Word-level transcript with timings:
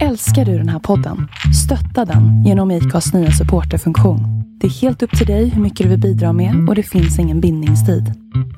Älskar 0.00 0.44
du 0.44 0.58
den 0.58 0.68
här 0.68 0.78
podden? 0.78 1.28
Stötta 1.64 2.04
den 2.04 2.44
genom 2.44 2.70
IKAs 2.70 3.14
nya 3.14 3.30
supporterfunktion. 3.30 4.20
Det 4.60 4.66
är 4.66 4.70
helt 4.70 5.02
upp 5.02 5.18
till 5.18 5.26
dig 5.26 5.48
hur 5.48 5.62
mycket 5.62 5.84
du 5.84 5.90
vill 5.90 6.00
bidra 6.00 6.32
med 6.32 6.68
och 6.68 6.74
det 6.74 6.82
finns 6.82 7.18
ingen 7.18 7.40
bindningstid. 7.40 8.04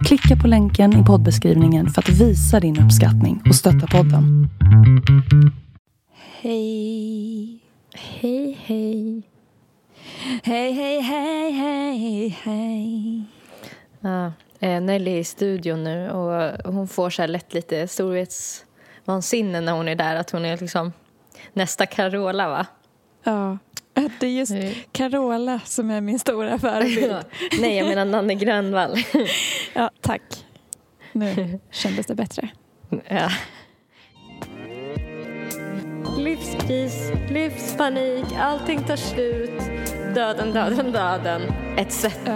Klicka 0.07 0.37
på 0.37 0.49
länken 0.49 1.03
i 1.03 1.05
poddbeskrivningen 1.05 1.89
för 1.89 2.03
att 2.03 2.09
visa 2.09 2.61
din 2.61 2.81
uppskattning 2.81 3.43
och 3.49 3.55
stötta 3.55 3.87
podden. 3.87 4.49
Hej. 6.43 7.61
Hej, 7.95 8.59
hej. 8.64 9.23
Hej, 10.43 10.73
hej, 10.73 11.01
hej, 11.01 11.51
hej, 11.53 12.39
hej. 12.43 13.23
Ja, 14.01 14.32
eh, 14.61 14.80
Nelly 14.80 15.11
är 15.11 15.19
i 15.19 15.25
studion 15.25 15.85
nu 15.85 16.11
och 16.11 16.73
hon 16.73 16.89
får 16.89 17.11
så 17.11 17.23
här 17.23 17.29
lätt 17.29 17.55
lite 17.55 17.89
storhetsvansinne 17.89 19.61
när 19.61 19.73
hon 19.73 19.89
är 19.89 19.95
där. 19.95 20.16
Att 20.16 20.30
hon 20.30 20.45
är 20.45 20.57
liksom 20.57 20.93
nästa 21.53 21.87
Carola, 21.87 22.49
va? 22.49 22.67
Ja, 23.25 23.59
det 24.21 24.27
är 24.27 24.30
just 24.30 24.52
Mm. 24.52 24.75
Carola 24.93 25.61
som 25.65 25.91
är 25.91 26.01
min 26.01 26.19
stora 26.19 26.59
förebild. 26.59 27.16
Nej, 27.61 27.77
jag 27.77 27.89
menar 27.89 28.05
Nanne 28.05 28.35
Grönvall. 28.35 28.97
Ja, 29.75 29.91
tack. 30.01 30.23
Nu 31.12 31.61
kändes 31.71 32.07
det 32.07 32.15
bättre. 32.15 32.49
ja. 33.09 33.29
Livskris, 36.19 37.12
livspanik, 37.30 38.24
allting 38.38 38.85
tar 38.85 38.97
slut. 38.97 39.63
Döden, 40.15 40.52
döden, 40.52 40.93
döden, 40.93 41.43
etc. 41.77 42.05
Ja. 42.27 42.35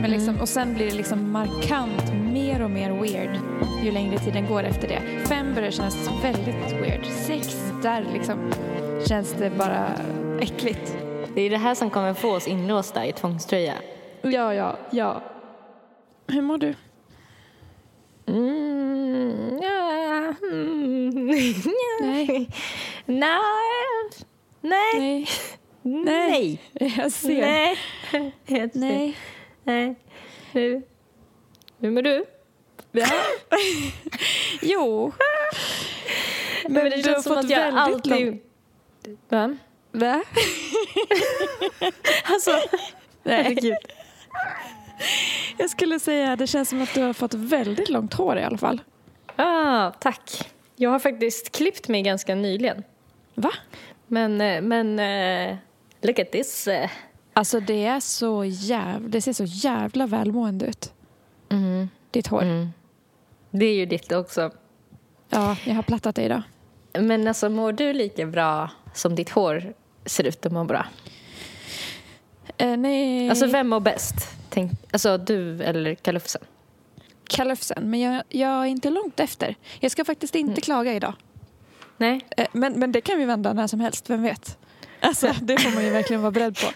Men 0.00 0.10
liksom, 0.10 0.40
och 0.40 0.48
sen 0.48 0.74
blir 0.74 0.86
det 0.86 0.94
liksom 0.96 1.32
markant 1.32 2.12
mer 2.32 2.62
och 2.62 2.70
mer 2.70 2.90
weird 2.90 3.40
ju 3.84 3.90
längre 3.90 4.18
tiden 4.18 4.46
går 4.46 4.62
efter 4.64 4.88
det. 4.88 5.26
Fem 5.28 5.54
börjar 5.54 5.70
kännas 5.70 6.08
väldigt 6.22 6.72
weird. 6.72 7.06
Sex, 7.06 7.72
där 7.82 8.06
liksom 8.12 8.52
känns 9.08 9.32
det 9.32 9.50
bara 9.50 9.88
äckligt. 10.40 10.96
Det 11.34 11.40
är 11.42 11.50
det 11.50 11.56
här 11.56 11.74
som 11.74 11.90
kommer 11.90 12.14
få 12.14 12.30
oss 12.30 12.48
inlåsta 12.48 13.06
i 13.06 13.12
tvångströja. 13.12 13.74
Ja, 14.22 14.54
ja, 14.54 14.76
ja. 14.90 15.22
Hur 16.26 16.42
mår 16.42 16.58
du? 16.58 16.74
Mm, 18.26 19.60
ja, 19.62 20.34
mm, 20.52 21.26
Nej. 22.00 22.48
Nej. 23.06 23.38
Nej. 24.60 24.88
Nej. 24.98 25.26
Nej. 25.82 26.60
Jag 26.96 27.12
ser. 27.12 27.40
Nej. 27.40 27.76
Jag 28.46 28.72
ser. 28.72 28.78
Nej. 28.78 29.16
Nej. 29.64 29.94
Hur 31.82 31.90
mår 31.90 32.02
du? 32.02 32.24
Ja. 32.92 33.06
jo. 34.62 35.12
Men, 36.64 36.72
Men 36.72 36.84
det 36.90 36.96
du 36.96 37.02
känns 37.02 37.24
som 37.24 37.38
att 37.38 37.50
jag 37.50 37.74
alltid... 37.74 38.12
lång- 38.12 38.40
Va? 39.28 39.56
Va? 39.92 40.22
Alltså, 42.24 42.50
Nej. 43.22 43.42
herregud. 43.42 43.74
Jag 45.58 45.70
skulle 45.70 46.00
säga 46.00 46.36
det 46.36 46.46
känns 46.46 46.68
som 46.68 46.82
att 46.82 46.94
du 46.94 47.02
har 47.02 47.12
fått 47.12 47.34
väldigt 47.34 47.88
långt 47.88 48.14
hår 48.14 48.38
i 48.38 48.42
alla 48.42 48.58
fall. 48.58 48.80
Ah, 49.36 49.90
tack. 49.90 50.50
Jag 50.76 50.90
har 50.90 50.98
faktiskt 50.98 51.52
klippt 51.52 51.88
mig 51.88 52.02
ganska 52.02 52.34
nyligen. 52.34 52.82
Va? 53.34 53.50
Men, 54.06 54.40
eh, 54.40 54.60
men... 54.62 54.98
eh, 54.98 55.56
look 56.02 56.18
at 56.18 56.32
this. 56.32 56.68
eh. 56.68 56.90
Alltså 57.32 57.60
det 57.60 57.84
är 57.84 58.00
så 58.00 58.44
jävla, 58.44 59.08
det 59.08 59.20
ser 59.20 59.32
så 59.32 59.44
jävla 59.46 60.06
välmående 60.06 60.66
ut. 60.66 60.92
Mm. 61.52 61.88
Ditt 62.10 62.26
hår. 62.26 62.42
Mm. 62.42 62.72
Det 63.50 63.66
är 63.66 63.74
ju 63.74 63.86
ditt 63.86 64.12
också. 64.12 64.50
Ja, 65.28 65.56
jag 65.64 65.74
har 65.74 65.82
plattat 65.82 66.14
det 66.14 66.22
idag. 66.22 66.42
Men 66.98 67.28
alltså, 67.28 67.48
mår 67.48 67.72
du 67.72 67.92
lika 67.92 68.26
bra 68.26 68.70
som 68.94 69.14
ditt 69.14 69.30
hår 69.30 69.72
ser 70.04 70.24
ut 70.24 70.46
att 70.46 70.52
må 70.52 70.64
bra? 70.64 70.86
Eh, 72.56 72.76
nej, 72.76 73.30
Alltså, 73.30 73.46
vem 73.46 73.68
mår 73.68 73.80
bäst? 73.80 74.14
Tänk, 74.48 74.72
alltså, 74.92 75.18
du 75.18 75.62
eller 75.62 75.94
kalufsen? 75.94 76.42
kalufsen. 77.28 77.90
Men 77.90 78.00
jag, 78.00 78.22
jag 78.28 78.50
är 78.50 78.64
inte 78.66 78.90
långt 78.90 79.20
efter. 79.20 79.54
Jag 79.80 79.90
ska 79.90 80.04
faktiskt 80.04 80.34
inte 80.34 80.60
klaga 80.60 80.94
idag. 80.94 81.14
Nej? 81.96 82.20
Eh, 82.36 82.46
men, 82.52 82.72
men 82.72 82.92
det 82.92 83.00
kan 83.00 83.18
vi 83.18 83.24
vända 83.24 83.52
när 83.52 83.66
som 83.66 83.80
helst, 83.80 84.10
vem 84.10 84.22
vet? 84.22 84.58
Alltså, 85.00 85.34
det 85.42 85.58
får 85.58 85.70
man 85.74 85.84
ju 85.84 85.90
verkligen 85.90 86.22
vara 86.22 86.30
beredd 86.30 86.56
på. 86.56 86.66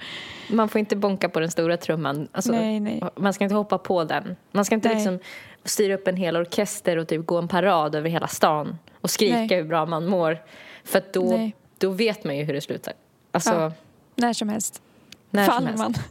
Man 0.51 0.69
får 0.69 0.79
inte 0.79 0.97
bonka 0.97 1.29
på 1.29 1.41
den 1.41 1.51
stora 1.51 1.77
trumman. 1.77 2.29
Alltså, 2.33 2.53
Nej, 2.53 2.81
nej. 2.81 3.03
Man 3.17 3.33
ska 3.33 3.45
inte 3.45 3.55
hoppa 3.57 3.79
på 3.79 4.05
den. 4.05 4.37
Man 4.53 4.65
ska 4.65 4.75
inte 4.75 4.89
Nej. 4.89 4.97
liksom 4.97 5.19
styra 5.65 5.95
upp 5.95 6.09
en 6.09 6.17
hel 6.17 6.37
orkester 6.37 6.97
och 6.97 7.09
typ 7.09 7.27
gå 7.27 7.39
en 7.39 7.49
parad 7.49 7.95
över 7.95 8.11
hela 8.11 8.27
stan 8.29 8.79
och 9.01 9.11
skrika 9.11 9.37
Nej. 9.37 9.49
hur 9.57 9.65
bra 9.65 9.87
man 9.87 10.07
mår. 10.07 10.39
För 10.85 11.03
då, 11.13 11.51
då 11.79 11.91
vet 11.91 12.25
man 12.25 12.37
ju 12.37 12.45
hur 12.45 12.53
det 12.53 12.61
slutar. 12.61 12.95
Alltså, 13.33 13.51
Ja. 13.55 13.73
När 14.15 14.33
som 14.33 14.49
helst. 14.49 14.83
när 15.31 15.45
som 15.45 15.55
Faller 15.55 15.67
helst. 15.67 15.79
man. 15.83 15.95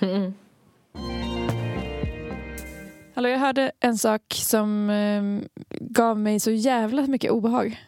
Mm. 0.00 0.34
Hallå, 3.14 3.28
jag 3.28 3.38
hörde 3.38 3.72
en 3.80 3.98
sak 3.98 4.22
som 4.28 4.90
eh, 4.90 5.48
gav 5.80 6.18
mig 6.18 6.40
så 6.40 6.50
jävla 6.50 7.02
mycket 7.06 7.30
obehag. 7.30 7.84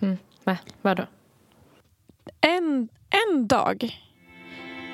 Mm. 0.00 0.16
Va? 0.44 0.56
Vadå? 0.82 1.02
En, 2.40 2.88
en 3.30 3.46
dag 3.46 3.96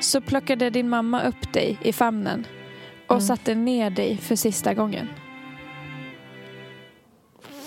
så 0.01 0.21
plockade 0.21 0.71
din 0.71 0.89
mamma 0.89 1.23
upp 1.23 1.53
dig 1.53 1.79
i 1.83 1.93
famnen 1.93 2.47
och 3.07 3.13
Mm. 3.17 3.27
satte 3.27 3.55
ner 3.55 3.91
dig 3.91 4.17
för 4.17 4.37
sista 4.37 4.75
gången. 4.75 5.09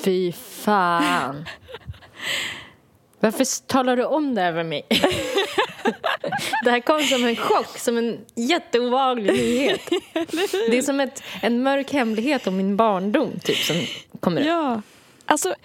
Fy 0.04 0.32
fan. 0.32 1.46
Varför 3.20 3.68
talar 3.68 3.96
du 3.98 4.06
om 4.06 4.36
det 4.36 4.42
här 4.42 4.54
för 4.54 4.64
mig? 4.64 4.82
det 6.64 6.72
här 6.72 6.80
kom 6.80 7.02
som 7.02 7.26
en 7.26 7.36
chock, 7.36 7.78
som 7.78 7.98
en 7.98 8.20
jätteobehaglig 8.36 9.34
nyhet. 9.34 9.82
Det 10.70 10.78
är 10.78 10.82
som 10.82 11.00
ett, 11.00 11.24
en 11.42 11.64
mörk 11.64 11.94
hemlighet 11.94 12.48
om 12.48 12.58
min 12.58 12.78
barndom 12.78 13.40
typ, 13.44 13.58
som 13.58 13.76
kommer. 14.20 14.42
Ja, 14.42 14.82
alltså 15.26 15.56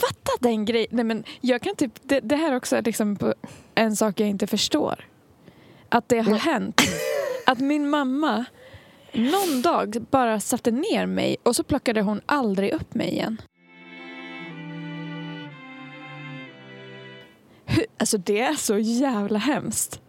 fatta 0.00 0.32
den 0.40 0.64
grejen. 0.64 0.88
Nej, 0.90 1.04
men 1.04 1.24
jag 1.40 1.62
kan 1.62 1.76
typ, 1.76 1.92
det, 2.02 2.20
det 2.20 2.36
här 2.36 2.56
också 2.56 2.76
är 2.76 2.82
liksom 2.82 3.18
en 3.74 3.96
sak 3.96 4.20
jag 4.20 4.28
inte 4.28 4.46
förstår. 4.46 5.04
Att 5.88 6.08
det 6.08 6.18
har 6.18 6.34
hänt. 6.34 6.80
Att 7.46 7.58
min 7.58 7.90
mamma 7.90 8.44
någon 9.12 9.62
dag 9.62 9.96
bara 10.10 10.40
satte 10.40 10.70
ner 10.70 11.06
mig 11.06 11.36
och 11.42 11.56
så 11.56 11.62
plockade 11.64 12.02
hon 12.02 12.20
aldrig 12.26 12.72
upp 12.72 12.94
mig 12.94 13.08
igen. 13.08 13.40
Alltså 17.98 18.18
det 18.18 18.40
är 18.40 18.54
så 18.54 18.78
jävla 18.78 19.38
hemskt. 19.38 20.00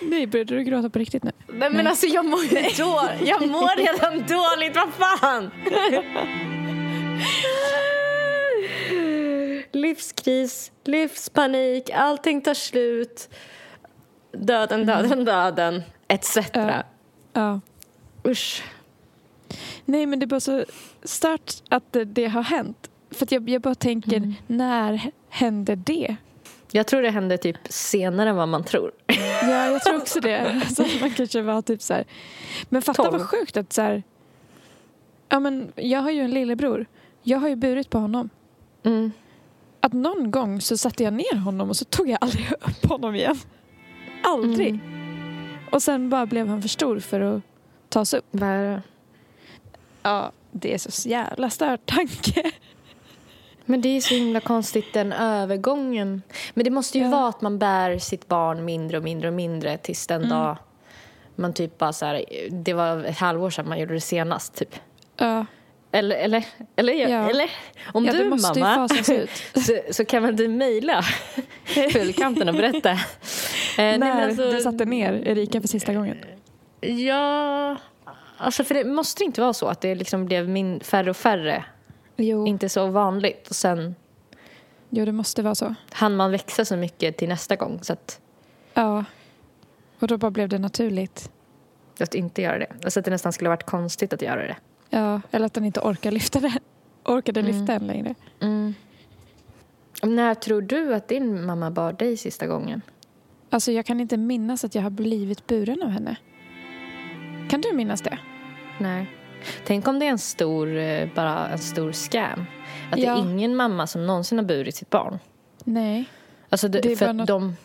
Nej, 0.00 0.26
började 0.26 0.54
du 0.54 0.64
gråta 0.64 0.90
på 0.90 0.98
riktigt 0.98 1.22
nu? 1.22 1.32
Nej 1.48 1.70
men 1.70 1.86
alltså 1.86 2.06
jag 2.06 2.24
mår 2.24 2.78
då, 2.78 3.24
jag 3.26 3.48
mår 3.48 3.76
redan 3.76 4.12
dåligt, 4.18 4.76
vad 4.76 4.92
fan! 4.94 5.50
Livskris, 9.72 10.72
livspanik, 10.84 11.90
allting 11.90 12.40
tar 12.40 12.54
slut. 12.54 13.28
Döden, 14.32 14.86
döden, 14.86 15.24
döden, 15.24 15.82
etc. 16.08 16.36
Ja. 16.52 16.82
Ja. 17.32 17.60
Usch. 18.26 18.64
Nej, 19.84 20.06
men 20.06 20.18
det 20.18 20.24
är 20.24 20.28
bara 20.28 20.40
så 20.40 20.64
stört 21.02 21.52
att 21.68 21.92
det, 21.92 22.04
det 22.04 22.26
har 22.26 22.42
hänt. 22.42 22.90
För 23.10 23.26
jag, 23.30 23.48
jag 23.48 23.62
bara 23.62 23.74
tänker, 23.74 24.34
när 24.46 25.10
hände 25.28 25.76
det? 25.76 26.16
Jag 26.70 26.86
tror 26.86 27.02
det 27.02 27.10
hände 27.10 27.38
typ 27.38 27.58
senare 27.68 28.30
än 28.30 28.36
vad 28.36 28.48
man 28.48 28.64
tror. 28.64 28.92
Ja, 29.42 29.66
jag 29.66 29.82
tror 29.82 29.96
också 29.96 30.20
det. 30.20 30.62
Så 30.76 30.82
att 30.82 31.00
man 31.00 31.10
kanske 31.10 31.42
var 31.42 31.62
typ 31.62 31.82
så 31.82 31.94
här. 31.94 32.04
Men 32.68 32.82
fatta 32.82 33.10
vad 33.10 33.22
sjukt 33.22 33.56
att 33.56 33.72
så 33.72 33.82
här. 33.82 34.02
Ja, 35.28 35.40
men 35.40 35.72
jag 35.76 36.00
har 36.00 36.10
ju 36.10 36.20
en 36.20 36.30
lillebror. 36.30 36.86
Jag 37.22 37.38
har 37.38 37.48
ju 37.48 37.56
burit 37.56 37.90
på 37.90 37.98
honom. 37.98 38.30
Mm. 38.82 39.12
Att 39.84 39.92
någon 39.92 40.30
gång 40.30 40.60
så 40.60 40.76
satte 40.76 41.02
jag 41.04 41.12
ner 41.12 41.36
honom 41.36 41.68
och 41.68 41.76
så 41.76 41.84
tog 41.84 42.08
jag 42.08 42.18
aldrig 42.20 42.52
upp 42.60 42.86
honom 42.90 43.14
igen. 43.14 43.38
Aldrig. 44.24 44.68
Mm. 44.68 45.48
Och 45.70 45.82
sen 45.82 46.10
bara 46.10 46.26
blev 46.26 46.48
han 46.48 46.62
för 46.62 46.68
stor 46.68 46.98
för 47.00 47.20
att 47.20 47.42
tas 47.88 48.14
upp. 48.14 48.32
Bara- 48.32 48.82
Ja, 50.02 50.32
det 50.50 50.74
är 50.74 50.78
så 50.78 51.08
jävla 51.08 51.50
stört 51.50 51.86
tanke. 51.86 52.52
Men 53.64 53.80
det 53.80 53.88
är 53.88 54.00
så 54.00 54.14
himla 54.14 54.40
konstigt 54.40 54.92
den 54.92 55.12
övergången. 55.12 56.22
Men 56.54 56.64
det 56.64 56.70
måste 56.70 56.98
ju 56.98 57.04
Ja. 57.04 57.10
vara 57.10 57.28
att 57.28 57.40
man 57.40 57.58
bär 57.58 57.98
sitt 57.98 58.28
barn 58.28 58.64
mindre 58.64 58.96
och 58.98 59.04
mindre 59.04 59.28
och 59.28 59.34
mindre 59.34 59.78
tills 59.78 60.06
den 60.06 60.16
Mm. 60.22 60.30
dag 60.30 60.56
man 61.36 61.52
typ 61.52 61.78
bara 61.78 61.92
så 61.92 62.06
här, 62.06 62.24
det 62.50 62.74
var 62.74 63.04
ett 63.04 63.18
halvår 63.18 63.50
sedan 63.50 63.68
man 63.68 63.78
gjorde 63.80 63.94
det 63.94 64.00
senast 64.00 64.54
typ. 64.54 64.74
Ja, 65.16 65.46
Eller, 65.92 66.16
eller, 66.16 66.44
eller, 66.76 66.92
Ja. 66.92 67.30
eller 67.30 67.50
om 67.92 68.04
ja 68.04 68.12
du 68.12 68.24
mamma 68.24 68.88
så, 69.54 69.78
så 69.90 70.04
kan 70.04 70.22
man 70.22 70.36
du 70.36 70.48
mejla 70.48 71.02
Fullkanten 71.92 72.48
och 72.48 72.54
berätta. 72.54 72.90
Eh, 72.90 72.98
När 73.98 74.28
alltså, 74.28 74.50
du 74.50 74.60
satte 74.60 74.84
ner 74.84 75.12
Erika 75.28 75.60
för 75.60 75.68
sista 75.68 75.94
gången. 75.94 76.16
Ja, 76.80 77.76
Alltså 78.36 78.64
för 78.64 78.74
det 78.74 78.84
måste 78.84 79.24
inte 79.24 79.40
vara 79.40 79.52
så 79.52 79.66
att 79.66 79.80
det 79.80 79.94
liksom 79.94 80.24
blev 80.26 80.48
min, 80.48 80.80
färre 80.80 81.10
och 81.10 81.16
färre. 81.16 81.64
Jo. 82.16 82.46
Inte 82.46 82.68
så 82.68 82.86
vanligt. 82.86 83.48
Och 83.48 83.56
sen 83.56 83.94
jo, 84.90 85.04
det 85.04 85.12
måste 85.12 85.42
vara 85.42 85.54
så. 85.54 85.74
hann 85.90 86.16
man 86.16 86.30
växa 86.30 86.64
så 86.64 86.76
mycket 86.76 87.16
till 87.16 87.28
nästa 87.28 87.56
gång. 87.56 87.78
Så 87.82 87.92
att, 87.92 88.20
Ja. 88.74 89.04
Och 89.98 90.08
då 90.08 90.16
bara 90.18 90.30
blev 90.30 90.48
det 90.48 90.58
naturligt. 90.58 91.30
att 92.00 92.14
inte 92.14 92.42
göra 92.42 92.58
det. 92.58 92.66
Alltså 92.84 92.98
att 93.00 93.04
det 93.04 93.10
nästan 93.10 93.32
skulle 93.32 93.50
varit 93.50 93.66
konstigt 93.66 94.12
att 94.12 94.22
göra 94.22 94.46
det. 94.46 94.56
Ja, 94.94 95.20
eller 95.30 95.46
att 95.46 95.54
den 95.54 95.64
inte 95.64 95.80
orkar 95.80 96.10
lyfta 96.10 96.40
det. 96.40 96.52
Orkade 97.04 97.40
Mm. 97.40 97.52
lyfta 97.52 97.72
den 97.78 97.86
längre. 97.86 98.14
När 100.02 100.34
tror 100.34 100.62
du 100.62 100.94
att 100.94 101.08
din 101.08 101.44
mamma 101.46 101.70
bar 101.70 101.92
dig 101.92 102.16
sista 102.16 102.46
gången? 102.46 102.82
Alltså 103.50 103.72
jag 103.72 103.86
kan 103.86 104.00
inte 104.00 104.16
minnas 104.16 104.64
att 104.64 104.74
jag 104.74 104.82
har 104.82 104.90
blivit 104.90 105.46
buren 105.46 105.82
av 105.82 105.88
henne. 105.88 106.16
Kan 107.50 107.60
du 107.60 107.72
minnas 107.72 108.00
det? 108.02 108.18
Nej. 108.80 109.06
Tänk 109.66 109.88
om 109.88 109.98
det 109.98 110.06
är 110.06 110.10
en 110.10 110.18
stor, 110.18 110.76
eh, 110.76 111.08
bara 111.14 111.48
en 111.48 111.58
stor 111.58 111.92
scam. 111.92 112.44
Att 112.90 112.96
det 112.96 113.02
Ja. 113.02 113.16
är 113.18 113.20
ingen 113.20 113.56
mamma 113.56 113.86
som 113.86 114.06
någonsin 114.06 114.38
har 114.38 114.44
burit 114.44 114.74
sitt 114.76 114.90
barn. 114.90 115.18
Nej. 115.64 116.04
Alltså 116.48 116.68
det, 116.68 116.80
Det 116.80 116.92
är 116.92 116.96
för 116.96 117.12
något- 117.12 117.26
de... 117.28 117.56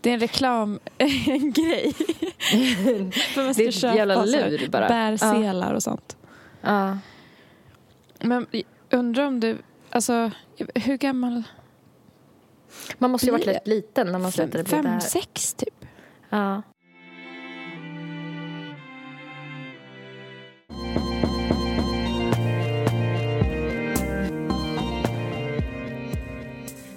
Det 0.00 0.10
är 0.10 0.14
en 0.14 0.20
reklam, 0.20 0.78
en 0.98 1.08
grej. 1.52 1.92
För 3.34 3.44
man 3.44 3.54
ska 3.54 3.62
Det 3.62 3.68
är 3.84 3.90
ett 3.90 3.96
jävla 3.96 4.24
lur 4.24 4.68
bara. 4.70 4.88
Bärselar 4.88 5.74
och 5.74 5.82
sånt. 5.82 6.16
Ja. 6.66 6.98
Men 8.20 8.46
undrar 8.90 9.26
om 9.26 9.40
du, 9.40 9.58
alltså 9.90 10.30
hur 10.74 10.96
gammal? 10.96 11.42
Man 12.98 13.10
måste 13.10 13.26
ju 13.26 13.32
ha 13.32 13.38
varit 13.38 13.48
rätt 13.48 13.66
liten 13.66 14.12
när 14.12 14.18
man 14.18 14.32
slutade 14.32 14.64
bli 14.64 14.70
Fem, 14.70 15.00
sex 15.00 15.54
typ? 15.54 15.86
Ja. 16.30 16.62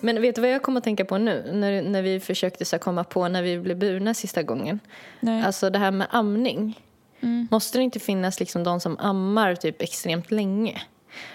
Men 0.02 0.22
vet 0.22 0.36
du 0.36 0.42
vad 0.42 0.52
jag 0.52 0.62
kommer 0.62 0.78
att 0.78 0.84
tänka 0.84 1.06
på 1.06 1.18
nu? 1.18 1.52
När, 1.54 1.82
när 1.82 2.02
vi 2.02 2.20
försökte 2.20 2.66
så 2.66 2.80
komma 2.80 3.04
på 3.04 3.28
när 3.28 3.44
vi 3.44 3.60
blev 3.60 3.78
burna 3.78 4.14
sista 4.14 4.44
gången. 4.44 4.80
Nej. 5.20 5.44
Alltså 5.44 5.70
det 5.70 5.80
här 5.80 5.92
med 5.92 6.08
amning. 6.10 6.80
Mm. 7.22 7.48
Måste 7.52 7.78
det 7.78 7.84
inte 7.84 8.00
finnas 8.00 8.40
liksom 8.40 8.64
de 8.64 8.80
som 8.80 8.98
ammar 9.00 9.56
typ 9.56 9.82
extremt 9.82 10.32
länge? 10.32 10.82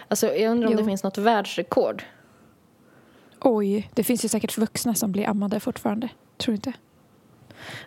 Alltså 0.08 0.26
jag 0.34 0.50
undrar 0.50 0.66
om 0.66 0.72
Jo. 0.72 0.78
det 0.78 0.84
finns 0.84 1.02
något 1.04 1.18
världsrekord. 1.18 2.02
Oj, 3.40 3.90
det 3.94 4.04
finns 4.04 4.24
ju 4.24 4.28
säkert 4.28 4.58
vuxna 4.58 4.94
som 4.94 5.12
blir 5.12 5.28
ammade 5.28 5.60
fortfarande. 5.60 6.08
Tror 6.36 6.52
du 6.52 6.56
inte? 6.56 6.72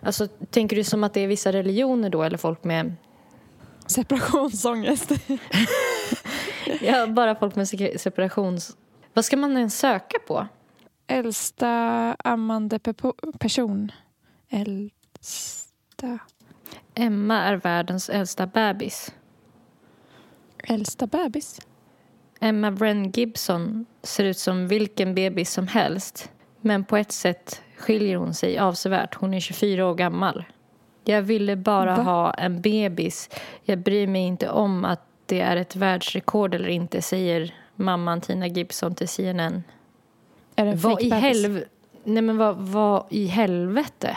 Alltså 0.02 0.26
tänker 0.26 0.76
du 0.76 0.84
som 0.84 1.04
att 1.04 1.14
det 1.14 1.20
är 1.20 1.26
vissa 1.28 1.52
religioner 1.52 2.10
då 2.10 2.22
eller 2.22 2.38
folk 2.38 2.64
med 2.64 2.94
Separationsångest. 3.86 5.12
Ja, 6.80 7.06
bara 7.06 7.34
folk 7.34 7.56
med 7.56 7.68
se- 7.68 7.98
separations... 7.98 8.76
Vad 9.14 9.24
ska 9.24 9.36
man 9.36 9.56
ens 9.56 9.78
söka 9.78 10.18
på? 10.26 10.46
Äldsta 11.06 11.68
ammande 12.24 12.78
pepo- 12.78 13.38
person. 13.38 13.92
Äldsta, 14.48 16.18
Emma 16.98 17.44
är 17.44 17.56
världens 17.56 18.10
äldsta 18.10 18.46
bebis. 18.46 19.14
äldsta 20.64 21.06
bebis. 21.06 21.60
Emma 22.40 22.70
Wren 22.70 23.10
Gibson 23.10 23.86
ser 24.02 24.24
ut 24.24 24.38
som 24.38 24.68
vilken 24.68 25.14
bebis 25.14 25.52
som 25.52 25.68
helst. 25.68 26.30
Men 26.60 26.84
på 26.84 26.96
ett 26.96 27.12
sätt 27.12 27.62
skiljer 27.76 28.16
hon 28.16 28.34
sig 28.34 28.58
avsevärt. 28.58 29.14
Hon 29.14 29.34
är 29.34 29.40
24 29.40 29.86
år 29.86 29.94
gammal. 29.94 30.44
Jag 31.04 31.22
ville 31.22 31.56
bara 31.56 31.96
Va? 31.96 32.02
ha 32.02 32.34
en 32.34 32.60
bebis. 32.60 33.30
Jag 33.62 33.78
bryr 33.78 34.06
mig 34.06 34.22
inte 34.22 34.50
om 34.50 34.84
att 34.84 35.02
det 35.26 35.40
är 35.40 35.56
ett 35.56 35.76
världsrekord 35.76 36.54
eller 36.54 36.68
inte, 36.68 37.02
säger 37.02 37.54
mamman 37.74 38.20
Tina 38.20 38.46
Gibson 38.46 38.94
till 38.94 39.08
CNN. 39.08 39.62
Är 40.56 40.64
det 40.64 40.70
en 40.70 40.78
Vad 40.78 41.02
i, 41.02 41.10
helv... 41.10 41.64
Nej, 42.04 42.22
men 42.22 42.36
vad, 42.36 42.56
vad 42.56 43.06
i 43.10 43.26
helvete? 43.26 44.16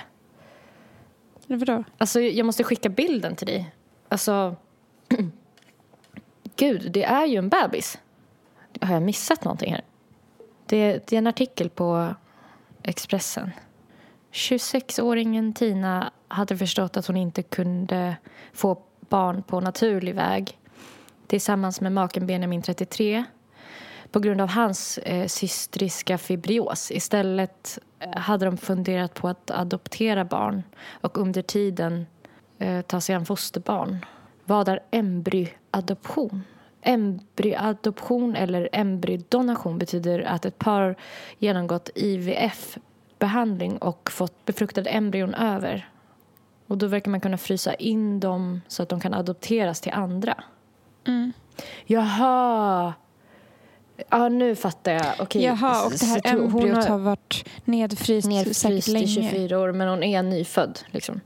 Eller 1.52 1.66
Vadå? 1.66 1.84
Alltså, 1.98 2.22
jag 2.22 2.46
måste 2.46 2.64
skicka 2.64 2.90
bilden 2.90 3.36
till 3.36 3.48
dig. 3.48 3.76
Alltså... 4.10 4.56
Gud, 6.56 6.92
det 6.92 7.04
är 7.04 7.26
ju 7.26 7.38
en 7.38 7.50
bebis. 7.50 8.00
Har 8.82 8.94
jag 8.94 9.04
missat 9.04 9.44
någonting 9.44 9.74
här? 9.74 9.82
Det, 10.66 11.08
det 11.08 11.16
är 11.16 11.18
en 11.18 11.28
artikel 11.28 11.70
på 11.70 12.16
Expressen. 12.84 13.52
26-åringen 14.32 15.54
Tina 15.54 16.12
hade 16.28 16.58
förstått 16.58 16.98
att 16.98 17.08
hon 17.08 17.18
inte 17.18 17.44
kunde 17.44 18.18
få 18.54 18.82
barn 19.00 19.44
på 19.44 19.60
naturlig 19.60 20.16
väg 20.16 20.60
tillsammans 21.28 21.82
med 21.82 21.92
maken 21.92 22.28
Benjamin 22.28 22.62
33 22.62 23.24
på 24.12 24.20
grund 24.20 24.42
av 24.42 24.50
hans 24.50 24.98
eh, 24.98 25.28
cystriska 25.28 26.18
fibrios. 26.18 26.92
Istället 26.92 27.80
hade 28.16 28.46
de 28.46 28.58
funderat 28.58 29.14
på 29.14 29.28
att 29.28 29.52
adoptera 29.52 30.26
barn 30.26 30.64
och 31.02 31.18
under 31.18 31.42
tiden 31.42 32.06
eh, 32.60 32.82
ta 32.82 33.02
sig 33.02 33.16
an 33.16 33.26
fosterbarn. 33.26 34.06
Vad 34.46 34.70
är 34.70 34.80
embryoadoption? 34.92 36.44
Embryoadoption 36.82 38.36
eller 38.36 38.70
embryodonation 38.72 39.78
betyder 39.78 40.20
att 40.20 40.46
ett 40.46 40.58
par 40.58 40.96
genomgått 41.38 41.90
IVF-behandling 41.96 43.78
och 43.78 44.12
fått 44.12 44.46
befruktade 44.46 44.90
embryon 44.90 45.34
över. 45.34 45.90
Och 46.68 46.78
då 46.78 46.88
verkar 46.88 47.12
man 47.12 47.22
kunna 47.22 47.38
frysa 47.38 47.74
in 47.74 48.20
dem 48.20 48.62
så 48.68 48.84
att 48.84 48.90
de 48.90 49.00
kan 49.00 49.14
adopteras 49.14 49.82
till 49.82 49.92
andra. 49.92 50.44
Mm. 51.08 51.34
Jaha! 51.86 52.94
Ja, 54.10 54.30
nu 54.30 54.56
fattar 54.56 54.92
jag. 54.92 55.06
Okej. 55.20 55.44
Jaha, 55.44 55.86
och 55.86 55.92
det 55.92 56.06
här 56.06 56.22
embryot 56.24 56.76
har 56.78 56.90
har 56.90 56.98
varit 56.98 57.46
nedfryst, 57.66 58.28
nedfryst 58.28 58.88
i 58.90 58.92
länge. 58.92 59.08
24 59.08 59.60
år, 59.60 59.72
men 59.72 59.88
hon 59.88 60.04
är 60.04 60.24
nyfödd. 60.24 60.80
Liksom. 60.92 61.22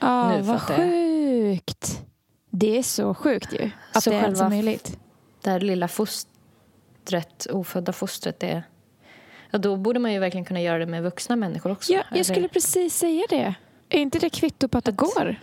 Ja, 0.00 0.36
Nu 0.36 0.42
vad 0.42 0.60
sjukt. 0.60 2.02
Det 2.50 2.78
är 2.78 2.82
så 2.82 3.14
sjukt 3.14 3.52
ju. 3.52 3.70
Att 3.92 4.02
Så 4.02 4.10
det 4.10 4.16
är 4.16 4.20
ens 4.22 4.38
själva- 4.38 4.48
möjligt. 4.48 4.98
Det 5.42 5.50
här 5.50 5.60
lilla 5.60 5.88
fostret, 5.88 7.46
ofödda 7.50 7.92
fostret, 7.92 8.40
det... 8.40 8.62
Ja, 9.50 9.58
då 9.58 9.76
borde 9.76 9.98
man 10.00 10.12
ju 10.12 10.18
verkligen 10.18 10.44
kunna 10.44 10.60
göra 10.60 10.78
det 10.78 10.86
med 10.86 11.02
vuxna 11.02 11.36
människor 11.36 11.72
också. 11.72 11.92
Ja, 11.92 12.02
jag 12.14 12.26
skulle 12.26 12.48
precis 12.48 12.96
säga 12.96 13.22
det. 13.30 13.54
Är 13.88 13.98
inte 13.98 14.18
det 14.18 14.30
kvitto 14.30 14.68
på 14.68 14.78
att 14.78 14.84
det 14.84 14.92
går? 14.92 15.36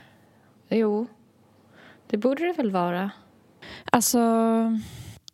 Jo, 0.69 1.07
det 2.07 2.17
borde 2.17 2.45
det 2.45 2.53
väl 2.53 2.71
vara. 2.71 3.11
Alltså, 3.91 4.19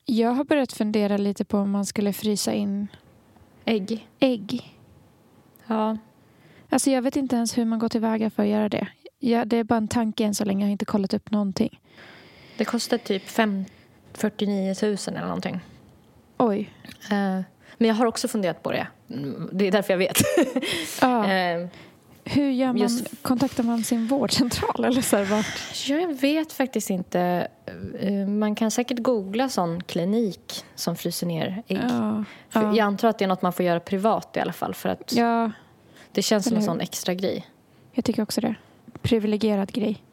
jag 0.10 0.30
har 0.32 0.44
börjat 0.44 0.74
fundera 0.74 1.18
lite 1.18 1.46
på 1.46 1.58
om 1.58 1.72
man 1.72 1.86
skulle 1.86 2.14
frysa 2.14 2.54
in 2.54 2.88
Ägg. 3.66 4.08
ägg. 4.20 4.78
Ja. 5.68 5.98
Alltså 6.70 6.92
jag 6.92 7.02
vet 7.02 7.16
inte 7.16 7.36
ens 7.36 7.58
hur 7.58 7.66
man 7.66 7.80
går 7.80 7.90
tillväga 7.90 8.30
för 8.30 8.44
att 8.44 8.50
göra 8.50 8.70
det. 8.70 8.88
Ja, 9.20 9.46
det 9.46 9.58
är 9.58 9.64
bara 9.64 9.78
en 9.78 9.88
tanke 9.88 10.24
än 10.24 10.36
så 10.36 10.46
länge. 10.46 10.60
Jag 10.62 10.68
har 10.68 10.72
inte 10.72 10.86
kollat 10.86 11.14
upp 11.14 11.32
någonting. 11.32 11.80
Det 12.58 12.66
kostar 12.66 12.98
typ 12.98 13.30
fem, 13.30 13.66
49 14.14 14.76
000 14.82 14.96
eller 15.08 15.22
någonting. 15.22 15.60
Oj. 16.38 16.70
Eh, 17.12 17.42
men 17.78 17.88
jag 17.88 17.96
har 17.96 18.06
också 18.06 18.28
funderat 18.28 18.64
på 18.64 18.72
det. 18.72 18.88
Mm, 19.10 19.50
Det 19.54 19.68
är 19.68 19.72
därför 19.72 19.94
jag 19.94 19.98
vet. 19.98 20.18
Ja. 21.02 21.32
Eh, 21.32 21.68
Hur 22.30 22.50
gör 22.52 22.68
man? 22.68 22.78
just- 22.78 23.22
Kontaktar 23.22 23.64
man 23.64 23.84
sin 23.84 24.08
vårdcentral? 24.08 24.86
Eller 24.86 25.02
så 25.02 25.18
här? 25.18 25.46
Jag 25.88 26.14
vet 26.22 26.54
faktiskt 26.54 26.90
inte. 26.90 27.48
Eh, 28.00 28.12
Man 28.28 28.56
kan 28.56 28.72
säkert 28.72 29.00
googla 29.00 29.50
sån 29.50 29.84
klinik 29.84 30.66
som 30.76 30.96
fryser 30.96 31.28
ner 31.28 31.64
ägg. 31.68 31.80
Ja. 31.90 32.24
Ja. 32.52 32.62
Jag 32.62 32.80
antar 32.80 33.08
att 33.08 33.18
det 33.20 33.26
är 33.26 33.30
något 33.30 33.42
man 33.42 33.54
får 33.54 33.66
göra 33.66 33.80
privat 33.80 34.38
i 34.38 34.40
alla 34.40 34.54
fall. 34.54 34.74
För 34.74 34.90
att 34.90 35.14
ja, 35.16 35.52
det 36.12 36.22
känns 36.22 36.46
som 36.48 36.58
en 36.58 36.64
sån 36.64 36.82
extra 36.82 37.14
grej. 37.14 37.46
jag 37.94 38.06
tycker 38.06 38.24
också 38.24 38.42
det. 38.42 38.56
Privilegierad 39.02 39.72
grej. 39.72 40.04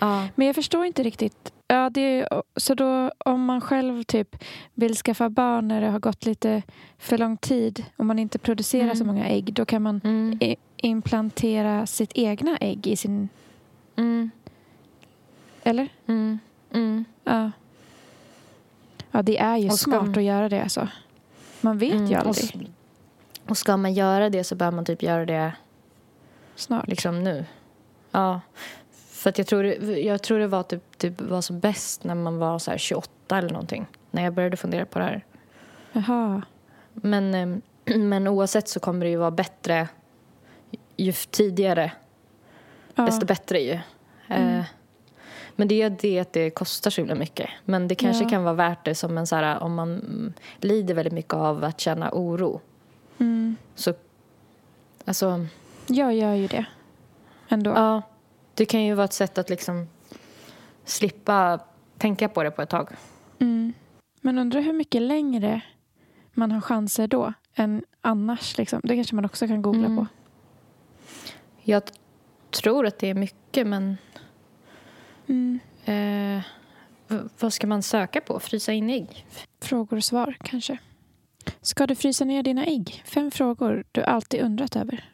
Ja. 0.00 0.26
Men 0.34 0.46
jag 0.46 0.54
förstår 0.56 0.84
inte 0.84 1.02
riktigt. 1.02 1.52
Ja, 1.72 1.90
det 1.90 2.00
är, 2.00 2.42
så 2.56 2.74
då 2.74 3.10
om 3.18 3.44
man 3.44 3.60
själv 3.60 4.02
typ 4.02 4.36
vill 4.74 4.94
skaffa 4.96 5.28
barn 5.30 5.68
när 5.68 5.80
det 5.80 5.88
har 5.88 5.98
gått 5.98 6.24
lite 6.26 6.62
för 6.98 7.18
lång 7.18 7.36
tid 7.36 7.84
och 7.96 8.06
man 8.06 8.18
inte 8.18 8.38
producerar 8.38 8.82
Mm. 8.84 8.96
så 8.96 9.04
många 9.04 9.26
ägg 9.28 9.52
då 9.52 9.64
kan 9.64 9.82
man 9.82 10.00
Mm. 10.04 10.38
i- 10.42 10.56
implantera 10.76 11.86
sitt 11.86 12.12
egna 12.14 12.56
ägg 12.56 12.86
i 12.86 12.96
sin... 12.96 13.28
Mm. 13.96 14.30
Eller? 15.62 15.88
Mm. 16.06 16.38
Mm. 16.72 17.04
Ja. 17.24 17.50
Ja, 19.10 19.22
det 19.22 19.38
är 19.38 19.56
ju 19.56 19.68
Och 19.68 19.78
smart 19.78 20.16
att 20.16 20.22
göra 20.22 20.48
det 20.48 20.62
alltså. 20.62 20.88
Man 21.60 21.78
vet 21.78 21.92
Mm. 21.92 22.06
ju 22.06 22.16
Och, 22.18 22.26
aldrig. 22.26 22.44
s- 22.44 22.70
och 23.48 23.58
ska 23.58 23.76
man 23.76 23.94
göra 23.94 24.30
det 24.30 24.44
så 24.44 24.54
bör 24.54 24.70
man 24.70 24.84
typ 24.84 25.02
göra 25.02 25.26
det 25.26 25.52
Snart. 26.56 26.88
liksom 26.88 27.24
nu. 27.24 27.44
Ja. 28.10 28.40
För 29.22 29.30
att 29.30 29.38
jag 29.38 29.46
tror, 29.46 29.64
jag 29.98 30.22
tror 30.22 30.38
det 30.38 30.46
var 30.46 30.62
typ, 30.62 30.98
typ 30.98 31.20
var 31.20 31.40
som 31.40 31.60
bäst 31.60 32.04
när 32.04 32.14
man 32.14 32.38
var 32.38 32.58
så 32.58 32.70
här 32.70 32.78
28 32.78 33.38
eller 33.38 33.50
någonting. 33.50 33.86
När 34.10 34.22
jag 34.24 34.32
började 34.34 34.56
fundera 34.56 34.84
på 34.86 34.98
det 34.98 35.04
här. 35.04 35.24
Jaha. 35.92 36.42
Men, 36.92 37.34
eh, 37.34 37.96
men 37.98 38.28
oavsett 38.28 38.68
så 38.68 38.80
kommer 38.80 39.04
det 39.06 39.10
ju 39.10 39.16
vara 39.16 39.30
bättre 39.30 39.88
ju 40.96 41.12
tidigare, 41.12 41.92
Ja. 42.94 43.02
desto 43.06 43.26
bättre 43.26 43.58
ju. 43.60 43.78
Mm. 44.28 44.58
Eh, 44.58 44.64
Men 45.56 45.68
det 45.68 45.82
är 45.82 45.90
det 46.00 46.18
att 46.20 46.32
det 46.32 46.50
kostar 46.50 46.90
så 46.90 47.00
himla 47.00 47.14
mycket. 47.14 47.50
Men 47.64 47.88
det 47.88 47.94
kanske 47.94 48.24
Ja. 48.24 48.30
kan 48.30 48.44
vara 48.44 48.54
värt 48.54 48.84
det 48.84 48.94
som 48.94 49.18
en 49.18 49.26
så 49.26 49.36
här, 49.36 49.62
om 49.62 49.74
man 49.74 49.88
mm, 49.88 50.32
lider 50.58 50.94
väldigt 50.94 51.12
mycket 51.14 51.34
av 51.34 51.64
att 51.64 51.80
känna 51.80 52.10
oro. 52.12 52.60
Mm. 53.18 53.56
Så, 53.74 53.94
alltså, 55.04 55.46
Jag 55.86 56.14
gör 56.14 56.34
ju 56.34 56.46
det. 56.46 56.64
Ändå. 57.48 57.70
ja. 57.70 58.02
Det 58.54 58.64
kan 58.66 58.84
ju 58.84 58.94
vara 58.94 59.04
ett 59.04 59.12
sätt 59.12 59.38
att 59.38 59.50
liksom 59.50 59.88
slippa 60.84 61.60
tänka 61.98 62.28
på 62.28 62.42
det 62.42 62.50
på 62.50 62.62
ett 62.62 62.70
tag. 62.70 62.88
Mm. 63.38 63.72
Men 64.20 64.38
undrar 64.38 64.60
hur 64.60 64.72
mycket 64.72 65.02
längre 65.02 65.60
man 66.32 66.52
har 66.52 66.60
chanser 66.60 67.06
då 67.06 67.32
än 67.54 67.84
annars. 68.00 68.58
Liksom. 68.58 68.80
Det 68.84 68.94
kanske 68.94 69.14
man 69.14 69.24
också 69.24 69.46
kan 69.48 69.62
googla 69.62 69.86
Mm. 69.86 69.96
på. 69.96 70.06
Jag 71.62 71.82
tror 72.50 72.86
att 72.86 72.98
det 72.98 73.10
är 73.10 73.14
mycket, 73.14 73.66
men 73.66 73.96
Mm. 75.26 75.60
eh, 75.84 76.42
vad 77.40 77.52
ska 77.52 77.66
man 77.66 77.82
söka 77.82 78.20
på? 78.20 78.40
Frysa 78.40 78.72
in 78.72 78.90
ägg? 78.90 79.26
Frågor 79.60 79.96
och 79.96 80.04
svar 80.04 80.36
kanske. 80.42 80.78
Ska 81.60 81.86
du 81.86 81.94
frysa 81.94 82.24
ner 82.24 82.42
dina 82.42 82.64
ägg? 82.66 83.02
Fem 83.06 83.30
frågor 83.30 83.84
du 83.92 84.02
alltid 84.02 84.40
undrat 84.40 84.76
över. 84.76 85.11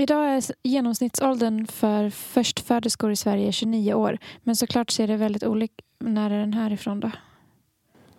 Idag 0.00 0.36
är 0.36 0.42
genomsnittsåldern 0.62 1.66
för 1.66 2.10
förstföderskor 2.10 3.10
i 3.12 3.16
Sverige 3.16 3.52
29 3.52 3.94
år. 3.94 4.18
Men 4.42 4.56
såklart 4.56 4.90
ser 4.90 5.06
det 5.06 5.16
väldigt 5.16 5.44
olika 5.44 5.74
När 5.98 6.30
är 6.30 6.38
den 6.38 6.54
här 6.54 6.72
ifrån 6.72 7.00
då? 7.00 7.10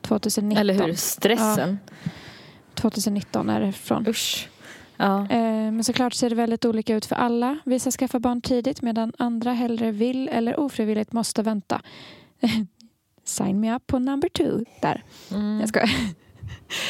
2019. 0.02 0.58
Eller 0.62 0.74
hur? 0.74 0.94
Stressen. 0.94 1.80
2019 2.74 3.50
är 3.50 3.60
det 3.60 3.68
ifrån. 3.68 4.08
Usch. 4.08 4.50
Ja. 4.98 5.28
Eh, 5.30 5.72
Men 5.72 5.84
såklart 5.84 6.14
ser 6.14 6.30
det 6.30 6.36
väldigt 6.36 6.66
olika 6.66 6.96
ut 6.96 7.06
för 7.06 7.16
alla. 7.16 7.60
Vissa 7.66 7.92
skaffar 7.92 8.20
barn 8.20 8.42
tidigt 8.42 8.82
medan 8.82 9.14
andra 9.18 9.54
hellre 9.54 9.92
vill 9.92 10.28
eller 10.28 10.60
ofrivilligt 10.60 11.12
måste 11.12 11.44
vänta. 11.44 11.82
Sign 13.24 13.60
me 13.60 13.76
up 13.76 13.88
på 13.88 14.00
number 14.00 14.30
two. 14.30 14.66
Där. 14.82 15.04
Mm. 15.32 15.60
Jag 15.60 15.70
skojar. 15.70 15.90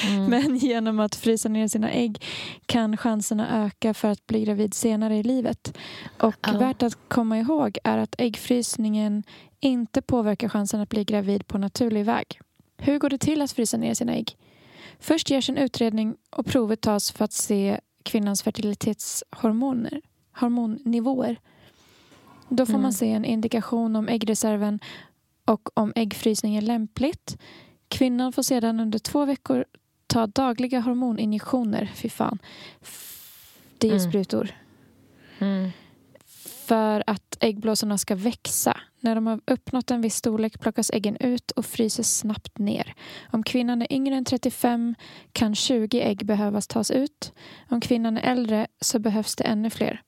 Mm. 0.08 0.26
Men 0.30 0.58
genom 0.58 1.00
att 1.00 1.16
frysa 1.16 1.50
ner 1.50 1.68
sina 1.68 1.92
ägg 1.92 2.24
kan 2.66 2.98
chanserna 2.98 3.66
öka 3.66 3.94
för 3.94 4.08
att 4.08 4.28
bli 4.28 4.46
gravid 4.46 4.74
senare 4.74 5.18
i 5.18 5.24
livet. 5.24 5.78
Och 6.20 6.36
Ja. 6.48 6.58
värt 6.58 6.84
att 6.84 6.98
komma 7.10 7.38
ihåg 7.40 7.78
är 7.84 7.98
att 7.98 8.16
äggfrysningen 8.18 9.24
inte 9.60 10.02
påverkar 10.02 10.50
chansen 10.50 10.82
att 10.82 10.90
bli 10.90 11.04
gravid 11.04 11.48
på 11.48 11.58
naturlig 11.58 12.06
väg. 12.06 12.40
Hur 12.78 13.00
går 13.00 13.10
det 13.10 13.18
till 13.18 13.42
att 13.42 13.52
frysa 13.52 13.78
ner 13.78 13.94
sina 13.94 14.14
ägg? 14.16 14.38
Först 15.00 15.30
görs 15.30 15.50
en 15.50 15.58
utredning 15.58 16.16
och 16.30 16.46
provet 16.46 16.82
tas 16.82 17.12
för 17.12 17.26
att 17.26 17.34
se 17.34 17.80
kvinnans 18.04 18.44
fertilitetshormoner, 18.44 20.02
hormonnivåer. 20.40 21.40
Då 22.50 22.66
får 22.66 22.74
Mm. 22.74 22.82
man 22.82 22.94
se 22.94 23.12
en 23.12 23.26
indikation 23.26 23.96
om 23.96 24.08
äggreserven 24.08 24.80
och 25.46 25.80
om 25.80 25.94
äggfrysning 25.96 26.56
är 26.56 26.62
lämpligt. 26.62 27.38
Kvinnan 27.92 28.32
får 28.34 28.44
sedan 28.44 28.80
under 28.80 29.00
två 29.00 29.26
veckor 29.26 29.66
ta 30.08 30.28
dagliga 30.28 30.80
hormoninjektioner. 30.80 31.92
Fy 31.96 32.10
fan. 32.10 32.40
Det 33.78 33.88
är 33.88 33.92
ju 33.92 33.98
Mm. 33.98 34.12
sprutor. 34.12 34.52
Mm. 35.40 35.70
För 36.66 37.04
att 37.08 37.38
äggblåsorna 37.40 37.98
ska 37.98 38.16
växa. 38.16 38.78
När 39.00 39.16
de 39.16 39.28
har 39.28 39.42
uppnått 39.48 39.92
en 39.92 40.02
viss 40.02 40.16
storlek 40.16 40.60
plockas 40.60 40.92
äggen 40.94 41.18
ut 41.18 41.52
och 41.52 41.66
fryses 41.66 42.18
snabbt 42.18 42.58
ner. 42.58 42.94
Om 43.32 43.44
kvinnan 43.44 43.82
är 43.82 43.94
yngre 43.94 44.16
än 44.16 44.26
35 44.26 44.96
kan 45.32 45.56
20 45.56 46.02
ägg 46.02 46.26
behövas 46.26 46.68
tas 46.68 46.92
ut. 46.92 47.34
Om 47.70 47.82
kvinnan 47.82 48.18
är 48.18 48.32
äldre 48.32 48.68
så 48.82 49.00
behövs 49.00 49.36
det 49.36 49.44
ännu 49.44 49.70
fler. 49.70 50.02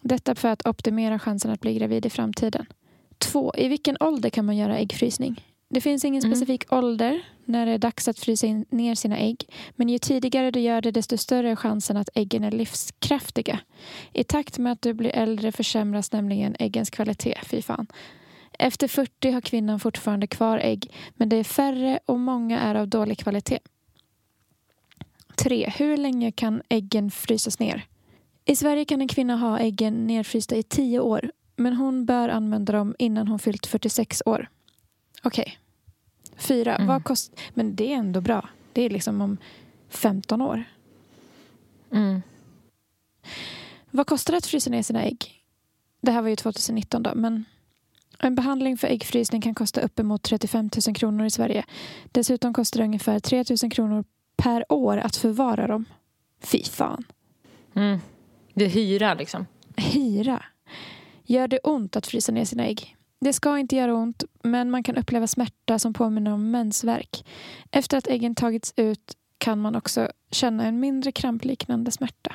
Detta 0.00 0.34
för 0.34 0.48
att 0.48 0.66
optimera 0.66 1.18
chansen 1.18 1.50
att 1.50 1.60
bli 1.60 1.74
gravid 1.74 2.06
i 2.06 2.10
framtiden. 2.10 2.66
2. 3.18 3.52
I 3.56 3.68
vilken 3.68 3.96
ålder 4.00 4.30
kan 4.30 4.44
man 4.44 4.56
göra 4.56 4.78
äggfrysning? 4.78 5.44
Det 5.74 5.80
finns 5.80 6.04
ingen 6.04 6.24
Mm. 6.24 6.34
specifik 6.34 6.72
ålder 6.72 7.20
när 7.44 7.66
det 7.66 7.72
är 7.72 7.78
dags 7.78 8.08
att 8.08 8.18
frysa 8.18 8.46
in, 8.46 8.64
ner 8.70 8.94
sina 8.94 9.18
ägg. 9.18 9.48
Men 9.76 9.88
ju 9.88 9.98
tidigare 9.98 10.50
du 10.50 10.60
gör 10.60 10.80
det 10.80 10.90
desto 10.90 11.16
större 11.16 11.50
är 11.50 11.56
chansen 11.56 11.96
att 11.96 12.08
äggen 12.14 12.44
är 12.44 12.50
livskraftiga. 12.50 13.58
I 14.12 14.24
takt 14.24 14.58
med 14.58 14.72
att 14.72 14.82
du 14.82 14.92
blir 14.92 15.10
äldre 15.10 15.52
försämras 15.52 16.12
nämligen 16.12 16.56
äggens 16.58 16.90
kvalitet. 16.90 17.38
Fy 17.46 17.62
fan. 17.62 17.86
Efter 18.58 18.88
40 18.88 19.30
har 19.30 19.40
kvinnan 19.40 19.80
fortfarande 19.80 20.26
kvar 20.26 20.58
ägg, 20.58 20.90
men 21.14 21.28
det 21.28 21.36
är 21.36 21.44
färre 21.44 21.98
och 22.06 22.20
många 22.20 22.60
är 22.60 22.74
av 22.74 22.88
dålig 22.88 23.18
kvalitet. 23.18 23.58
3. 25.36 25.72
Hur 25.76 25.96
länge 25.96 26.32
kan 26.32 26.62
äggen 26.68 27.10
frysas 27.10 27.58
ner? 27.58 27.86
I 28.44 28.56
Sverige 28.56 28.84
kan 28.84 29.00
en 29.00 29.08
kvinna 29.08 29.36
ha 29.36 29.58
äggen 29.58 30.06
nedfrysta 30.06 30.56
i 30.56 30.62
10 30.62 31.00
år, 31.00 31.30
men 31.56 31.72
hon 31.72 32.06
bör 32.06 32.28
använda 32.28 32.72
dem 32.72 32.94
innan 32.98 33.28
hon 33.28 33.38
fyllt 33.38 33.66
46 33.66 34.22
år. 34.26 34.48
Okej. 35.22 35.58
4. 36.36 36.76
Mm. 36.76 36.86
Vad 36.88 37.04
kost... 37.04 37.40
Men 37.54 37.76
det 37.76 37.92
är 37.92 37.96
ändå 37.96 38.20
bra. 38.20 38.48
Det 38.72 38.82
är 38.82 38.90
liksom 38.90 39.20
om 39.20 39.36
15 39.88 40.42
år. 40.42 40.64
Mm. 41.92 42.22
Vad 43.90 44.06
kostar 44.06 44.32
det 44.32 44.38
att 44.38 44.46
frysa 44.46 44.70
ner 44.70 44.82
sina 44.82 45.02
ägg? 45.02 45.42
Det 46.00 46.10
här 46.10 46.22
var 46.22 46.28
ju 46.28 46.36
2019 46.36 47.02
då, 47.02 47.12
men 47.14 47.44
en 48.18 48.34
behandling 48.34 48.76
för 48.76 48.88
äggfrysning 48.88 49.40
kan 49.40 49.54
kosta 49.54 49.80
uppemot 49.80 50.22
35 50.22 50.70
000 50.86 50.96
kronor 50.96 51.26
i 51.26 51.30
Sverige. 51.30 51.64
Dessutom 52.12 52.54
kostar 52.54 52.80
det 52.80 52.84
ungefär 52.84 53.20
3 53.20 53.44
000 53.62 53.70
kronor 53.70 54.04
per 54.36 54.72
år 54.72 54.96
att 54.96 55.16
förvara 55.16 55.66
dem. 55.66 55.84
Fy 56.40 56.64
fan. 56.64 57.04
Mm. 57.74 57.98
Det 58.54 58.64
är 58.64 58.68
hyra 58.68 59.14
liksom. 59.14 59.46
Hyra. 59.76 60.44
Gör 61.24 61.48
det 61.48 61.58
ont 61.58 61.96
att 61.96 62.06
frysa 62.06 62.32
ner 62.32 62.44
sina 62.44 62.66
ägg? 62.66 62.96
Det 63.24 63.32
ska 63.32 63.58
inte 63.58 63.76
göra 63.76 63.94
ont, 63.94 64.24
men 64.42 64.70
man 64.70 64.82
kan 64.82 64.96
uppleva 64.96 65.26
smärta 65.26 65.78
som 65.78 65.92
påminner 65.92 66.32
om 66.32 66.50
mensvärk. 66.50 67.26
Efter 67.70 67.98
att 67.98 68.06
äggen 68.06 68.34
tagits 68.34 68.74
ut 68.76 69.16
kan 69.38 69.60
man 69.60 69.76
också 69.76 70.08
känna 70.30 70.64
en 70.64 70.80
mindre 70.80 71.12
krampliknande 71.12 71.90
smärta. 71.90 72.34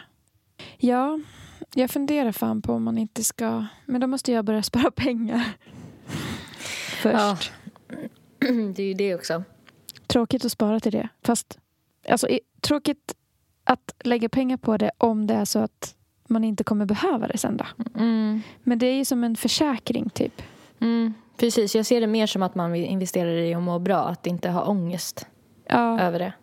Ja, 0.77 1.19
jag 1.73 1.91
funderar 1.91 2.31
fan 2.31 2.61
på 2.61 2.73
om 2.73 2.83
man 2.83 2.97
inte 2.97 3.23
ska... 3.23 3.65
Men 3.85 4.01
då 4.01 4.07
måste 4.07 4.31
jag 4.31 4.45
börja 4.45 4.63
spara 4.71 4.91
pengar. 4.91 5.43
Först. 7.01 7.51
det 8.75 8.83
är 8.83 8.87
ju 8.87 8.93
det 8.93 9.15
också. 9.15 9.43
Tråkigt 10.07 10.45
att 10.45 10.51
spara 10.51 10.79
till 10.79 10.91
det. 10.91 11.09
Fast 11.23 11.59
alltså, 12.09 12.27
tråkigt 12.61 13.15
att 13.63 13.95
lägga 14.03 14.29
pengar 14.29 14.57
på 14.57 14.77
det 14.77 14.91
om 14.97 15.27
det 15.27 15.33
är 15.33 15.45
så 15.45 15.59
att 15.59 15.95
man 16.27 16.43
inte 16.43 16.63
kommer 16.63 16.85
behöva 16.85 17.27
det 17.27 17.37
sen 17.37 17.57
då. 17.57 17.65
Mm. 17.95 18.41
Men 18.63 18.79
det 18.79 18.85
är 18.85 18.95
ju 18.95 19.05
som 19.05 19.23
en 19.23 19.35
försäkring 19.35 20.09
typ. 20.09 20.41
Mm. 20.81 21.13
Precis, 21.37 21.75
jag 21.75 21.85
ser 21.85 22.01
det 22.01 22.07
mer 22.07 22.27
som 22.27 22.43
att 22.43 22.55
man 22.55 22.71
vill 22.71 22.85
investera 22.85 23.31
i 23.31 23.53
att 23.53 23.61
må 23.61 23.79
bra. 23.79 23.97
Att 23.99 24.27
inte 24.27 24.49
ha 24.49 24.63
ångest 24.65 25.27
Ja, 25.69 25.99
över 25.99 26.19
det. 26.19 26.33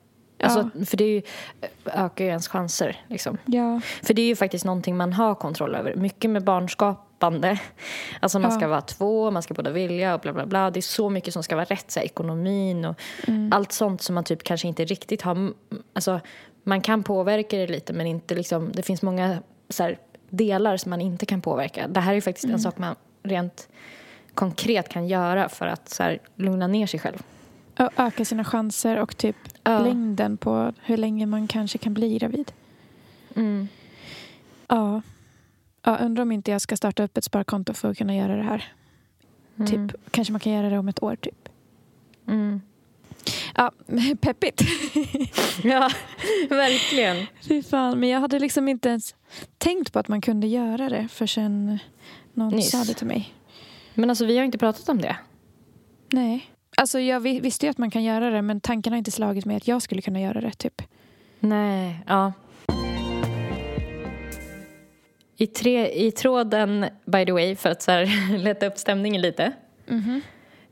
Alltså, 0.43 0.71
För 0.87 0.97
det 0.97 1.05
ju, 1.05 1.23
ökar 1.85 2.25
ju 2.25 2.31
ens 2.31 2.49
chanser. 2.49 3.05
Liksom. 3.09 3.39
ja, 3.45 3.81
För 4.03 4.15
det 4.15 4.23
är 4.23 4.27
ju 4.27 4.37
faktiskt 4.37 4.65
någonting 4.65 4.97
man 4.97 5.13
har 5.13 5.35
kontroll 5.35 5.75
över. 5.75 5.95
Mycket 5.95 6.31
med 6.31 6.45
barnskapande. 6.45 7.59
Alltså 8.21 8.39
man 8.39 8.51
Ja. 8.51 8.57
ska 8.57 8.69
vara 8.69 8.81
två, 8.81 9.31
man 9.31 9.43
ska 9.43 9.55
båda 9.55 9.71
vilja 9.71 10.15
och 10.15 10.21
bla 10.21 10.33
bla 10.33 10.47
bla. 10.47 10.71
Det 10.71 10.81
är 10.81 10.83
så 10.83 11.11
mycket 11.11 11.35
som 11.35 11.43
ska 11.43 11.55
vara 11.57 11.65
rätt. 11.65 11.91
Så 11.91 12.01
här, 12.01 12.07
ekonomin 12.07 12.85
och 12.85 13.01
Mm. 13.27 13.53
allt 13.53 13.73
sånt 13.73 14.03
som 14.03 14.15
man 14.15 14.25
typ 14.25 14.43
kanske 14.43 14.69
inte 14.69 14.85
riktigt 14.85 15.23
har... 15.23 15.53
Alltså, 15.93 16.21
man 16.65 16.81
kan 16.81 17.03
påverka 17.03 17.57
det 17.57 17.67
lite 17.67 17.93
men 17.93 18.07
inte 18.07 18.35
liksom... 18.35 18.71
Det 18.73 18.83
finns 18.83 19.03
många 19.03 19.39
här, 19.79 19.99
delar 20.31 20.77
som 20.77 20.91
man 20.91 21.01
inte 21.01 21.27
kan 21.27 21.41
påverka. 21.41 21.89
Det 21.89 22.01
här 22.01 22.15
är 22.15 22.21
faktiskt 22.21 22.45
Mm. 22.45 22.55
en 22.55 22.61
sak 22.61 22.79
man 22.79 22.95
rent 23.23 23.69
konkret 24.37 24.89
kan 24.89 25.09
göra 25.09 25.49
för 25.49 25.67
att 25.67 25.89
så 25.89 26.03
här, 26.03 26.19
lugna 26.37 26.67
ner 26.67 26.87
sig 26.87 27.01
själv. 27.01 27.23
Och 27.79 27.91
öka 27.97 28.25
sina 28.25 28.45
chanser 28.45 28.97
och 28.97 29.17
typ 29.17 29.37
Ja. 29.65 29.79
längden 29.79 30.37
på 30.37 30.73
hur 30.83 30.97
länge 30.97 31.27
man 31.27 31.49
kanske 31.49 31.79
kan 31.79 31.95
bli 31.95 32.19
gravid. 32.19 32.53
Mm. 33.37 33.69
Ja. 34.69 35.03
ja. 35.83 35.97
Undrar 35.99 36.23
om 36.23 36.33
inte 36.33 36.51
jag 36.51 36.61
ska 36.61 36.77
starta 36.77 37.03
upp 37.03 37.17
ett 37.17 37.25
sparkonto 37.25 37.75
för 37.75 37.91
att 37.91 37.99
kunna 37.99 38.17
göra 38.17 38.37
det 38.37 38.43
här. 38.43 38.73
Mm. 39.59 39.71
Typ, 39.89 40.01
kanske 40.11 40.33
man 40.33 40.41
kan 40.41 40.53
göra 40.53 40.71
det 40.71 40.79
om 40.79 40.89
ett 40.89 41.03
år 41.03 41.17
typ. 41.17 41.49
Mm. 42.29 42.61
Ja, 43.55 43.73
peppigt. 44.21 44.61
Ja, 45.65 45.91
verkligen. 46.49 47.27
Fy 47.43 47.63
fan, 47.63 47.99
men 48.01 48.09
jag 48.09 48.21
hade 48.21 48.39
liksom 48.39 48.69
inte 48.69 48.89
ens 48.89 49.15
tänkt 49.59 49.93
på 49.93 49.99
att 49.99 50.09
man 50.09 50.21
kunde 50.21 50.47
göra 50.47 50.89
det 50.89 51.09
förrän 51.09 51.79
någon 52.35 52.49
Nyss. 52.53 52.71
sa 52.71 52.85
det 52.85 52.95
till 52.95 53.07
mig. 53.07 53.35
Men 53.97 54.11
alltså 54.11 54.25
vi 54.25 54.39
har 54.39 54.45
inte 54.45 54.59
pratat 54.59 54.89
om 54.89 55.01
det. 55.01 55.17
Nej. 56.13 56.51
Alltså 56.77 57.01
jag 57.01 57.21
vi- 57.21 57.41
visste 57.41 57.67
ju 57.67 57.71
att 57.71 57.79
man 57.79 57.91
kan 57.91 58.05
göra 58.05 58.31
det 58.31 58.43
men 58.43 58.61
tanken 58.61 58.93
har 58.93 58.99
inte 58.99 59.11
slagit 59.11 59.45
mig 59.45 59.57
att 59.57 59.69
jag 59.69 59.83
skulle 59.83 60.03
kunna 60.03 60.21
göra 60.21 60.41
det 60.41 60.51
typ. 60.53 60.83
Nej, 61.41 62.01
ja. 62.07 62.33
I, 65.39 65.47
tre, 65.47 66.07
I 66.07 66.11
tråden, 66.13 66.87
by 67.05 67.27
the 67.27 67.33
way, 67.33 67.57
för 67.57 67.71
att 67.71 67.83
så 67.83 67.91
här, 67.91 68.39
lätta 68.39 68.67
upp 68.67 68.79
stämningen 68.79 69.23
lite. 69.23 69.53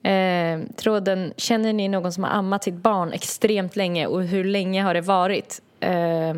Eh, 0.02 0.60
tråden, 0.76 1.32
känner 1.36 1.72
ni 1.72 1.88
någon 1.88 2.12
som 2.12 2.24
har 2.24 2.30
ammat 2.30 2.64
sitt 2.64 2.74
barn 2.74 3.12
extremt 3.12 3.76
länge 3.76 4.06
och 4.06 4.22
hur 4.24 4.44
länge 4.44 4.82
har 4.82 4.94
det 4.94 5.00
varit 5.00 5.62
eh, 5.80 6.34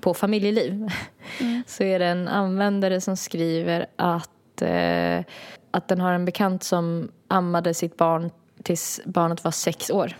på 0.00 0.14
familjeliv? 0.14 0.88
Så 1.66 1.82
är 1.82 1.98
det 1.98 2.06
en 2.06 2.28
användare 2.28 3.00
som 3.00 3.16
skriver 3.16 3.86
att 3.96 4.30
att, 4.54 4.62
eh, 4.62 5.24
att 5.70 5.88
den 5.88 6.00
har 6.00 6.12
en 6.12 6.24
bekant 6.24 6.62
som 6.62 7.10
ammade 7.28 7.74
sitt 7.74 7.96
barn 7.96 8.30
tills 8.62 9.00
barnet 9.04 9.44
var 9.44 9.50
sex 9.50 9.90
år. 9.90 10.16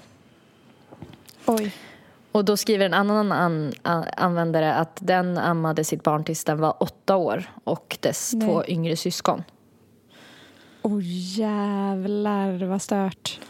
Oj. 1.47 1.73
Och 2.33 2.45
då 2.45 2.57
skriver 2.57 2.87
en 2.87 2.95
annan 2.95 3.33
an, 3.33 3.73
an, 3.83 4.04
användare 4.16 4.75
att 4.75 4.99
den 5.00 5.38
ammade 5.38 5.85
sitt 5.85 6.02
barn 6.02 6.25
tills 6.25 6.45
den 6.45 6.61
var 6.61 6.83
åtta 6.83 7.16
år 7.16 7.45
och 7.64 7.97
dess 8.00 8.35
Nej. 8.35 8.49
två 8.49 8.64
yngre 8.66 8.97
syskon. 8.97 9.42
Oh 10.83 11.00
jävlar 11.38 12.64
vad 12.66 12.83
stört. 12.83 13.40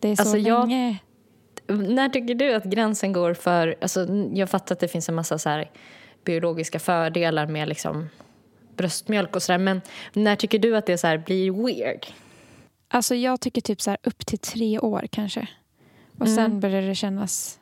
Det 0.00 0.08
är 0.08 0.16
så 0.16 0.22
Alltså, 0.22 0.38
jag- 0.38 0.68
länge. 0.68 0.98
När 1.68 2.08
tycker 2.08 2.34
du 2.34 2.54
att 2.54 2.64
gränsen 2.64 3.12
går 3.12 3.34
för... 3.34 3.74
Alltså, 3.80 4.06
jag 4.34 4.50
fattar 4.50 4.74
att 4.74 4.80
det 4.80 4.88
finns 4.88 5.08
en 5.08 5.14
massa 5.14 5.38
så 5.38 5.64
biologiska 6.24 6.78
fördelar 6.78 7.46
med 7.46 7.68
liksom 7.68 8.08
bröstmjölk 8.76 9.36
och 9.36 9.42
sådär 9.42 9.58
men 9.58 9.80
när 10.12 10.36
tycker 10.36 10.58
du 10.58 10.76
att 10.76 10.86
det 10.86 10.98
så 10.98 11.06
här 11.06 11.18
blir 11.18 11.50
weird? 11.66 12.06
Alltså 12.88 13.14
jag 13.14 13.40
tycker 13.40 13.60
typ 13.60 13.80
så 13.80 13.90
här 13.90 13.98
upp 14.02 14.26
till 14.26 14.38
tre 14.38 14.78
år 14.78 15.06
kanske. 15.10 15.48
Och 16.18 16.26
Mm. 16.26 16.34
sen 16.36 16.60
börjar 16.60 16.82
det 16.82 16.94
kännas... 16.94 17.58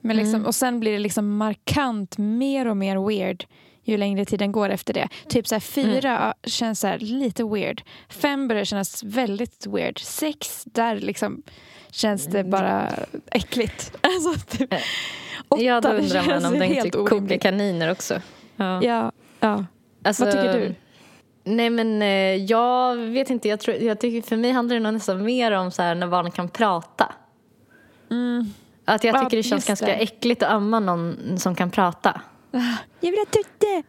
Men 0.00 0.16
liksom, 0.16 0.34
Mm. 0.34 0.46
Och 0.46 0.54
sen 0.54 0.80
blir 0.80 0.92
det 0.92 0.98
liksom 0.98 1.36
markant 1.36 2.18
mer 2.18 2.66
och 2.68 2.76
mer 2.76 3.08
weird 3.08 3.44
ju 3.84 3.96
längre 3.96 4.24
tiden 4.24 4.52
går 4.52 4.70
efter 4.70 4.94
det. 4.94 5.08
Typ 5.28 5.46
så 5.48 5.54
här 5.54 5.60
fyra 5.60 6.18
Mm. 6.18 6.32
känns 6.44 6.80
så 6.80 6.86
här 6.86 6.98
lite 6.98 7.44
weird. 7.44 7.82
Fem 8.08 8.48
börjar 8.48 8.64
kännas 8.64 9.02
väldigt 9.02 9.66
weird. 9.66 9.98
Sex, 10.00 10.64
där 10.64 10.96
liksom 10.96 11.42
känns 11.90 12.26
det 12.26 12.38
Mm. 12.40 12.50
bara 12.50 12.88
äckligt. 13.30 13.96
Alltså 14.00 14.56
typ. 14.56 14.74
Åtta, 15.48 15.62
ja, 15.62 15.80
då 15.80 15.88
undrar 15.88 16.26
man 16.26 16.44
om 16.52 16.58
den 16.58 16.82
typ 16.82 16.92
kokar 16.92 17.38
kaniner 17.38 17.90
också. 17.90 18.20
Ja. 18.56 18.82
Ja, 18.84 19.12
ja. 19.40 19.64
Alltså, 20.02 20.24
Vad 20.24 20.32
tycker 20.32 20.58
du? 20.60 20.74
Nej 21.44 21.70
men 21.70 22.02
eh, 22.02 22.08
jag 22.44 22.96
vet 22.96 23.30
inte, 23.30 23.48
jag 23.48 23.60
tror, 23.60 23.76
jag 23.76 24.00
tycker, 24.00 24.28
för 24.28 24.36
mig 24.36 24.50
handlar 24.52 24.76
det 24.76 24.80
nog 24.82 24.92
nästan 24.94 25.22
mer 25.24 25.52
om 25.52 25.70
så 25.70 25.82
här 25.82 25.94
när 25.94 26.06
barn 26.06 26.30
kan 26.30 26.48
prata. 26.48 27.12
Att 28.84 29.04
jag 29.04 29.14
Ja, 29.16 29.20
tycker 29.24 29.36
det 29.36 29.42
känns 29.42 29.66
ganska 29.66 29.86
det. 29.86 29.92
äckligt 29.92 30.42
att 30.42 30.50
amma 30.52 30.80
någon 30.80 31.38
som 31.38 31.54
kan 31.54 31.70
prata. 31.70 32.20
Jag 33.00 33.10
vill 33.10 33.18
ha 33.18 33.24
tutte! 33.24 33.82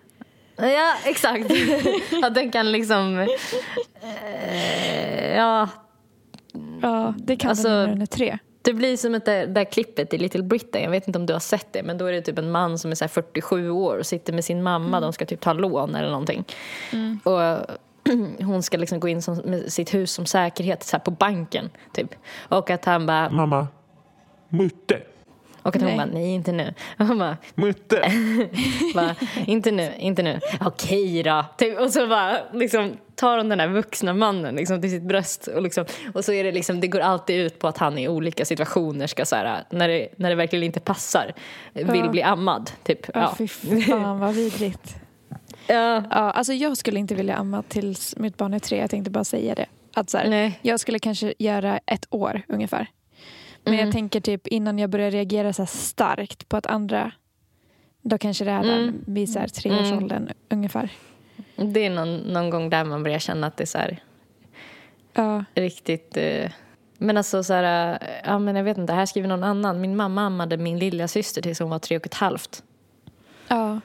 Ja, 0.57 0.93
exakt. 1.05 1.51
att 2.23 2.35
den 2.35 2.51
kan 2.51 2.71
liksom... 2.71 3.19
Eh, 4.01 5.35
ja, 5.35 5.69
Ja, 6.81 7.13
det 7.17 7.35
kan 7.35 7.49
Alltså- 7.49 7.67
den 7.67 7.79
när 7.79 7.87
den 7.87 8.01
är 8.01 8.05
tre 8.05 8.37
det 8.61 8.73
blir 8.73 8.97
som 8.97 9.15
ett 9.15 9.25
där, 9.25 9.47
där 9.47 9.63
klippet 9.63 10.13
i 10.13 10.17
Little 10.17 10.43
Britain. 10.43 10.83
Jag 10.83 10.91
vet 10.91 11.07
inte 11.07 11.19
om 11.19 11.25
du 11.25 11.33
har 11.33 11.39
sett 11.39 11.73
det, 11.73 11.83
men 11.83 11.97
då 11.97 12.05
är 12.05 12.11
det 12.11 12.21
typ 12.21 12.37
en 12.37 12.51
man 12.51 12.79
som 12.79 12.91
är 12.91 12.95
så 12.95 13.03
här 13.03 13.09
47 13.09 13.69
år 13.69 13.97
och 13.97 14.05
sitter 14.05 14.33
med 14.33 14.45
sin 14.45 14.63
mamma. 14.63 14.99
De 14.99 15.13
ska 15.13 15.25
typ 15.25 15.41
ta 15.41 15.53
lån 15.53 15.95
eller 15.95 16.09
någonting. 16.09 16.45
Och 17.23 17.67
hon 18.45 18.63
ska 18.63 18.77
liksom 18.77 18.99
gå 18.99 19.07
in 19.07 19.21
som, 19.21 19.35
med 19.37 19.73
sitt 19.73 19.93
hus 19.93 20.11
som 20.11 20.25
säkerhet 20.25 20.83
så 20.83 20.97
här 20.97 21.03
på 21.03 21.11
banken, 21.11 21.69
typ. 21.93 22.15
Och 22.39 22.69
att 22.69 22.85
han 22.85 23.05
bara... 23.05 23.29
Mamma. 23.29 23.67
Mutte. 24.49 25.01
Och 25.63 25.75
att 25.75 25.81
hon 25.81 25.89
Nej. 25.89 25.97
bara, 25.97 26.05
nej 26.13 26.33
inte 26.33 26.51
nu. 26.51 26.73
Och 26.99 27.05
han 27.05 27.17
bara, 27.19 27.37
Mutte. 27.55 28.11
bara, 28.95 29.15
inte 29.47 29.71
nu, 29.71 29.91
inte 29.97 30.23
nu. 30.23 30.39
Okej 30.61 31.23
då. 31.23 31.45
Typ, 31.57 31.79
och 31.79 31.91
så 31.91 32.07
bara 32.07 32.37
liksom, 32.53 32.97
tar 33.15 33.37
hon 33.37 33.49
den 33.49 33.59
här 33.59 33.67
vuxna 33.67 34.13
mannen 34.13 34.55
liksom, 34.55 34.81
till 34.81 34.89
sitt 34.91 35.03
bröst. 35.03 35.47
Och, 35.47 35.61
liksom, 35.61 35.85
och 36.13 36.25
så 36.25 36.31
är 36.33 36.43
det 36.43 36.51
liksom, 36.51 36.79
det 36.79 36.87
går 36.87 36.99
alltid 36.99 37.39
ut 37.39 37.59
på 37.59 37.67
att 37.67 37.77
han 37.77 37.97
i 37.97 38.07
olika 38.07 38.45
situationer 38.45 39.07
ska 39.07 39.25
så 39.25 39.35
här, 39.35 39.63
när 39.69 39.87
det, 39.87 40.07
när 40.15 40.29
det 40.29 40.35
verkligen 40.35 40.63
inte 40.63 40.79
passar, 40.79 41.33
vill 41.73 41.87
Ja. 42.05 42.09
bli 42.09 42.23
ammad. 42.23 42.71
Typ. 42.83 42.99
Ja, 43.07 43.11
Ja. 43.21 43.35
fy 43.37 43.47
fan 43.47 44.19
vad 44.19 44.33
vidrigt. 44.33 44.95
Ja. 45.67 46.03
Ja, 46.09 46.31
alltså 46.31 46.53
jag 46.53 46.77
skulle 46.77 46.99
inte 46.99 47.15
vilja 47.15 47.35
amma 47.35 47.63
tills 47.63 48.15
mitt 48.17 48.37
barn 48.37 48.53
är 48.53 48.59
tre. 48.59 48.77
Jag 48.77 48.89
tänkte 48.89 49.11
bara 49.11 49.23
säga 49.23 49.55
det. 49.55 49.65
Att 49.93 50.09
så 50.09 50.17
här, 50.17 50.29
Nej. 50.29 50.59
Jag 50.61 50.79
skulle 50.79 50.99
kanske 50.99 51.33
göra 51.39 51.79
ett 51.85 52.05
år 52.09 52.41
ungefär. 52.47 52.87
Men 53.63 53.73
Mm. 53.73 53.85
jag 53.85 53.93
tänker 53.93 54.19
typ 54.21 54.47
innan 54.47 54.79
jag 54.79 54.89
börjar 54.89 55.11
reagera 55.11 55.53
så 55.53 55.61
här 55.61 55.67
starkt 55.67 56.49
på 56.49 56.57
att 56.57 56.65
andra 56.65 57.11
då 58.01 58.17
kanske 58.17 58.45
det 58.45 58.51
är 58.51 58.63
där 58.63 58.77
Mm. 58.83 58.95
vid 59.07 59.29
så 59.33 59.39
här 59.39 59.47
treårsåldern 59.47 60.29
ungefär. 60.49 60.89
Det 61.55 61.85
är 61.85 61.89
någon, 61.89 62.17
någon 62.17 62.49
gång 62.49 62.69
där 62.69 62.83
man 62.83 63.03
börjar 63.03 63.19
känna 63.19 63.47
att 63.47 63.57
det 63.57 63.63
är 63.63 63.65
så 63.65 63.77
här, 63.77 64.03
Ja, 65.13 65.43
riktigt... 65.55 66.17
Eh, 66.17 66.51
men 66.97 67.17
alltså 67.17 67.43
så 67.43 67.53
här, 67.53 67.91
eh, 68.01 68.07
ja 68.23 68.39
men 68.39 68.55
jag 68.55 68.63
vet 68.63 68.77
inte, 68.77 68.93
här 68.93 69.05
skriver 69.05 69.27
någon 69.27 69.43
annan. 69.43 69.81
Min 69.81 69.95
mamma 69.95 70.21
ammade 70.21 70.57
min 70.57 70.79
lilla 70.79 71.07
syster 71.07 71.41
tills 71.41 71.59
hon 71.59 71.69
var 71.69 71.79
tre 71.79 71.97
och 71.97 72.05
ett 72.05 72.13
halvt. 72.13 72.63
ja. 73.47 73.79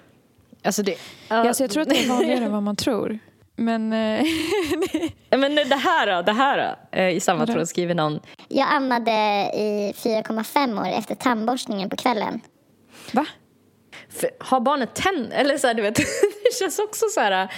Alltså 0.63 0.83
det... 0.83 0.95
ja 1.29 1.55
så 1.55 1.63
jag 1.63 1.71
tror 1.71 1.83
att 1.83 1.89
det 1.89 2.05
är 2.05 2.09
vanligare 2.09 2.45
än 2.45 2.53
vad 2.53 2.63
man 2.63 2.77
tror. 2.77 3.19
Men 3.57 3.93
eh, 3.93 4.25
Men 5.31 5.55
det 5.55 5.77
här 5.77 6.07
då, 6.07 6.23
det 6.23 6.33
här 6.33 6.59
då. 6.59 6.99
Eh, 6.99 7.09
I 7.09 7.21
samma 7.21 7.47
tråd 7.47 7.69
skriver 7.69 7.95
någon. 7.95 8.21
Jag 8.49 8.69
ammade 8.75 9.11
i 9.55 9.93
4,5 9.97 10.81
år 10.81 10.99
efter 10.99 11.15
tandborstningen 11.15 11.91
på 11.91 11.97
kvällen. 11.97 12.41
va? 13.13 13.27
För, 14.09 14.31
har 14.41 14.61
barnet 14.61 14.95
tänder? 14.95 15.37
Eller 15.37 15.59
så 15.59 15.67
här, 15.67 15.75
du 15.75 15.83
vet, 15.83 15.97
det 16.45 16.55
känns 16.59 16.79
också 16.79 17.07
så 17.11 17.21
här. 17.21 17.53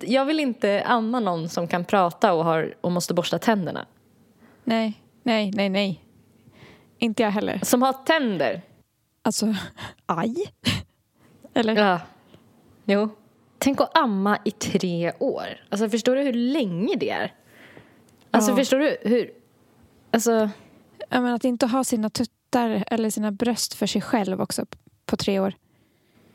Jag 0.00 0.24
vill 0.24 0.40
inte 0.40 0.82
amma 0.86 1.20
någon 1.20 1.48
som 1.48 1.68
kan 1.68 1.84
prata 1.84 2.32
och, 2.32 2.44
har, 2.44 2.74
och 2.80 2.92
måste 2.92 3.14
borsta 3.14 3.38
tänderna. 3.38 3.86
Nej, 4.64 5.02
nej, 5.22 5.50
nej, 5.54 5.68
nej. 5.68 6.04
Inte 6.98 7.22
jag 7.22 7.30
heller. 7.30 7.60
Som 7.62 7.82
har 7.82 7.92
tänder. 7.92 8.62
Alltså, 9.22 9.54
aj. 10.06 10.34
Eller? 11.54 11.76
Ja. 11.76 12.00
Jo. 12.84 13.08
Tänk 13.58 13.80
att 13.80 13.98
amma 13.98 14.38
i 14.44 14.50
tre 14.50 15.12
år. 15.18 15.46
Alltså 15.68 15.88
förstår 15.88 16.16
du 16.16 16.22
hur 16.22 16.32
länge 16.32 16.96
det 16.96 17.10
är? 17.10 17.34
Alltså 18.30 18.50
Ja. 18.50 18.56
förstår 18.56 18.78
du 18.78 18.96
hur... 19.02 19.30
Alltså... 20.10 20.50
Ja, 21.10 21.20
men 21.20 21.34
att 21.34 21.44
inte 21.44 21.66
ha 21.66 21.84
sina 21.84 22.10
tuttar 22.10 22.84
eller 22.86 23.10
sina 23.10 23.32
bröst 23.32 23.74
för 23.74 23.86
sig 23.86 24.02
själv 24.02 24.40
också 24.40 24.66
på 25.06 25.16
tre 25.16 25.40
år. 25.40 25.52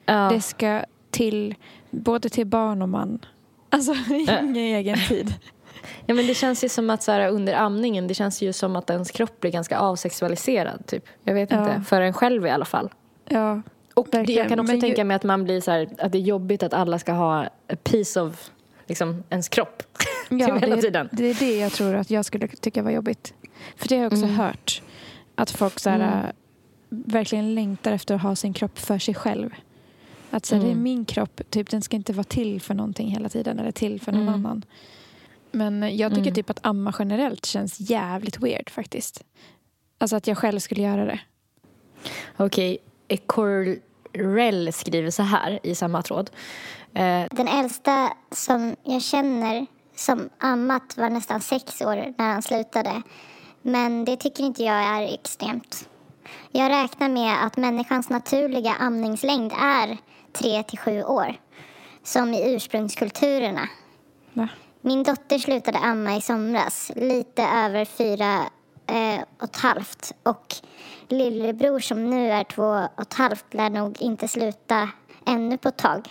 Ja. 0.05 0.29
Det 0.33 0.41
ska 0.41 0.83
till 1.11 1.55
både 1.91 2.29
till 2.29 2.47
barn 2.47 2.81
och 2.81 2.89
man. 2.89 3.25
Alltså 3.69 3.95
ingen 4.09 4.55
egen 4.55 4.97
tid. 5.07 5.33
ja 6.05 6.13
men 6.15 6.27
det 6.27 6.33
känns 6.33 6.63
ju 6.63 6.69
som 6.69 6.89
att 6.89 7.03
så 7.03 7.11
här, 7.11 7.29
under 7.29 7.53
amningen, 7.53 8.07
det 8.07 8.13
känns 8.13 8.41
ju 8.41 8.53
som 8.53 8.75
att 8.75 8.89
ens 8.89 9.11
kropp 9.11 9.39
blir 9.39 9.51
ganska 9.51 9.79
avsexualiserad 9.79 10.87
typ. 10.87 11.05
Jag 11.23 11.33
vet 11.33 11.51
Ja. 11.51 11.59
inte, 11.75 11.85
för 11.89 12.01
en 12.01 12.13
själv 12.13 12.45
i 12.45 12.49
alla 12.49 12.65
fall. 12.65 12.89
Ja, 13.29 13.61
Och 13.93 14.07
det, 14.11 14.33
jag 14.33 14.49
kan 14.49 14.59
också 14.59 14.79
tänka 14.79 15.03
mig 15.03 15.15
att 15.15 15.23
man 15.23 15.43
blir 15.43 15.61
så 15.61 15.71
här, 15.71 15.89
att 15.99 16.11
det 16.11 16.17
är 16.17 16.21
jobbigt 16.21 16.63
att 16.63 16.73
alla 16.73 16.99
ska 16.99 17.11
ha 17.13 17.43
a 17.43 17.75
piece 17.83 18.21
of 18.21 18.51
liksom, 18.87 19.23
ens 19.29 19.49
kropp. 19.49 19.83
ja 20.29 20.55
hela 20.57 20.75
det, 20.75 20.81
tiden. 20.81 21.09
det 21.11 21.25
är 21.29 21.33
det 21.39 21.57
jag 21.57 21.71
tror 21.71 21.95
att 21.95 22.11
jag 22.11 22.25
skulle 22.25 22.47
tycka 22.47 22.83
var 22.83 22.91
jobbigt. 22.91 23.33
För 23.75 23.87
det 23.89 23.95
har 23.95 24.03
jag 24.03 24.13
också 24.13 24.25
Mm. 24.25 24.35
hört. 24.35 24.81
Att 25.35 25.51
folk 25.51 25.79
så 25.79 25.89
här, 25.89 25.99
Mm. 25.99 26.33
verkligen 26.89 27.55
längtar 27.55 27.91
efter 27.91 28.15
att 28.15 28.21
ha 28.21 28.35
sin 28.35 28.53
kropp 28.53 28.79
för 28.79 28.99
sig 28.99 29.13
själv. 29.13 29.49
Att 30.29 30.45
så 30.45 30.55
här, 30.55 30.61
det 30.61 30.67
är 30.67 30.71
Mm. 30.71 30.83
min 30.83 31.05
kropp, 31.05 31.41
typ, 31.49 31.69
den 31.69 31.81
ska 31.81 31.95
inte 31.95 32.13
vara 32.13 32.23
till 32.23 32.61
för 32.61 32.73
någonting 32.73 33.07
hela 33.11 33.29
tiden 33.29 33.59
eller 33.59 33.71
till 33.71 34.01
för 34.01 34.11
någon 34.11 34.21
Mm. 34.21 34.33
annan. 34.33 34.65
Men 35.51 35.97
jag 35.97 36.11
tycker 36.11 36.21
Mm. 36.21 36.33
typ 36.33 36.49
att 36.49 36.59
amma 36.61 36.93
generellt 36.99 37.45
känns 37.45 37.79
jävligt 37.79 38.39
weird 38.39 38.69
faktiskt. 38.69 39.23
Alltså 39.97 40.15
att 40.15 40.27
jag 40.27 40.37
själv 40.37 40.59
skulle 40.59 40.81
göra 40.81 41.05
det. 41.05 41.19
Okej, 42.37 42.77
Corell 43.17 44.73
skriver 44.73 45.11
så 45.11 45.23
här 45.23 45.59
i 45.63 45.75
samma 45.75 46.01
tråd. 46.01 46.29
Eh, 46.93 47.25
Den 47.31 47.47
äldsta 47.47 48.13
som 48.31 48.75
jag 48.83 49.01
känner 49.01 49.65
som 49.95 50.29
ammat 50.39 50.97
var 50.97 51.09
nästan 51.09 51.41
sex 51.41 51.81
år 51.81 52.13
när 52.17 52.33
han 52.33 52.41
slutade. 52.41 53.01
Men 53.61 54.05
det 54.05 54.17
tycker 54.17 54.43
inte 54.43 54.63
jag 54.63 54.83
är 54.83 55.13
extremt. 55.13 55.89
Jag 56.51 56.69
räknar 56.69 57.09
med 57.09 57.45
att 57.45 57.57
människans 57.57 58.09
naturliga 58.09 58.73
amningslängd 58.73 59.53
är 59.61 59.97
3 60.33 60.63
till 60.63 60.79
7 60.79 61.03
år. 61.03 61.35
Som 62.03 62.33
i 62.33 62.55
ursprungskulturerna. 62.55 63.69
Va? 64.33 64.47
Min 64.81 65.03
dotter 65.03 65.39
slutade 65.39 65.77
amma 65.77 66.15
i 66.15 66.21
somras, 66.21 66.91
lite 66.95 67.43
över 67.43 67.85
fyra 67.85 68.39
eh, 68.87 69.21
och 69.37 69.43
ett 69.43 69.55
halvt. 69.55 70.11
Och 70.23 70.55
lillebror 71.07 71.79
som 71.79 72.09
nu 72.09 72.31
är 72.31 72.43
två 72.43 72.87
och 72.95 73.01
ett 73.01 73.13
halvt 73.13 73.53
lär 73.53 73.69
nog 73.69 74.01
inte 74.01 74.27
sluta 74.27 74.89
ännu 75.25 75.57
på 75.57 75.69
ett 75.69 75.77
tag. 75.77 76.07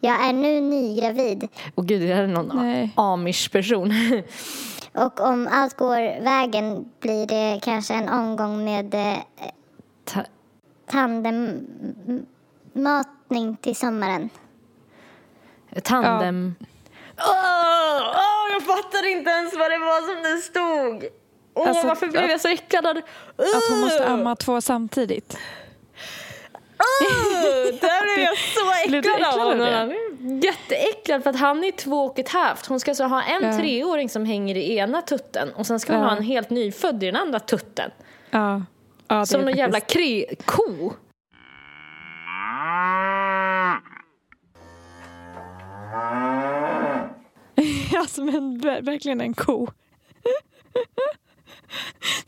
Jag 0.00 0.28
är 0.28 0.32
nu 0.32 0.60
nygravid 0.60 1.48
och 1.74 1.86
gud, 1.86 2.02
det 2.02 2.14
här 2.14 2.22
är 2.22 2.26
någon 2.26 2.56
Nej. 2.56 2.92
amish-person. 2.96 3.92
och 4.94 5.20
om 5.20 5.48
allt 5.52 5.76
går 5.76 6.22
vägen 6.22 6.90
blir 7.00 7.26
det 7.26 7.60
kanske 7.62 7.94
en 7.94 8.08
omgång 8.08 8.64
med 8.64 8.94
eh, 8.94 9.16
Ta- 10.04 10.24
tandemmatning 10.86 13.56
till 13.60 13.76
sommaren. 13.76 14.30
Tandem... 15.82 16.54
Åh, 17.18 18.00
åh, 18.14 18.52
jag 18.52 18.62
fattar 18.62 19.10
inte 19.12 19.30
ens 19.30 19.54
vad 19.58 19.70
det 19.70 19.78
var 19.78 20.14
som 20.14 20.22
det 20.22 20.38
stod. 20.42 21.04
Åh, 21.56 21.68
Alltså, 21.68 21.86
varför 21.86 22.06
blev 22.06 22.30
jag 22.30 22.40
så 22.40 22.48
äcklad? 22.48 22.86
Att 22.86 23.04
hon 23.70 23.80
måste 23.80 24.06
amma 24.08 24.36
två 24.36 24.60
samtidigt. 24.60 25.38
åh, 26.78 27.08
där 27.80 28.14
blev 28.14 28.24
jag 28.26 28.38
så 28.38 28.72
äcklad 28.96 29.34
av 29.34 29.48
honom. 29.48 29.94
jätteäcklad 30.42 31.22
för 31.22 31.30
att 31.30 31.36
han 31.40 31.64
är 31.64 31.72
två 31.72 32.04
och 32.04 32.18
ett 32.18 32.28
halvt. 32.28 32.66
Hon 32.66 32.80
ska 32.80 32.90
alltså 32.90 33.04
ha 33.04 33.22
en 33.22 33.42
Ja. 33.42 33.56
treåring 33.58 34.08
som 34.08 34.24
hänger 34.24 34.56
i 34.56 34.76
ena 34.76 35.02
tutten 35.02 35.48
och 35.54 35.66
sen 35.66 35.80
ska 35.80 35.92
hon 35.92 36.02
Ja. 36.02 36.08
ha 36.08 36.16
en 36.16 36.22
helt 36.22 36.50
nyfödd 36.50 37.02
i 37.02 37.06
den 37.06 37.16
andra 37.16 37.40
tutten. 37.40 37.90
Ja. 38.30 38.62
ja 39.08 39.26
Som 39.26 39.40
någon 39.40 39.46
faktiskt- 39.46 39.58
jävla 39.58 39.78
kre- 39.78 40.42
ko. 40.44 40.92
Ja, 47.92 48.06
som 48.06 48.28
en, 48.28 48.60
ver- 48.60 48.82
verkligen 48.82 49.20
en 49.20 49.34
ko. 49.34 49.66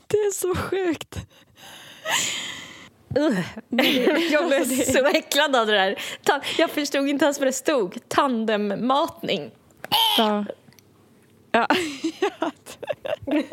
Det 0.07 0.17
är 0.17 0.31
så 0.31 0.55
sjukt. 0.55 1.15
Jag 4.31 4.47
blev 4.47 4.83
så 4.83 5.05
äcklad 5.05 5.55
av 5.55 5.67
det 5.67 5.73
där. 5.73 6.01
Jag 6.57 6.69
förstod 6.69 7.09
inte 7.09 7.25
ens 7.25 7.39
vad 7.39 7.47
det 7.47 7.53
stod. 7.53 7.97
Tandemmatning. 8.07 9.51
Ja. 10.17 10.45
Ja. 11.51 11.67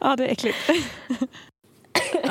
ja, 0.00 0.16
det 0.16 0.26
är 0.26 0.32
äckligt. 0.32 0.58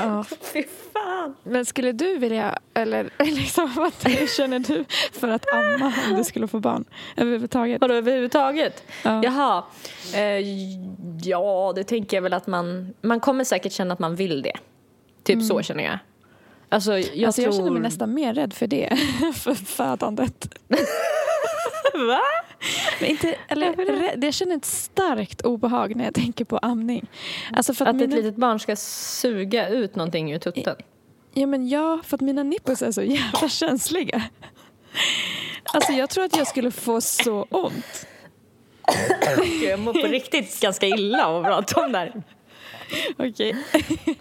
Ja. 0.04 0.26
Fy 0.54 0.64
fan. 0.94 1.36
Men 1.44 1.66
skulle 1.66 1.92
du 1.92 2.18
vilja, 2.18 2.60
eller 2.74 3.10
liksom, 3.20 3.74
vad 3.76 3.94
känner 4.30 4.60
du 4.60 4.86
för 5.14 5.28
att 5.28 5.46
amma 5.54 5.94
om 6.10 6.16
du 6.18 6.24
skulle 6.24 6.48
få 6.48 6.60
barn 6.60 6.86
överhuvudtaget? 7.18 7.82
Vadå 7.82 7.94
överhuvudtaget? 7.94 8.84
Ja. 9.04 9.22
Jaha. 9.24 9.64
Eh, 10.16 10.40
ja, 11.24 11.74
det 11.76 11.84
tänker 11.84 12.18
jag 12.18 12.22
väl 12.22 12.34
att 12.34 12.48
man... 12.48 12.94
Man 13.02 13.20
kommer 13.20 13.44
säkert 13.44 13.72
känna 13.72 13.94
att 13.94 14.00
man 14.00 14.16
vill 14.16 14.42
det. 14.42 14.58
Typ 15.24 15.44
så 15.44 15.62
känner 15.62 15.84
jag. 15.84 16.00
Alltså, 16.70 16.98
jag 17.00 17.08
Mm. 17.14 17.26
alltså, 17.26 17.42
tror... 17.42 17.54
jag 17.54 17.56
känner 17.60 17.72
mig 17.72 17.82
nästan 17.82 18.14
mer 18.14 18.34
rädd 18.34 18.54
för 18.54 18.68
det, 18.68 18.98
för 19.36 19.54
födandet. 19.54 20.48
Va? 21.94 22.22
Men 23.00 23.10
inte, 23.10 23.36
eller, 23.48 24.24
jag 24.26 24.34
känner 24.34 24.58
ett 24.58 24.66
starkt 24.66 25.42
obehag 25.42 25.96
när 25.96 26.04
jag 26.06 26.14
tänker 26.14 26.46
på 26.46 26.58
amning. 26.58 27.08
Alltså 27.54 27.74
för 27.74 27.86
att, 27.86 27.96
Att 27.96 28.02
ett 28.02 28.10
mina, 28.10 28.16
litet 28.22 28.36
barn 28.36 28.60
ska 28.60 28.76
suga 28.76 29.70
ut 29.70 29.96
någonting 29.96 30.32
ur 30.34 30.40
tutten. 30.40 30.76
ja, 31.34 31.48
men 31.48 31.70
ja, 31.70 32.00
för 32.04 32.18
att 32.18 32.22
mina 32.22 32.44
nipples 32.44 32.82
är 32.82 32.92
så 32.92 33.02
jävla 33.04 33.50
känsliga. 33.50 34.24
Alltså 35.64 35.92
jag 35.92 36.10
tror 36.10 36.24
att 36.24 36.38
jag 36.38 36.48
skulle 36.48 36.72
få 36.72 37.02
så 37.02 37.42
ont. 37.50 38.08
Gud, 39.38 39.64
Jag 39.70 39.80
mår 39.80 39.94
på 39.94 40.08
riktigt 40.08 40.60
ganska 40.62 40.86
illa 40.88 41.26
av 41.28 41.38
att 41.38 41.46
prata 41.46 41.86
om 41.86 41.92
det 41.92 41.98
här. 41.98 42.24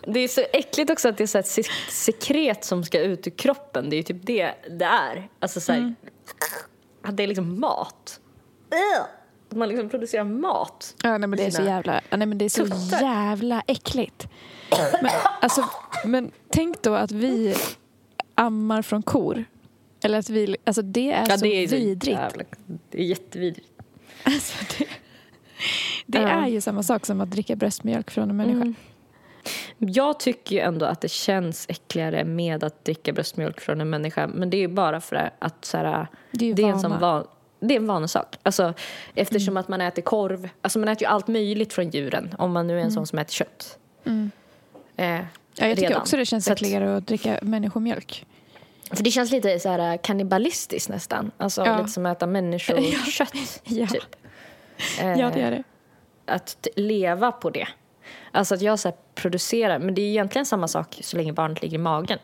Det 0.06 0.20
är 0.20 0.28
så 0.28 0.40
äckligt 0.52 0.90
också 0.90 1.08
att 1.08 1.16
det 1.16 1.22
är 1.24 1.26
så 1.26 1.38
ett 1.38 1.46
sek- 1.46 1.70
sekret 1.90 2.64
som 2.64 2.84
ska 2.84 3.00
ut 3.00 3.26
ur 3.26 3.30
kroppen. 3.30 3.90
Det 3.90 3.94
är 3.96 3.98
ju 3.98 4.02
typ 4.02 4.16
det 4.22 4.54
det 4.78 4.84
är. 4.84 5.28
Alltså 5.40 5.60
så 5.60 5.72
här, 5.72 5.94
Att 7.02 7.16
det 7.16 7.22
är 7.22 7.26
liksom 7.26 7.60
mat. 7.60 8.20
Att 9.50 9.56
man 9.56 9.68
liksom 9.68 9.88
producerar 9.88 10.24
mat. 10.24 10.94
Ja, 11.02 11.18
nej, 11.18 11.28
men 11.28 11.36
det 11.36 11.44
är 11.46 11.50
så 11.50 11.62
jävla, 11.62 12.00
nej, 12.10 12.26
men 12.26 12.38
det 12.38 12.44
är 12.44 12.48
så 12.48 12.64
tuttar. 12.64 13.00
jävla 13.02 13.62
äckligt. 13.66 14.28
Men, 15.02 15.10
alltså, 15.40 15.64
men 16.04 16.30
tänk 16.48 16.82
då 16.82 16.94
att 16.94 17.10
vi 17.10 17.54
ammar 18.34 18.82
från 18.82 19.02
kor. 19.02 19.44
Eller 20.04 20.18
att 20.18 20.30
vi, 20.30 20.56
alltså 20.64 20.82
det 20.82 21.12
är 21.12 21.26
Ja, 21.28 21.38
så 21.38 21.44
det 21.44 21.48
är 21.64 21.68
vidrigt. 21.68 22.06
jävla- 22.18 22.44
det 22.90 22.98
är 23.00 23.04
jättevidrigt. 23.04 23.68
Alltså, 24.24 24.64
det 24.78 24.86
det 26.06 26.18
Ja. 26.18 26.28
är 26.28 26.46
ju 26.48 26.60
samma 26.60 26.82
sak 26.82 27.06
som 27.06 27.20
att 27.20 27.30
dricka 27.30 27.56
bröstmjölk 27.56 28.10
från 28.10 28.30
en 28.30 28.36
människa. 28.36 28.60
Mm. 28.62 28.74
Jag 29.78 30.20
tycker 30.20 30.56
ju 30.56 30.60
ändå 30.62 30.86
att 30.86 31.00
det 31.00 31.08
känns 31.10 31.66
äckligare 31.68 32.24
med 32.24 32.64
att 32.64 32.84
dricka 32.84 33.12
bröstmjölk 33.12 33.60
från 33.60 33.80
en 33.80 33.90
människa. 33.90 34.26
Men 34.26 34.50
det 34.50 34.56
är 34.56 34.58
ju 34.60 34.68
bara 34.68 35.00
för 35.00 35.30
att 35.38 35.64
så 35.64 35.76
här, 35.76 36.06
Det 36.32 36.44
är 36.44 36.48
ju 36.48 36.54
det 36.54 36.62
är 36.62 36.68
en 36.68 36.80
sån 36.80 37.00
van, 37.00 37.26
det 37.60 37.74
är 37.74 37.78
en 37.80 37.86
vanesak. 37.86 38.38
Alltså, 38.42 38.74
eftersom 39.14 39.56
att 39.56 39.68
man 39.68 39.80
äter 39.80 40.02
korv. 40.02 40.48
Alltså 40.62 40.78
man 40.78 40.88
äter 40.88 41.02
ju 41.02 41.08
allt 41.08 41.28
möjligt 41.28 41.72
från 41.72 41.90
djuren. 41.90 42.34
Om 42.38 42.52
man 42.52 42.66
nu 42.66 42.78
är 42.80 42.82
en 42.84 42.92
sån 42.92 43.06
som 43.06 43.18
äter 43.18 43.32
kött. 43.32 43.78
Eh, 44.96 45.20
Ja, 45.54 45.66
jag 45.66 45.76
tycker 45.76 45.88
redan. 45.88 46.00
också 46.02 46.16
det 46.16 46.24
känns 46.26 46.44
Så 46.44 46.52
att- 46.52 46.58
äckligare 46.58 46.96
att 46.96 47.06
dricka 47.06 47.38
människomjölk. 47.42 48.26
För 48.92 49.04
det 49.04 49.10
känns 49.10 49.30
lite 49.30 49.58
så 49.60 49.68
här 49.68 49.96
kannibalistiskt 49.96 50.88
nästan. 50.88 51.30
Alltså 51.36 51.64
Ja. 51.66 51.78
lite 51.78 51.88
som 51.90 52.06
att 52.06 52.16
äta 52.16 52.26
människokött. 52.26 53.60
Ja. 53.64 53.86
Typ. 53.86 54.16
Ja, 55.00 55.30
det 55.34 55.40
är 55.40 55.50
det. 55.50 55.62
Att 56.26 56.66
leva 56.76 57.32
på 57.32 57.50
det. 57.50 57.68
Alltså 58.32 58.54
att 58.54 58.62
jag 58.62 58.78
så 58.78 58.92
producerar, 59.14 59.78
men 59.78 59.94
det 59.94 60.02
är 60.02 60.06
egentligen 60.08 60.46
samma 60.46 60.68
sak 60.68 60.98
så 61.02 61.16
länge 61.16 61.32
barnet 61.32 61.62
ligger 61.62 61.74
i 61.74 61.78
magen. 61.78 62.18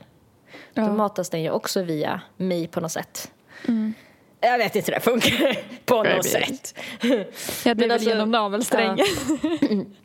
Då 0.75 0.83
Ja. 0.83 0.93
matas 0.93 1.31
den 1.31 1.43
ju 1.43 1.51
också 1.51 1.83
via 1.83 2.21
mig 2.37 2.67
på 2.69 2.81
något 2.81 2.93
sätt. 2.93 3.31
Jag 4.47 4.59
vet 4.59 4.77
inte 4.77 4.93
hur 4.93 4.95
det 4.97 5.01
funkar 5.05 5.59
på 5.85 6.03
något 6.03 6.25
sätt. 6.27 6.75
Ja, 7.03 7.09
det 7.09 7.25
Men 7.65 7.69
är 7.69 7.75
väl 7.75 7.91
alltså- 7.91 8.09
genom 8.09 8.31
navelsträngen. 8.31 9.07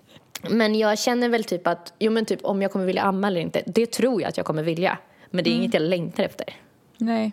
Men 0.50 0.76
jag 0.76 1.00
känner 1.00 1.30
väl 1.30 1.44
typ 1.44 1.68
att, 1.68 1.94
jo 2.00 2.12
men 2.12 2.26
typ 2.26 2.40
om 2.46 2.62
jag 2.62 2.72
kommer 2.72 2.86
vilja 2.86 3.02
amma 3.02 3.28
eller 3.28 3.42
inte, 3.42 3.64
det 3.66 3.86
tror 3.92 4.22
jag 4.22 4.30
att 4.30 4.38
jag 4.38 4.46
kommer 4.46 4.64
vilja. 4.64 4.98
Men 5.30 5.44
det 5.44 5.50
är 5.50 5.54
inget 5.56 5.74
jag 5.74 5.84
längtar 5.84 6.24
efter. 6.24 6.54
Nej. 6.98 7.32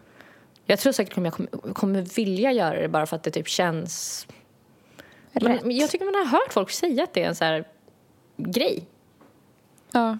Jag 0.66 0.78
tror 0.78 0.92
säkert 0.92 1.18
att 1.18 1.24
jag 1.24 1.32
kommer, 1.32 1.74
kommer 1.74 2.02
vilja 2.02 2.52
göra 2.52 2.80
det 2.80 2.88
bara 2.88 3.06
för 3.06 3.16
att 3.16 3.22
det 3.22 3.30
typ 3.30 3.48
känns... 3.48 4.26
Men, 5.32 5.52
Rätt. 5.52 5.64
men 5.64 5.76
jag 5.76 5.90
tycker 5.90 6.04
man 6.04 6.14
har 6.14 6.24
hört 6.24 6.52
folk 6.52 6.70
säga 6.70 7.02
att 7.04 7.14
det 7.14 7.22
är 7.22 7.28
en 7.28 7.34
så 7.34 7.44
här 7.44 7.64
grej. 8.36 8.86
Ja. 9.92 10.18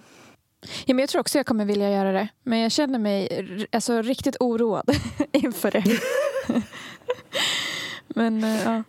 Ja, 0.61 0.93
men 0.93 0.99
jag 0.99 1.09
tror 1.09 1.19
också 1.19 1.37
jag 1.39 1.45
kommer 1.45 1.65
vilja 1.65 1.91
göra 1.91 2.11
det. 2.11 2.27
Men 2.43 2.59
jag 2.59 2.71
känner 2.71 2.99
mig 2.99 3.67
alltså, 3.71 4.01
riktigt 4.01 4.35
oroad 4.39 4.95
inför 5.31 5.71
det. 5.71 5.83
men 8.07 8.43
eh, 8.43 8.63
ja. 8.63 8.83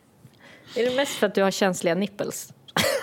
Är 0.76 0.90
det 0.90 0.96
mest 0.96 1.12
för 1.12 1.26
att 1.26 1.34
du 1.34 1.42
har 1.42 1.50
känsliga 1.50 1.94
nipples? 1.94 2.52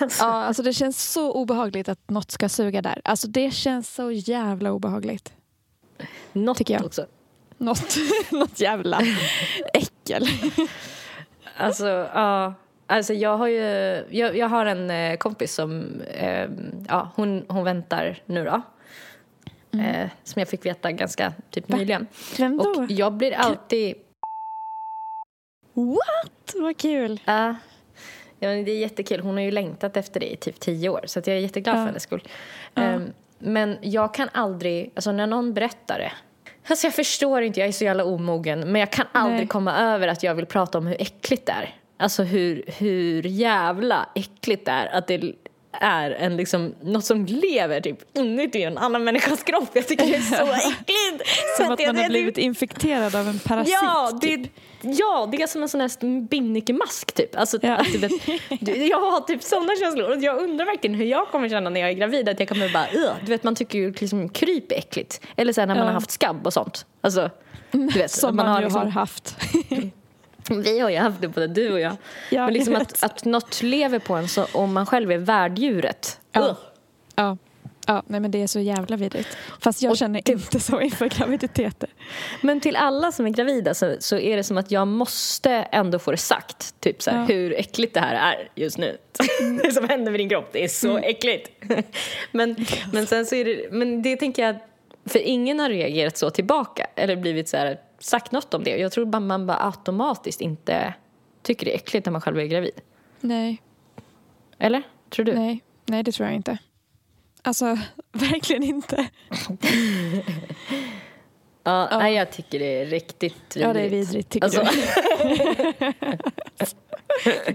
ja, 0.18 0.24
alltså 0.24 0.62
det 0.62 0.72
känns 0.72 1.12
så 1.12 1.32
obehagligt 1.32 1.88
att 1.88 2.10
något 2.10 2.30
ska 2.30 2.48
suga 2.48 2.82
där. 2.82 3.00
Alltså 3.04 3.28
det 3.28 3.50
känns 3.50 3.94
så 3.94 4.10
jävla 4.10 4.72
obehagligt. 4.72 5.32
Något 6.32 6.58
Tycker 6.58 6.74
jag. 6.74 6.84
också. 6.84 7.06
Något, 7.58 7.96
något 8.30 8.60
jävla 8.60 9.00
äckel. 9.74 10.26
Alltså, 11.56 11.86
ja. 12.14 12.54
Alltså 12.90 13.14
jag 13.14 13.36
har 13.36 13.46
ju, 13.48 13.64
jag, 14.10 14.36
jag 14.36 14.48
har 14.48 14.66
en 14.66 14.90
eh, 14.90 15.16
kompis 15.16 15.54
som, 15.54 16.00
eh, 16.00 16.48
ja 16.88 17.10
hon, 17.14 17.44
hon 17.48 17.64
väntar 17.64 18.18
nu 18.26 18.44
då. 18.44 18.62
Eh, 19.78 20.08
som 20.24 20.40
jag 20.40 20.48
fick 20.48 20.66
veta 20.66 20.92
ganska 20.92 21.32
typ 21.50 21.68
nyligen. 21.68 22.06
Vem 22.38 22.56
då? 22.56 22.64
Och 22.64 22.90
jag 22.90 23.12
blir 23.12 23.32
alltid, 23.32 23.94
What? 25.86 26.54
Vad 26.54 26.76
kul. 26.76 27.20
ja 27.24 27.54
ja, 28.40 28.48
det 28.48 28.70
är 28.70 28.78
jättekul. 28.78 29.20
Hon 29.20 29.34
har 29.34 29.42
ju 29.42 29.50
längtat 29.50 29.96
efter 29.96 30.20
det 30.20 30.32
i 30.32 30.36
typ 30.36 30.60
tio 30.60 30.88
år 30.88 31.00
så 31.06 31.18
jag 31.18 31.28
är 31.28 31.34
jätteglad 31.34 31.76
Ja. 31.76 31.78
för 31.80 31.86
hennes 31.86 32.02
skull. 32.02 32.22
Ja. 32.74 32.82
Ehm, 32.82 33.12
men 33.38 33.78
jag 33.80 34.14
kan 34.14 34.28
aldrig, 34.32 34.92
alltså 34.94 35.12
när 35.12 35.26
någon 35.26 35.54
berättar 35.54 35.98
det 35.98 36.12
Alltså 36.68 36.86
jag 36.86 36.94
förstår 36.94 37.42
inte, 37.42 37.60
jag 37.60 37.68
är 37.68 37.72
så 37.72 37.84
jävla 37.84 38.04
omogen. 38.04 38.60
Men 38.60 38.80
jag 38.80 38.92
kan 38.92 39.06
aldrig 39.12 39.38
Nej. 39.38 39.46
komma 39.46 39.78
över 39.78 40.08
att 40.08 40.22
jag 40.22 40.34
vill 40.34 40.46
prata 40.46 40.78
om 40.78 40.86
hur 40.86 40.96
äckligt 41.02 41.46
det 41.46 41.52
är. 41.52 41.74
Alltså 41.96 42.22
hur, 42.22 42.64
hur 42.78 43.22
jävla 43.22 44.08
äckligt 44.14 44.64
det 44.64 44.72
är 44.72 44.86
att 44.86 45.06
det 45.06 45.32
är 45.80 46.10
en 46.10 46.36
liksom, 46.36 46.74
något 46.82 47.04
som 47.04 47.26
lever 47.26 47.80
typ 47.80 48.16
inuti 48.18 48.62
en 48.62 48.78
annan 48.78 49.04
människas 49.04 49.42
kropp. 49.42 49.68
Jag 49.72 49.86
tycker 49.88 50.06
det 50.06 50.14
är 50.14 50.20
så 50.20 50.44
äckligt. 50.70 51.30
Som 51.56 51.70
att 51.72 51.78
det, 51.78 51.86
man 51.86 51.94
det, 51.94 52.02
har 52.02 52.08
blivit 52.08 52.38
infekterad 52.38 53.14
av 53.14 53.28
en 53.28 53.38
parasit. 53.38 53.72
Ja, 53.82 54.18
typ. 54.22 54.42
det, 54.82 54.88
ja, 54.88 55.28
det 55.32 55.42
är 55.42 55.46
som 55.46 55.62
en 55.62 55.68
sån 55.68 55.80
här 55.80 56.20
binnikemask 56.28 57.12
typ. 57.12 57.36
Alltså, 57.38 57.58
Ja. 57.62 57.74
att, 57.76 57.94
vet, 57.94 58.12
du, 58.60 58.72
jag 58.86 59.00
har 59.00 59.20
typ 59.20 59.42
såna 59.42 59.76
känslor. 59.80 60.10
Och 60.16 60.22
jag 60.22 60.38
undrar 60.42 60.66
verkligen 60.66 60.94
hur 60.96 61.04
jag 61.06 61.28
kommer 61.28 61.48
känna 61.48 61.70
när 61.70 61.80
jag 61.80 61.88
är 61.90 61.94
gravid. 61.94 62.28
Att 62.28 62.40
jag 62.40 62.48
kommer 62.48 62.68
bara, 62.72 62.86
"Ugh." 62.94 63.12
du 63.24 63.26
vet 63.26 63.44
man 63.44 63.54
tycker 63.54 63.78
ju 63.78 63.92
liksom 63.92 64.28
kryp 64.28 64.72
är 64.72 64.76
äckligt. 64.76 65.20
Eller 65.36 65.52
så 65.52 65.60
här, 65.60 65.66
när 65.66 65.74
man 65.74 65.82
Ja. 65.82 65.88
har 65.88 65.94
haft 65.94 66.10
skabb 66.10 66.46
och 66.46 66.52
sånt. 66.52 66.86
Alltså, 67.00 67.30
du 67.70 67.86
vet, 67.98 68.10
Som 68.20 68.28
att 68.28 68.34
man, 68.46 68.56
ju 68.58 68.64
liksom- 68.64 68.82
har 68.82 68.88
haft. 68.90 69.36
Vi 70.64 70.78
har 70.80 70.90
ju 70.90 70.96
haft 70.96 71.20
det 71.20 71.28
både 71.28 71.46
du 71.46 71.72
och 71.72 71.80
jag. 71.80 71.96
Ja, 72.30 72.44
Men 72.44 72.54
liksom 72.54 72.72
jag 72.72 72.82
att, 72.82 73.02
att 73.02 73.24
något 73.24 73.62
lever 73.62 73.98
på 73.98 74.14
en 74.14 74.28
så, 74.28 74.46
om 74.52 74.72
man 74.72 74.86
själv 74.86 75.12
är 75.12 75.18
värddjuret. 75.18 76.20
Ja. 76.32 76.56
Ja. 77.16 77.36
Ja, 77.86 78.02
nej 78.06 78.20
men 78.20 78.30
det 78.30 78.42
är 78.42 78.46
så 78.46 78.60
jävla 78.60 78.96
vidrigt. 78.96 79.36
Fast 79.60 79.82
jag 79.82 79.90
Och 79.90 79.96
känner 79.96 80.20
det- 80.24 80.32
inte 80.32 80.60
så 80.60 80.80
inför 80.80 81.06
graviditeter. 81.08 81.88
Men 82.40 82.60
till 82.60 82.76
alla 82.76 83.12
som 83.12 83.26
är 83.26 83.30
gravida 83.30 83.74
så, 83.74 83.96
så 84.00 84.18
är 84.18 84.36
det 84.36 84.44
som 84.44 84.58
att 84.58 84.70
jag 84.70 84.88
måste 84.88 85.50
ändå 85.52 85.98
få 85.98 86.10
det 86.10 86.16
sagt. 86.16 86.80
Typ 86.80 87.02
så 87.02 87.10
här, 87.10 87.18
Ja. 87.18 87.24
hur 87.24 87.54
äckligt 87.54 87.94
det 87.94 88.00
här 88.00 88.14
är 88.34 88.48
just 88.54 88.78
nu. 88.78 88.98
det 89.62 89.72
som 89.72 89.88
händer 89.88 90.10
med 90.12 90.20
din 90.20 90.28
kropp, 90.28 90.48
det 90.52 90.64
är 90.64 90.68
så 90.68 90.98
äckligt. 90.98 91.50
men, 92.32 92.56
men 92.92 93.06
sen 93.06 93.26
så 93.26 93.34
är 93.34 93.44
det, 93.44 93.72
men 93.72 94.02
det 94.02 94.16
tänker 94.16 94.46
jag, 94.46 94.56
för 95.06 95.18
ingen 95.18 95.60
har 95.60 95.68
reagerat 95.68 96.16
så 96.16 96.30
tillbaka. 96.30 96.86
Eller 96.96 97.16
blivit 97.16 97.48
så 97.48 97.56
här, 97.56 97.78
sagt 97.98 98.32
något 98.32 98.54
om 98.54 98.64
det. 98.64 98.76
Jag 98.76 98.92
tror 98.92 99.04
bara 99.06 99.20
man 99.20 99.46
bara 99.46 99.58
automatiskt 99.66 100.40
inte 100.40 100.94
tycker 101.42 101.66
det 101.66 101.72
är 101.72 101.76
äckligt 101.76 102.06
när 102.06 102.12
man 102.12 102.20
själv 102.20 102.38
är 102.38 102.44
gravid. 102.44 102.80
Nej, 103.20 103.62
Eller? 104.58 104.82
Tror 105.10 105.24
du? 105.24 105.34
nej, 105.34 105.62
nej 105.86 106.02
det 106.02 106.12
tror 106.12 106.26
jag 106.28 106.36
inte. 106.36 106.58
Alltså, 107.42 107.78
verkligen 108.12 108.62
inte. 108.62 109.08
Ja, 111.62 111.88
Ja. 111.90 111.98
Nej, 111.98 112.14
jag 112.14 112.32
tycker 112.32 112.58
det 112.58 112.80
är 112.82 112.86
riktigt 112.86 113.32
vidrigt. 113.32 113.56
Ja, 113.56 113.72
det 113.72 113.80
är 113.80 113.88
vidrigt 113.88 114.28
tycker 114.30 114.44
Alltså, 114.44 114.60
du. 114.60 115.92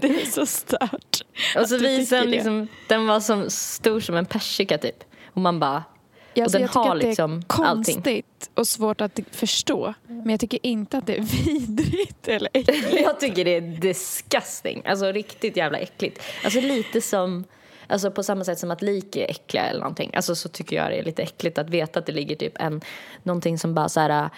Det 0.00 0.22
är 0.22 0.26
så 0.26 0.46
stört. 0.46 1.20
och 1.58 1.68
så 1.68 1.78
visar 1.78 2.16
den 2.20 2.30
liksom, 2.30 2.68
den 2.88 3.06
var 3.06 3.20
som 3.20 3.50
stor 3.50 4.00
som 4.00 4.16
en 4.16 4.26
persika 4.26 4.78
typ. 4.78 5.04
Och 5.26 5.40
man 5.40 5.60
bara, 5.60 5.84
Ja, 6.34 6.44
Och 6.44 6.50
så 6.50 6.58
den 6.58 6.62
jag 6.62 6.70
tycker 6.70 6.80
har 6.80 6.94
att 6.94 7.00
det 7.00 7.06
är 7.06 7.08
liksom 7.08 7.42
konstigt 7.46 8.50
och 8.54 8.66
svårt 8.68 9.00
att 9.00 9.20
förstå. 9.30 9.94
Men 10.06 10.30
jag 10.30 10.40
tycker 10.40 10.58
inte 10.62 10.98
att 10.98 11.06
det 11.06 11.16
är 11.16 11.20
vidrigt 11.44 12.28
eller 12.28 12.50
äckligt. 12.54 13.00
jag 13.00 13.20
tycker 13.20 13.44
det 13.44 13.56
är 13.56 13.60
disgusting. 13.60 14.82
Alltså 14.86 15.06
riktigt 15.12 15.56
jävla 15.56 15.78
äckligt. 15.78 16.22
Alltså 16.44 16.60
lite 16.60 17.00
som, 17.00 17.44
alltså 17.86 18.10
på 18.10 18.22
samma 18.22 18.44
sätt 18.44 18.58
som 18.58 18.70
att 18.70 18.82
lik 18.82 19.16
är 19.16 19.30
äckliga 19.30 19.64
eller 19.66 19.80
någonting. 19.80 20.10
Alltså 20.14 20.34
så 20.34 20.48
tycker 20.48 20.76
jag 20.76 20.90
det 20.90 20.98
är 20.98 21.04
lite 21.04 21.22
äckligt 21.22 21.58
att 21.58 21.70
veta 21.70 21.98
att 21.98 22.06
det 22.06 22.12
ligger 22.12 22.36
typ 22.36 22.52
en, 22.60 22.80
någonting 23.22 23.58
som 23.58 23.74
bara 23.74 23.88
så 23.88 24.00
här, 24.00 24.30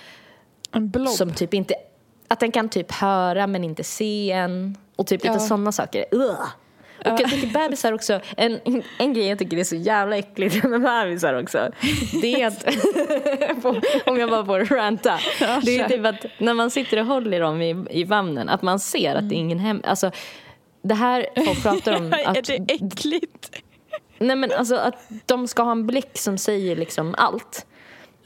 En 0.72 0.90
blob. 0.90 1.08
som 1.08 1.32
typ 1.34 1.54
inte, 1.54 1.74
att 2.28 2.40
den 2.40 2.52
kan 2.52 2.68
typ 2.68 2.92
höra 2.92 3.46
men 3.46 3.64
inte 3.64 3.84
se 3.84 4.30
en. 4.30 4.76
Och 4.96 5.06
typ 5.06 5.22
lite 5.24 5.34
Ja. 5.34 5.38
sådana 5.40 5.72
saker. 5.72 6.04
Ugh. 6.12 6.44
Och 7.12 7.20
jag 7.20 7.30
tycker 7.30 7.46
bebisar 7.52 7.92
också, 7.92 8.20
en, 8.36 8.60
en 8.98 9.12
grej 9.12 9.26
jag 9.28 9.38
tycker 9.38 9.56
är 9.56 9.64
så 9.64 9.76
jävla 9.76 10.16
äckligt 10.16 10.64
med 10.64 10.80
bebisar 10.82 11.42
också. 11.42 11.70
Det 12.22 12.42
är 12.42 12.46
att, 12.46 12.64
om 14.06 14.18
jag 14.18 14.30
bara 14.30 14.44
får 14.46 14.60
ranta. 14.76 15.18
Det 15.62 15.78
är 15.78 15.88
typ 15.88 16.06
att 16.06 16.26
när 16.38 16.54
man 16.54 16.70
sitter 16.70 16.98
och 17.00 17.06
håller 17.06 17.40
dem 17.40 17.62
i, 17.62 17.84
i 17.90 18.06
famnen, 18.06 18.48
att 18.48 18.62
man 18.62 18.78
ser 18.80 19.14
att 19.14 19.28
det 19.28 19.34
är 19.34 19.38
ingen 19.38 19.58
hem... 19.58 19.80
Alltså, 19.84 20.10
det 20.82 20.94
här 20.94 21.26
folk 21.46 21.62
pratar 21.62 21.96
om 21.96 22.12
är 22.12 22.26
att, 22.38 22.44
det 22.44 22.54
äckligt? 22.72 23.62
nej 24.18 24.36
men 24.36 24.52
alltså 24.52 24.76
att 24.76 25.08
de 25.26 25.48
ska 25.48 25.62
ha 25.62 25.72
en 25.72 25.86
blick 25.86 26.18
som 26.18 26.38
säger 26.38 26.76
liksom 26.76 27.14
allt. 27.18 27.66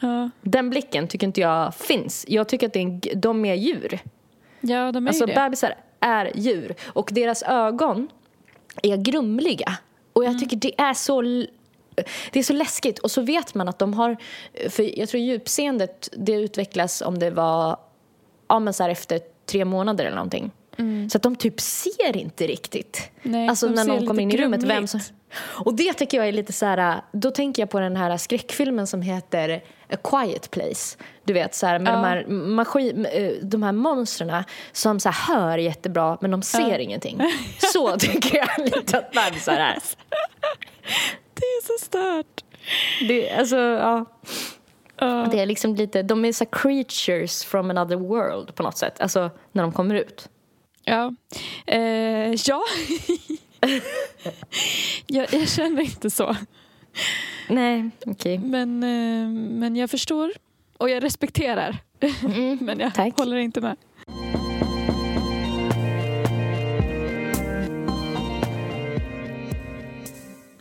Ja, 0.01 0.31
Den 0.43 0.71
blicken 0.71 1.09
tycker 1.09 1.27
inte 1.27 1.40
jag 1.40 1.75
finns. 1.75 2.25
Jag 2.29 2.49
tycker 2.49 2.66
att 2.66 2.73
det 2.73 2.79
är 2.79 2.83
en, 2.85 3.01
de 3.21 3.45
är 3.45 3.55
djur. 3.55 3.99
ja 4.61 4.93
de 4.93 5.07
är 5.07 5.09
Alltså 5.11 5.27
det. 5.27 5.35
bebisar 5.35 5.75
är 6.01 6.31
djur 6.35 6.75
och 6.87 7.09
deras 7.12 7.43
ögon 7.43 8.09
är 8.83 8.96
grumliga. 8.96 9.76
Och 10.12 10.22
Mm. 10.22 10.33
jag 10.33 10.40
tycker 10.40 10.56
det 10.56 10.80
är 10.80 10.94
så 10.94 11.22
det 12.33 12.38
är 12.38 12.42
så 12.42 12.52
läskigt 12.52 12.98
och 12.98 13.11
så 13.11 13.20
vet 13.22 13.54
man 13.54 13.68
att 13.68 13.78
de 13.78 13.94
har 13.94 14.16
för 14.68 14.98
jag 14.98 15.09
tror 15.09 15.20
djupseendet 15.20 16.09
det 16.16 16.33
utvecklas 16.33 17.02
om 17.02 17.18
det 17.18 17.30
var 17.30 17.76
ja 18.48 18.59
men 18.59 18.74
så 18.74 18.85
efter 18.85 19.20
tre 19.46 19.64
månader 19.64 20.04
eller 20.04 20.16
någonting. 20.16 20.50
Så 21.11 21.16
att 21.16 21.22
de 21.22 21.37
typ 21.37 21.61
ser 21.61 22.16
inte 22.16 22.46
riktigt. 22.46 23.11
Mm. 23.22 23.33
Nej, 23.40 23.48
alltså 23.48 23.66
de 23.66 23.74
när 23.74 23.85
någon 23.85 24.06
kommer 24.06 24.22
in 24.22 24.30
i 24.30 24.37
rummet. 24.37 24.62
Vem 24.62 24.87
som, 24.87 25.00
och 25.40 25.74
det 25.74 25.92
tycker 25.92 26.18
jag 26.18 26.28
är 26.28 26.33
lite 26.33 26.52
så 26.52 26.66
här, 26.66 27.00
då 27.12 27.30
tänker 27.30 27.62
jag 27.62 27.70
på 27.70 27.80
den 27.80 27.96
här 27.96 28.16
skräckfilmen 28.16 28.87
som 28.87 29.02
heter 29.02 29.62
A 29.92 29.96
Quiet 30.05 30.50
Place. 30.50 30.98
Du 31.24 31.33
vet 31.33 31.55
så 31.55 31.66
här 31.66 31.79
med 31.79 31.92
Ja. 31.92 31.96
de 31.96 32.05
här 32.05 32.26
maskin, 32.29 33.07
eh, 33.07 33.33
de 33.42 33.62
här 33.62 33.72
monstren 33.72 34.44
som 34.72 35.00
så 35.00 35.09
här 35.09 35.35
hör 35.35 35.59
jättebra 35.59 36.18
men 36.20 36.31
de 36.31 36.42
ser 36.42 36.79
ingenting. 36.79 37.20
Så 37.72 37.96
tycker 37.98 38.37
jag 38.37 38.48
lite 38.64 38.98
att 38.98 39.12
bebisar 39.12 39.53
är. 39.57 39.79
Det 41.35 41.42
är 41.46 41.79
så 41.79 41.85
stört. 41.85 42.44
Det, 43.09 43.31
alltså, 43.31 43.57
ja. 43.57 44.05
Ja. 44.96 45.29
det 45.31 45.40
är 45.40 45.46
liksom 45.46 45.74
lite, 45.74 46.03
de 46.03 46.24
är 46.24 46.33
så 46.33 46.46
creatures 46.46 47.44
from 47.44 47.70
another 47.70 47.96
world 47.96 48.55
på 48.55 48.62
något 48.62 48.79
sätt. 48.79 49.00
Alltså 49.00 49.31
när 49.53 49.62
de 49.62 49.72
kommer 49.72 49.94
ut. 49.94 50.29
Ja. 50.85 51.14
Eh, 51.66 52.33
ja. 52.46 52.62
jag, 55.07 55.35
jag 55.35 55.48
känner 55.48 55.83
inte 55.83 56.11
så. 56.11 56.37
Nej, 57.48 57.90
okej. 58.07 58.38
Men, 58.38 58.83
eh, 58.83 59.29
men 59.59 59.76
jag 59.76 59.90
förstår 59.90 60.33
och 60.79 60.90
jag 60.90 61.03
respekterar. 61.03 61.76
men 62.64 62.79
jag 62.81 62.94
tack. 62.94 63.18
håller 63.18 63.37
inte 63.37 63.61
med. 63.61 63.76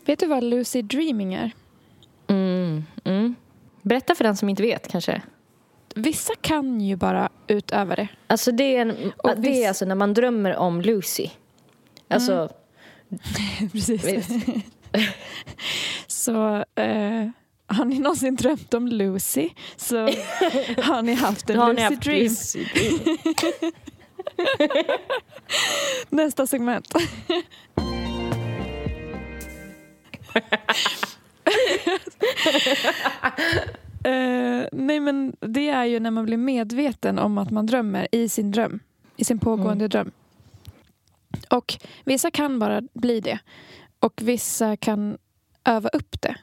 Vet 0.05 0.19
du 0.19 0.25
vad 0.25 0.43
lucid 0.43 0.85
dreaming 0.85 1.33
är? 1.33 1.51
Mm, 2.27 2.83
mm. 3.03 3.35
Berätta 3.81 4.15
för 4.15 4.23
den 4.23 4.37
som 4.37 4.49
inte 4.49 4.63
vet 4.63 4.87
kanske. 4.87 5.21
Vissa 5.95 6.33
kan 6.41 6.81
ju 6.81 6.95
bara 6.95 7.29
utöva 7.47 7.95
det. 7.95 8.07
Alltså 8.27 8.51
det 8.51 8.75
är, 8.75 8.81
en, 8.81 9.11
Och 9.17 9.35
det 9.35 9.49
viss- 9.49 9.63
är 9.63 9.67
alltså 9.67 9.85
när 9.85 9.95
man 9.95 10.13
drömmer 10.13 10.55
om 10.55 10.81
Lucy. 10.81 11.29
Alltså, 12.07 12.49
Precis. 13.71 14.01
Så 16.29 16.65
eh, 16.81 17.29
har 17.67 17.85
ni 17.85 17.99
någonsin 17.99 18.35
drömt 18.35 18.73
om 18.73 18.87
Lucy 18.87 19.49
så 19.75 19.97
har 20.81 21.01
ni 21.01 21.13
haft 21.13 21.49
en 21.49 21.57
ni 21.59 21.65
lucid 21.65 21.83
haft 21.83 22.01
dream. 22.01 22.23
Lucy 22.23 22.63
dream. 22.63 23.17
Nästa 26.09 26.47
segment. 26.47 26.93
Eh, 34.03 34.67
nej 34.71 34.99
men 34.99 35.35
det 35.39 35.69
är 35.69 35.85
ju 35.85 35.99
när 35.99 36.11
man 36.11 36.25
blir 36.25 36.37
medveten 36.37 37.19
om 37.19 37.37
att 37.37 37.51
man 37.51 37.65
drömmer 37.65 38.07
i 38.11 38.29
sin 38.29 38.51
dröm. 38.51 38.79
I 39.17 39.23
sin 39.23 39.39
pågående 39.39 39.87
dröm. 39.87 40.11
Och 41.49 41.77
vissa 42.05 42.31
kan 42.31 42.59
bara 42.59 42.81
bli 42.93 43.19
det. 43.19 43.39
Och 43.99 44.21
vissa 44.21 44.77
kan 44.77 45.17
öva 45.65 45.89
upp 45.89 46.21
det. 46.21 46.35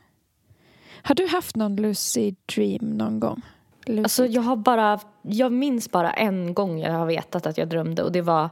Har 1.02 1.14
du 1.14 1.26
haft 1.26 1.56
någon 1.56 1.76
lucid 1.76 2.36
dream 2.54 2.90
någon 2.98 3.20
gång? 3.20 3.42
Lucid. 3.86 4.04
Alltså 4.04 4.26
jag 4.26 4.42
har 4.42 4.56
bara, 4.56 5.00
jag 5.22 5.52
minns 5.52 5.90
bara 5.90 6.12
en 6.12 6.54
gång 6.54 6.78
jag 6.80 6.92
har 6.92 7.06
vetat 7.06 7.46
att 7.46 7.58
jag 7.58 7.68
drömde 7.68 8.02
och 8.02 8.12
det 8.12 8.20
var 8.22 8.44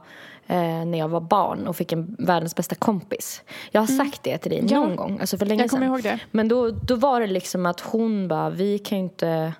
eh, 0.47 0.57
när 0.85 0.97
jag 0.97 1.07
var 1.07 1.21
barn 1.21 1.67
och 1.67 1.75
fick 1.75 1.91
en 1.91 2.15
världens 2.19 2.55
bästa 2.55 2.75
kompis. 2.75 3.43
Jag 3.71 3.81
har 3.81 3.87
sagt 3.87 4.23
det 4.23 4.37
till 4.37 4.51
dig 4.51 4.59
Mm. 4.59 4.71
Ja. 4.73 4.79
någon 4.79 4.95
gång, 4.95 5.19
alltså 5.19 5.37
för 5.37 5.45
länge 5.45 5.63
jag 5.63 5.69
kommer 5.69 5.85
sedan. 5.85 5.93
ihåg 5.93 6.03
det. 6.03 6.19
Men 6.31 6.47
då, 6.47 6.69
då 6.69 6.95
var 6.95 7.21
det 7.21 7.27
liksom 7.27 7.65
att 7.65 7.79
hon 7.79 8.27
bara, 8.27 8.49
vi 8.49 8.79
kan 8.79 8.97
ju 8.97 9.03
inte, 9.03 9.53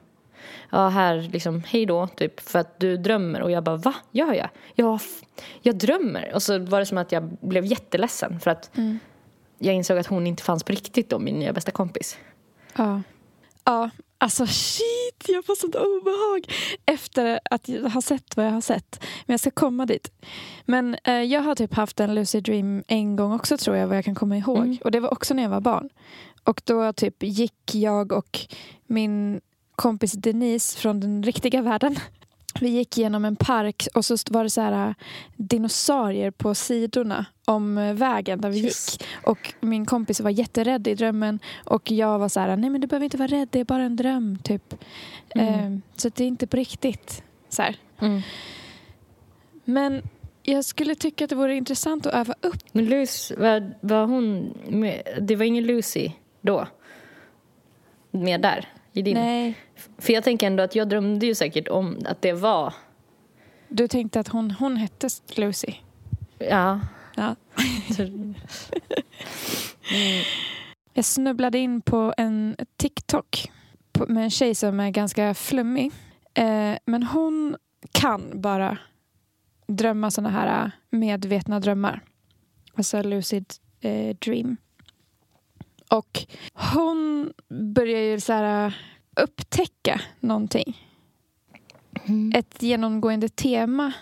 ja 0.72 0.88
här 0.88 1.30
liksom, 1.32 1.64
hej 1.68 1.86
då, 1.86 2.08
typ, 2.08 2.40
för 2.40 2.60
att 2.60 2.80
du 2.80 2.98
drömmer. 2.98 3.42
Och 3.42 3.52
jag 3.52 3.64
bara, 3.64 3.76
va? 3.78 3.94
Gör 4.12 4.34
jag? 4.34 4.50
Jag, 4.76 5.00
jag 5.62 5.76
drömmer. 5.78 6.32
Och 6.36 6.44
så 6.44 6.60
var 6.60 6.80
det 6.80 6.86
som 6.86 6.98
att 6.98 7.12
jag 7.12 7.24
blev 7.42 7.66
jätteledsen 7.66 8.40
för 8.40 8.52
att 8.52 8.78
Mm. 8.78 9.00
Jag 9.60 9.76
insåg 9.76 9.98
att 9.98 10.08
hon 10.08 10.28
inte 10.28 10.44
fanns 10.44 10.64
på 10.64 10.72
riktigt 10.72 11.10
då, 11.10 11.20
min 11.20 11.40
nya 11.40 11.54
bästa 11.54 11.72
kompis. 11.72 12.18
Ja. 12.76 13.02
Ja, 13.64 13.90
alltså 14.18 14.48
shit, 14.48 15.26
jag 15.28 15.46
får 15.46 15.56
sånt 15.56 15.76
obehag 15.76 16.54
efter 16.86 17.40
att 17.52 17.70
jag 17.70 17.90
har 17.90 18.02
sett 18.02 18.38
vad 18.38 18.46
jag 18.46 18.52
har 18.52 18.62
sett. 18.62 19.00
Men 19.26 19.34
jag 19.34 19.40
ska 19.40 19.52
komma 19.52 19.86
dit. 19.86 20.12
Men 20.66 20.98
eh, 21.04 21.14
jag 21.14 21.42
har 21.42 21.56
typ 21.56 21.74
haft 21.74 22.00
en 22.00 22.16
lucid 22.16 22.44
dream 22.44 22.84
en 22.88 23.16
gång 23.16 23.34
också 23.34 23.58
tror 23.58 23.76
jag, 23.76 23.88
vad 23.88 23.98
jag 23.98 24.06
kan 24.06 24.16
komma 24.16 24.38
ihåg. 24.38 24.58
Mm. 24.58 24.78
Och 24.84 24.92
det 24.92 25.00
var 25.00 25.14
också 25.14 25.34
när 25.34 25.44
jag 25.44 25.50
var 25.50 25.62
barn. 25.62 25.90
Och 26.44 26.62
då 26.66 26.94
typ 26.94 27.24
gick 27.24 27.76
jag 27.76 28.12
och 28.12 28.40
min 28.88 29.42
kompis 29.76 30.14
Denise 30.14 30.78
från 30.78 31.00
den 31.00 31.24
riktiga 31.24 31.62
världen. 31.62 31.96
Vi 32.62 32.70
gick 32.70 32.98
genom 32.98 33.26
en 33.26 33.36
park 33.36 33.88
och 33.94 34.06
så 34.06 34.18
var 34.30 34.44
det 34.44 34.50
så 34.50 34.62
här 34.62 34.88
äh, 34.88 34.94
dinosaurier 35.36 36.32
på 36.32 36.56
sidorna 36.56 37.26
om 37.46 37.78
äh, 37.78 37.94
vägen 37.94 38.42
där 38.42 38.50
vi 38.50 38.64
Yes. 38.64 38.94
gick. 38.94 39.04
Och 39.24 39.54
min 39.60 39.86
kompis 39.86 40.20
var 40.20 40.30
jätterädd 40.30 40.88
i 40.88 40.96
drömmen 40.96 41.40
och 41.66 41.92
jag 41.92 42.20
var 42.20 42.30
så 42.30 42.40
här, 42.40 42.58
nej 42.58 42.70
men 42.70 42.82
du 42.82 42.88
behöver 42.88 43.04
inte 43.04 43.18
vara 43.18 43.28
rädd, 43.28 43.48
det 43.52 43.60
är 43.60 43.66
bara 43.66 43.84
en 43.84 43.96
dröm 43.96 44.38
typ. 44.44 44.74
Mm. 45.36 45.74
Eh, 45.74 45.80
så 45.96 46.10
det 46.10 46.24
är 46.24 46.28
inte 46.28 46.48
på 46.48 46.58
riktigt. 46.58 47.24
Så. 47.50 47.64
Mm. 48.00 48.22
Men 49.66 50.02
jag 50.44 50.66
skulle 50.66 50.96
tycka 50.96 51.24
att 51.24 51.30
det 51.30 51.36
vore 51.36 51.56
intressant 51.56 52.06
att 52.06 52.14
öva 52.14 52.34
upp. 52.42 52.64
Men 52.72 52.86
Lucy, 52.86 53.36
var, 53.36 53.74
var 53.82 54.06
hon 54.06 54.54
med, 54.68 55.02
det 55.22 55.36
var 55.36 55.46
ingen 55.46 55.64
Lucy 55.64 56.12
då? 56.42 56.68
Med 58.12 58.42
där, 58.42 58.70
i 58.96 59.02
din? 59.02 59.14
Nej. 59.18 59.58
För 59.98 60.14
jag 60.14 60.24
tänker 60.24 60.48
ändå 60.48 60.64
att 60.64 60.76
jag 60.76 60.90
drömde 60.90 61.26
ju 61.26 61.36
säkert 61.36 61.68
om 61.68 61.98
att 62.06 62.22
det 62.22 62.34
var, 62.34 62.74
Du 63.68 63.88
tänkte 63.88 64.20
att 64.20 64.28
hon, 64.28 64.52
hon 64.52 64.78
hette 64.78 65.08
Lucy? 65.36 65.74
ja. 66.40 66.80
Ja. 67.16 67.36
Jag 70.94 71.06
snubblade 71.06 71.58
in 71.58 71.82
på 71.82 72.14
en 72.18 72.56
TikTok 72.78 73.52
med 74.08 74.24
en 74.24 74.30
tjej 74.30 74.56
som 74.56 74.80
är 74.80 74.90
ganska 74.90 75.34
flummig. 75.34 75.92
Eh, 76.34 76.74
men 76.86 77.04
hon 77.04 77.56
kan 77.92 78.42
bara 78.42 78.78
drömma 79.68 80.12
såna 80.12 80.30
här 80.30 80.72
medvetna 80.90 81.60
drömmar. 81.60 82.02
Alltså 82.76 83.02
lucid 83.02 83.46
eh, 83.82 84.16
dream. 84.16 84.58
Och 85.90 86.26
hon 86.54 87.34
börjar 87.74 88.00
ju 88.00 88.20
så 88.20 88.34
här 88.34 88.78
upptäcka 89.16 90.02
någonting. 90.20 90.92
Ett 92.34 92.64
genomgående 92.64 93.30
tema 93.30 93.94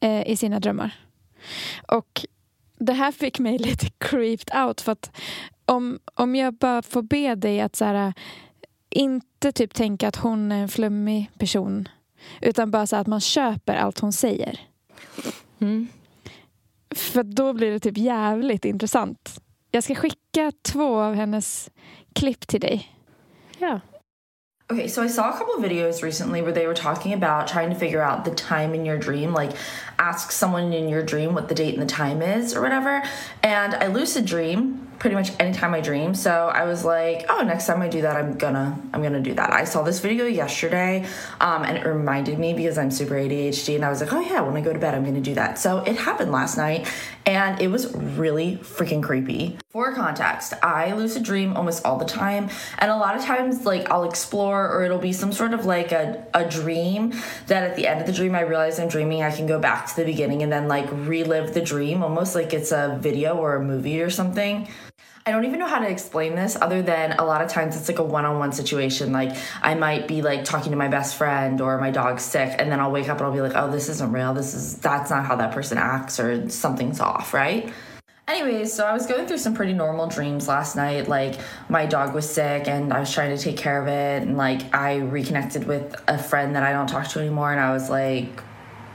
eh, 0.00 0.30
i 0.30 0.36
sina 0.36 0.60
drömmar. 0.60 0.94
Och 1.88 2.26
det 2.78 2.92
här 2.92 3.12
fick 3.12 3.38
mig 3.38 3.58
lite 3.58 3.86
creeped 3.98 4.64
out 4.64 4.80
för 4.80 4.92
att 4.92 5.10
om, 5.64 5.98
om 6.14 6.34
jag 6.34 6.54
bara 6.54 6.82
får 6.82 7.02
be 7.02 7.34
dig 7.34 7.60
att 7.60 7.76
så 7.76 7.84
här, 7.84 8.12
inte 8.90 9.52
typ 9.52 9.74
tänka 9.74 10.08
att 10.08 10.16
hon 10.16 10.52
är 10.52 10.62
en 10.62 10.68
flummig 10.68 11.30
person. 11.38 11.88
Utan 12.40 12.70
bara 12.70 12.86
så 12.86 12.96
att 12.96 13.06
man 13.06 13.20
köper 13.20 13.74
allt 13.74 13.98
hon 13.98 14.12
säger. 14.12 14.60
Mm. 15.58 15.88
För 16.94 17.22
då 17.22 17.52
blir 17.52 17.70
det 17.70 17.80
typ 17.80 17.98
jävligt 17.98 18.64
intressant. 18.64 19.42
Jag 19.74 19.84
ska 19.84 19.94
skicka 19.94 20.52
två 20.62 21.00
av 21.00 21.14
hennes 21.14 21.70
klipp 22.14 22.46
till 22.46 22.60
dig. 22.60 22.96
Ja. 23.58 23.80
Okay, 24.72 24.88
so 24.88 25.02
I 25.02 25.08
saw 25.08 25.28
a 25.28 25.32
couple 25.32 25.54
of 25.54 25.62
videos 25.62 26.02
recently 26.02 26.42
where 26.42 26.52
they 26.52 26.66
were 26.66 26.74
talking 26.74 27.12
about 27.14 27.46
trying 27.46 27.70
to 27.70 27.78
figure 27.78 28.02
out 28.02 28.24
the 28.24 28.30
time 28.30 28.74
in 28.74 28.86
your 28.86 28.98
dream, 28.98 29.34
like 29.34 29.50
ask 29.98 30.30
someone 30.32 30.72
in 30.72 30.88
your 30.88 31.02
dream 31.02 31.34
what 31.34 31.48
the 31.48 31.54
date 31.54 31.74
and 31.74 31.82
the 31.82 31.94
time 31.94 32.22
is 32.22 32.54
or 32.54 32.62
whatever. 32.62 33.02
And 33.42 33.74
I 33.74 33.86
lucid 33.86 34.26
dream 34.26 34.88
pretty 35.02 35.16
much 35.16 35.32
anytime 35.40 35.74
I 35.74 35.80
dream. 35.80 36.14
So 36.14 36.30
I 36.30 36.64
was 36.64 36.84
like, 36.84 37.26
oh, 37.28 37.42
next 37.42 37.66
time 37.66 37.82
I 37.82 37.88
do 37.88 38.02
that, 38.02 38.16
I'm 38.16 38.38
gonna 38.38 38.80
I'm 38.94 39.02
gonna 39.02 39.20
do 39.20 39.34
that. 39.34 39.52
I 39.52 39.64
saw 39.64 39.82
this 39.82 39.98
video 39.98 40.26
yesterday, 40.26 41.04
um, 41.40 41.64
and 41.64 41.76
it 41.76 41.84
reminded 41.84 42.38
me 42.38 42.54
because 42.54 42.78
I'm 42.78 42.92
super 42.92 43.16
ADHD, 43.16 43.74
and 43.74 43.84
I 43.84 43.90
was 43.90 44.00
like, 44.00 44.12
oh 44.12 44.20
yeah, 44.20 44.40
when 44.42 44.56
I 44.56 44.60
go 44.60 44.72
to 44.72 44.78
bed, 44.78 44.94
I'm 44.94 45.04
gonna 45.04 45.20
do 45.20 45.34
that. 45.34 45.58
So 45.58 45.78
it 45.78 45.96
happened 45.98 46.30
last 46.30 46.56
night, 46.56 46.88
and 47.26 47.60
it 47.60 47.66
was 47.66 47.92
really 47.96 48.58
freaking 48.58 49.02
creepy. 49.02 49.58
For 49.70 49.92
context, 49.92 50.54
I 50.62 50.92
lucid 50.92 51.24
dream 51.24 51.56
almost 51.56 51.84
all 51.84 51.98
the 51.98 52.04
time, 52.04 52.48
and 52.78 52.88
a 52.88 52.96
lot 52.96 53.16
of 53.16 53.24
times, 53.24 53.66
like 53.66 53.90
I'll 53.90 54.04
explore, 54.04 54.70
or 54.70 54.84
it'll 54.84 54.98
be 54.98 55.12
some 55.12 55.32
sort 55.32 55.52
of 55.52 55.66
like 55.66 55.90
a 55.90 56.24
a 56.32 56.48
dream 56.48 57.12
that 57.48 57.64
at 57.64 57.74
the 57.74 57.88
end 57.88 58.00
of 58.00 58.06
the 58.06 58.12
dream 58.12 58.36
I 58.36 58.42
realize 58.42 58.78
I'm 58.78 58.88
dreaming. 58.88 59.24
I 59.24 59.32
can 59.32 59.48
go 59.48 59.58
back 59.58 59.88
to 59.88 59.96
the 59.96 60.04
beginning 60.04 60.44
and 60.44 60.52
then 60.52 60.68
like 60.68 60.88
relive 60.92 61.54
the 61.54 61.60
dream, 61.60 62.04
almost 62.04 62.36
like 62.36 62.54
it's 62.54 62.70
a 62.70 62.96
video 63.02 63.36
or 63.36 63.56
a 63.56 63.64
movie 63.64 64.00
or 64.00 64.10
something. 64.10 64.68
I 65.24 65.30
don't 65.30 65.44
even 65.44 65.60
know 65.60 65.68
how 65.68 65.78
to 65.78 65.88
explain 65.88 66.34
this 66.34 66.56
other 66.60 66.82
than 66.82 67.12
a 67.12 67.24
lot 67.24 67.42
of 67.42 67.48
times 67.48 67.76
it's 67.76 67.88
like 67.88 68.00
a 68.00 68.04
one 68.04 68.24
on 68.24 68.40
one 68.40 68.50
situation. 68.50 69.12
Like 69.12 69.36
I 69.62 69.74
might 69.74 70.08
be 70.08 70.20
like 70.20 70.44
talking 70.44 70.72
to 70.72 70.76
my 70.76 70.88
best 70.88 71.16
friend 71.16 71.60
or 71.60 71.78
my 71.78 71.92
dog's 71.92 72.24
sick, 72.24 72.56
and 72.58 72.72
then 72.72 72.80
I'll 72.80 72.90
wake 72.90 73.08
up 73.08 73.18
and 73.18 73.26
I'll 73.26 73.32
be 73.32 73.40
like, 73.40 73.54
oh, 73.54 73.70
this 73.70 73.88
isn't 73.88 74.10
real. 74.10 74.34
This 74.34 74.52
is, 74.52 74.78
that's 74.78 75.10
not 75.10 75.24
how 75.24 75.36
that 75.36 75.52
person 75.52 75.78
acts, 75.78 76.18
or 76.18 76.50
something's 76.50 76.98
off, 76.98 77.32
right? 77.32 77.72
Anyways, 78.28 78.72
so 78.72 78.86
I 78.86 78.92
was 78.92 79.06
going 79.06 79.26
through 79.26 79.38
some 79.38 79.52
pretty 79.52 79.72
normal 79.72 80.06
dreams 80.06 80.48
last 80.48 80.74
night. 80.76 81.08
Like, 81.08 81.38
my 81.68 81.86
dog 81.86 82.14
was 82.14 82.28
sick 82.28 82.68
and 82.68 82.92
I 82.92 83.00
was 83.00 83.12
trying 83.12 83.36
to 83.36 83.42
take 83.42 83.56
care 83.56 83.82
of 83.82 83.88
it. 83.88 84.22
And, 84.22 84.36
like, 84.36 84.72
I 84.74 84.98
reconnected 84.98 85.66
with 85.66 86.00
a 86.06 86.16
friend 86.16 86.54
that 86.54 86.62
I 86.62 86.72
don't 86.72 86.86
talk 86.86 87.08
to 87.08 87.18
anymore. 87.18 87.50
And 87.50 87.60
I 87.60 87.72
was 87.72 87.90
like, 87.90 88.28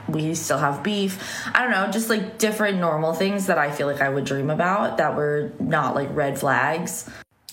we 0.08 0.36
still 0.36 0.58
have 0.58 0.84
beef. 0.84 1.46
I 1.54 1.64
don't 1.64 1.72
know, 1.72 1.92
just 1.92 2.10
like 2.10 2.38
different 2.38 2.80
normal 2.80 3.14
things 3.14 3.48
that 3.48 3.58
I 3.58 3.72
feel 3.72 3.88
like 3.88 4.02
I 4.02 4.10
would 4.10 4.26
dream 4.26 4.50
about 4.50 4.98
that 4.98 5.16
were 5.16 5.52
not 5.60 5.96
like 5.96 6.10
red 6.16 6.40
flags. 6.40 7.10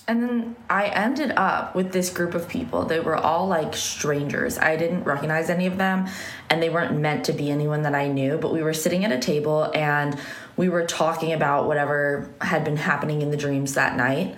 And 0.07 0.21
then 0.21 0.55
I 0.69 0.85
ended 0.85 1.31
up 1.31 1.73
with 1.73 1.91
this 1.91 2.11
group 2.11 2.35
of 2.35 2.47
people. 2.47 2.85
They 2.85 2.99
were 2.99 3.15
all 3.15 3.47
like 3.47 3.75
strangers. 3.75 4.57
I 4.57 4.75
didn't 4.75 5.03
recognize 5.03 5.49
any 5.49 5.65
of 5.65 5.77
them, 5.77 6.07
and 6.47 6.61
they 6.61 6.69
weren't 6.69 6.95
meant 6.99 7.25
to 7.25 7.33
be 7.33 7.49
anyone 7.49 7.81
that 7.83 7.95
I 7.95 8.07
knew. 8.07 8.37
But 8.37 8.53
we 8.53 8.61
were 8.61 8.73
sitting 8.73 9.03
at 9.03 9.11
a 9.11 9.17
table 9.17 9.71
and 9.73 10.19
we 10.57 10.69
were 10.69 10.85
talking 10.85 11.33
about 11.33 11.67
whatever 11.67 12.29
had 12.39 12.63
been 12.63 12.77
happening 12.77 13.23
in 13.23 13.31
the 13.31 13.37
dreams 13.37 13.73
that 13.73 13.97
night 13.97 14.35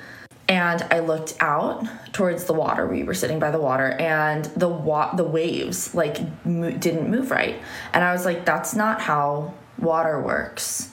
and 0.49 0.81
I 0.91 0.99
looked 0.99 1.35
out 1.39 1.85
towards 2.13 2.45
the 2.45 2.53
water. 2.53 2.87
We 2.87 3.03
were 3.03 3.13
sitting 3.13 3.39
by 3.39 3.51
the 3.51 3.59
water, 3.59 3.91
and 3.91 4.45
the 4.45 4.69
wa- 4.69 5.13
the 5.15 5.23
waves 5.23 5.93
like 5.93 6.17
mo- 6.45 6.71
didn't 6.71 7.09
move 7.09 7.31
right, 7.31 7.61
and 7.93 8.03
I 8.03 8.13
was 8.13 8.25
like, 8.25 8.45
"That's 8.45 8.75
not 8.75 9.01
how 9.01 9.53
water 9.77 10.21
works." 10.21 10.89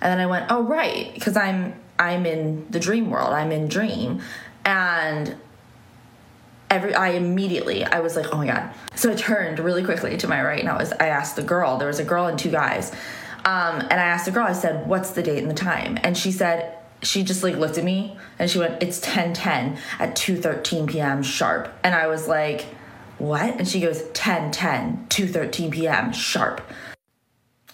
And 0.00 0.12
then 0.12 0.20
I 0.20 0.26
went, 0.26 0.46
"Oh 0.50 0.62
right," 0.62 1.12
because 1.14 1.36
I'm 1.36 1.74
I'm 1.98 2.26
in 2.26 2.66
the 2.70 2.80
dream 2.80 3.10
world. 3.10 3.32
I'm 3.32 3.52
in 3.52 3.68
dream, 3.68 4.20
and 4.64 5.36
every 6.68 6.94
I 6.94 7.10
immediately 7.10 7.84
I 7.84 8.00
was 8.00 8.16
like, 8.16 8.26
"Oh 8.32 8.38
my 8.38 8.46
god!" 8.46 8.70
So 8.96 9.12
I 9.12 9.14
turned 9.14 9.60
really 9.60 9.84
quickly 9.84 10.16
to 10.18 10.28
my 10.28 10.42
right, 10.42 10.60
and 10.60 10.68
I 10.68 10.76
was 10.76 10.92
I 10.92 11.08
asked 11.08 11.36
the 11.36 11.42
girl. 11.42 11.78
There 11.78 11.88
was 11.88 12.00
a 12.00 12.04
girl 12.04 12.26
and 12.26 12.38
two 12.38 12.50
guys. 12.50 12.92
Um, 13.44 13.80
and 13.80 13.92
I 13.92 14.06
asked 14.06 14.24
the 14.24 14.32
girl, 14.32 14.44
I 14.44 14.52
said, 14.54 14.88
What's 14.88 15.12
the 15.12 15.22
date 15.22 15.38
and 15.38 15.48
the 15.48 15.54
time? 15.54 15.98
And 16.02 16.18
she 16.18 16.32
said, 16.32 16.76
she 17.02 17.22
just 17.22 17.42
like 17.42 17.56
looked 17.56 17.78
at 17.78 17.84
me 17.84 18.16
and 18.38 18.50
she 18.50 18.58
went, 18.58 18.82
It's 18.82 19.00
10 19.00 19.34
10 19.34 19.78
at 19.98 20.16
2 20.16 20.36
13 20.36 20.86
p.m. 20.86 21.22
sharp. 21.22 21.72
And 21.82 21.94
I 21.94 22.06
was 22.06 22.28
like, 22.28 22.62
What? 23.18 23.56
And 23.56 23.66
she 23.66 23.80
goes, 23.80 24.02
10 24.10 24.50
10, 24.50 25.06
2 25.08 25.28
13 25.28 25.70
p.m. 25.70 26.12
sharp. 26.12 26.60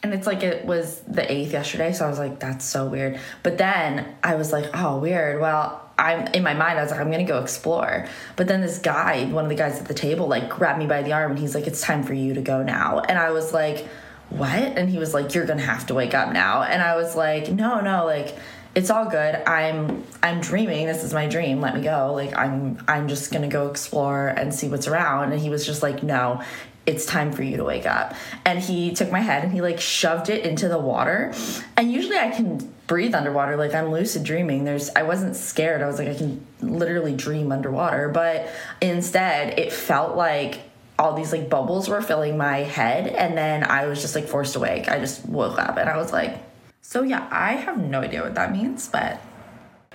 And 0.03 0.13
it's 0.13 0.27
like 0.27 0.43
it 0.43 0.65
was 0.67 1.01
the 1.03 1.23
8th 1.23 1.53
yesterday, 1.53 1.93
so 1.93 2.05
I 2.05 2.09
was 2.09 2.19
like, 2.19 2.41
That's 2.41 2.65
so 2.65 2.87
weird. 2.87 3.21
But 3.43 3.59
then 3.59 4.15
I 4.23 4.35
was 4.35 4.53
like, 4.53 4.71
Oh, 4.75 4.99
weird. 4.99 5.41
Well, 5.41 5.79
I'm 5.99 6.27
in 6.29 6.43
my 6.43 6.55
mind, 6.55 6.79
I 6.79 6.83
was 6.83 6.91
like, 6.91 7.01
I'm 7.01 7.11
gonna 7.11 7.25
go 7.25 7.41
explore. 7.41 8.07
But 8.37 8.49
then 8.49 8.61
this 8.61 8.79
guy, 8.79 9.27
one 9.27 9.45
of 9.45 9.51
the 9.51 9.57
guys 9.57 9.79
at 9.79 9.87
the 9.87 9.95
table, 9.95 10.27
like 10.27 10.51
grabbed 10.51 10.79
me 10.79 10.87
by 10.87 11.03
the 11.03 11.13
arm 11.13 11.33
and 11.33 11.41
he's 11.41 11.55
like, 11.55 11.67
It's 11.67 11.81
time 11.81 12.03
for 12.03 12.15
you 12.15 12.35
to 12.35 12.41
go 12.41 12.63
now. 12.63 13.01
And 13.01 13.19
I 13.19 13.31
was 13.31 13.53
like, 13.53 13.87
What? 14.31 14.51
And 14.51 14.91
he 14.91 14.99
was 14.99 15.15
like, 15.15 15.35
You're 15.35 15.47
gonna 15.47 15.63
have 15.63 15.87
to 15.87 15.95
wake 15.95 16.15
up 16.15 16.33
now. 16.33 16.63
And 16.63 16.83
I 16.83 16.97
was 16.97 17.15
like, 17.15 17.53
No, 17.53 17.81
no, 17.81 18.05
like 18.05 18.37
it's 18.75 18.91
all 18.91 19.07
good. 19.07 19.35
I'm 19.47 20.05
I'm 20.23 20.41
dreaming. 20.41 20.87
This 20.87 21.05
is 21.05 21.13
my 21.13 21.27
dream. 21.27 21.61
Let 21.61 21.75
me 21.77 21.83
go. 21.83 22.13
Like 22.15 22.37
I'm 22.37 22.83
I'm 22.89 23.09
just 23.09 23.31
going 23.31 23.43
to 23.43 23.49
go 23.49 23.69
explore 23.69 24.29
and 24.29 24.55
see 24.55 24.69
what's 24.69 24.87
around." 24.87 25.33
And 25.33 25.41
he 25.41 25.51
was 25.51 25.67
just 25.67 25.83
like, 25.83 26.03
"No. 26.03 26.43
It's 26.85 27.07
time 27.07 27.31
for 27.31 27.45
you 27.45 27.59
to 27.59 27.65
wake 27.65 27.87
up." 27.87 28.15
And 28.45 28.59
he 28.59 28.93
took 28.93 29.13
my 29.13 29.21
head 29.21 29.45
and 29.45 29.53
he 29.53 29.61
like 29.61 29.81
shoved 29.81 30.29
it 30.31 30.45
into 30.45 30.69
the 30.69 30.79
water. 30.79 31.33
And 31.77 31.93
usually 31.93 32.19
I 32.19 32.31
can 32.31 32.73
breathe 32.87 33.15
underwater 33.15 33.57
like 33.57 33.75
I'm 33.75 33.91
lucid 33.93 34.25
dreaming. 34.25 34.65
There's 34.65 34.91
I 34.97 35.03
wasn't 35.03 35.37
scared. 35.37 35.83
I 35.83 35.87
was 35.87 35.99
like 35.99 36.09
I 36.09 36.15
can 36.15 36.45
literally 36.61 37.15
dream 37.15 37.53
underwater, 37.53 38.09
but 38.09 38.49
instead 38.81 39.59
it 39.59 39.73
felt 39.73 40.17
like 40.17 40.61
all 40.99 41.15
these 41.15 41.33
like 41.33 41.49
bubbles 41.49 41.89
were 41.89 42.03
filling 42.03 42.37
my 42.37 42.59
head 42.59 43.07
and 43.07 43.37
then 43.37 43.65
I 43.65 43.87
was 43.87 44.01
just 44.01 44.15
like 44.15 44.27
forced 44.27 44.57
awake. 44.57 44.89
I 44.89 44.99
just 44.99 45.25
woke 45.27 45.59
up 45.59 45.77
and 45.77 45.89
I 45.89 45.97
was 45.97 46.13
like 46.13 46.39
So 46.83 47.05
yeah, 47.05 47.23
I 47.53 47.57
have 47.67 47.89
no 47.89 48.05
idea 48.05 48.23
what 48.23 48.35
that 48.35 48.51
means, 48.51 48.91
but... 48.93 49.01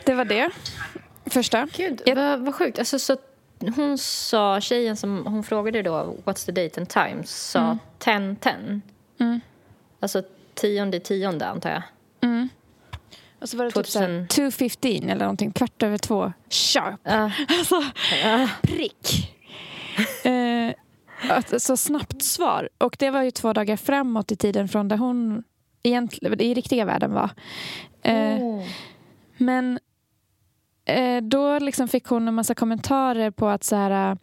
Det 0.06 0.14
var 0.14 0.26
det 0.26 0.50
första. 1.26 1.68
Gud, 1.78 2.02
Jag- 2.06 2.16
vad, 2.16 2.40
vad 2.40 2.56
sjukt. 2.56 2.80
Alltså, 2.80 3.00
så 3.00 3.18
hon 3.76 3.98
sa, 3.98 4.62
tjejen 4.62 4.96
som 4.98 5.26
hon 5.26 5.44
frågade 5.44 5.82
då, 5.82 6.16
what's 6.26 6.46
the 6.46 6.52
date 6.52 6.80
and 6.82 6.90
time, 6.90 7.24
sa 7.26 7.78
10-10. 8.00 8.82
Alltså 10.00 10.22
tionde 10.54 11.00
tionde 11.00 11.48
antar 11.48 11.70
jag. 11.70 11.82
Och 13.42 13.50
så 13.50 13.58
var 13.58 13.66
det 13.66 13.72
typ 13.72 13.88
så 13.88 14.00
här 14.00 14.28
2000. 14.28 14.46
2.15 14.70 15.12
eller 15.12 15.26
någonting, 15.26 15.52
kvart 15.52 15.84
över 15.84 15.98
två, 15.98 16.34
sharp. 16.50 17.00
Ja. 17.04 17.32
Alltså, 17.50 17.84
prick. 18.62 19.34
eh, 20.26 20.74
att- 21.30 21.62
så 21.62 21.78
snabbt 21.78 22.22
svar. 22.24 22.70
Och 22.78 22.96
det 23.00 23.10
var 23.10 23.22
ju 23.24 23.32
två 23.32 23.54
dagar 23.54 23.78
framåt 23.78 24.32
i 24.32 24.36
tiden 24.36 24.68
från 24.68 24.88
där 24.88 24.98
hon 24.98 25.44
egentligen, 25.84 26.42
i 26.42 26.54
riktiga 26.54 26.86
världen 26.86 27.14
var. 27.14 27.30
Eh, 28.02 28.40
Men 29.38 29.80
eh, 30.86 31.22
då 31.24 31.60
liksom 31.60 31.88
fick 31.88 32.06
hon 32.06 32.28
en 32.28 32.34
massa 32.34 32.56
kommentarer 32.56 33.32
på 33.32 33.48
att 33.48 33.64
så 33.64 33.76
här, 33.76 34.12
äh, 34.12 34.18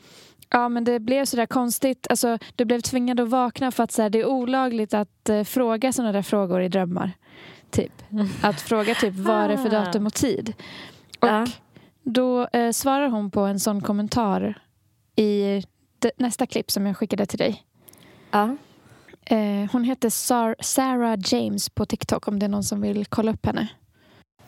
ja 0.50 0.68
men 0.68 0.84
det 0.84 1.00
blev 1.00 1.24
så 1.24 1.36
där 1.36 1.46
konstigt, 1.46 2.06
alltså 2.10 2.38
du 2.56 2.64
blev 2.64 2.80
tvingad 2.80 3.20
att 3.20 3.28
vakna 3.28 3.70
för 3.70 3.82
att 3.82 3.92
så 3.92 4.02
här, 4.02 4.10
det 4.10 4.20
är 4.20 4.26
olagligt 4.26 4.94
att 4.94 5.28
eh, 5.28 5.42
fråga 5.44 5.92
sådana 5.92 6.12
där 6.12 6.22
frågor 6.22 6.62
i 6.62 6.68
drömmar. 6.68 7.10
Typ. 7.70 7.92
Att 8.42 8.60
fråga 8.60 8.94
typ 8.94 9.14
vad 9.14 9.36
är 9.36 9.48
det 9.48 9.58
för 9.58 9.66
Ah. 9.76 9.84
datum 9.84 10.06
och 10.06 10.14
tid. 10.14 10.52
Och 11.20 11.28
Ja. 11.28 11.46
då 12.02 12.46
eh, 12.52 12.70
svarar 12.70 13.08
hon 13.08 13.30
på 13.30 13.40
en 13.40 13.60
sån 13.60 13.80
kommentar 13.80 14.62
i 15.16 15.62
nästa 16.16 16.46
klipp 16.46 16.70
som 16.70 16.86
jag 16.86 16.96
skickade 16.96 17.26
till 17.26 17.38
dig. 17.38 17.62
Ja. 18.30 18.56
Eh, 19.26 19.70
hon 19.72 19.84
heter 19.84 20.10
Sar- 20.10 20.56
Sarah 20.60 21.16
James 21.18 21.68
på 21.68 21.87
TikTok 21.87 22.28
om 22.28 22.38
det 22.38 22.46
är 22.46 22.50
någon 22.50 22.64
som 22.64 22.80
vill 22.80 23.06
kolla 23.06 23.32
upp 23.32 23.46
henne. 23.46 23.68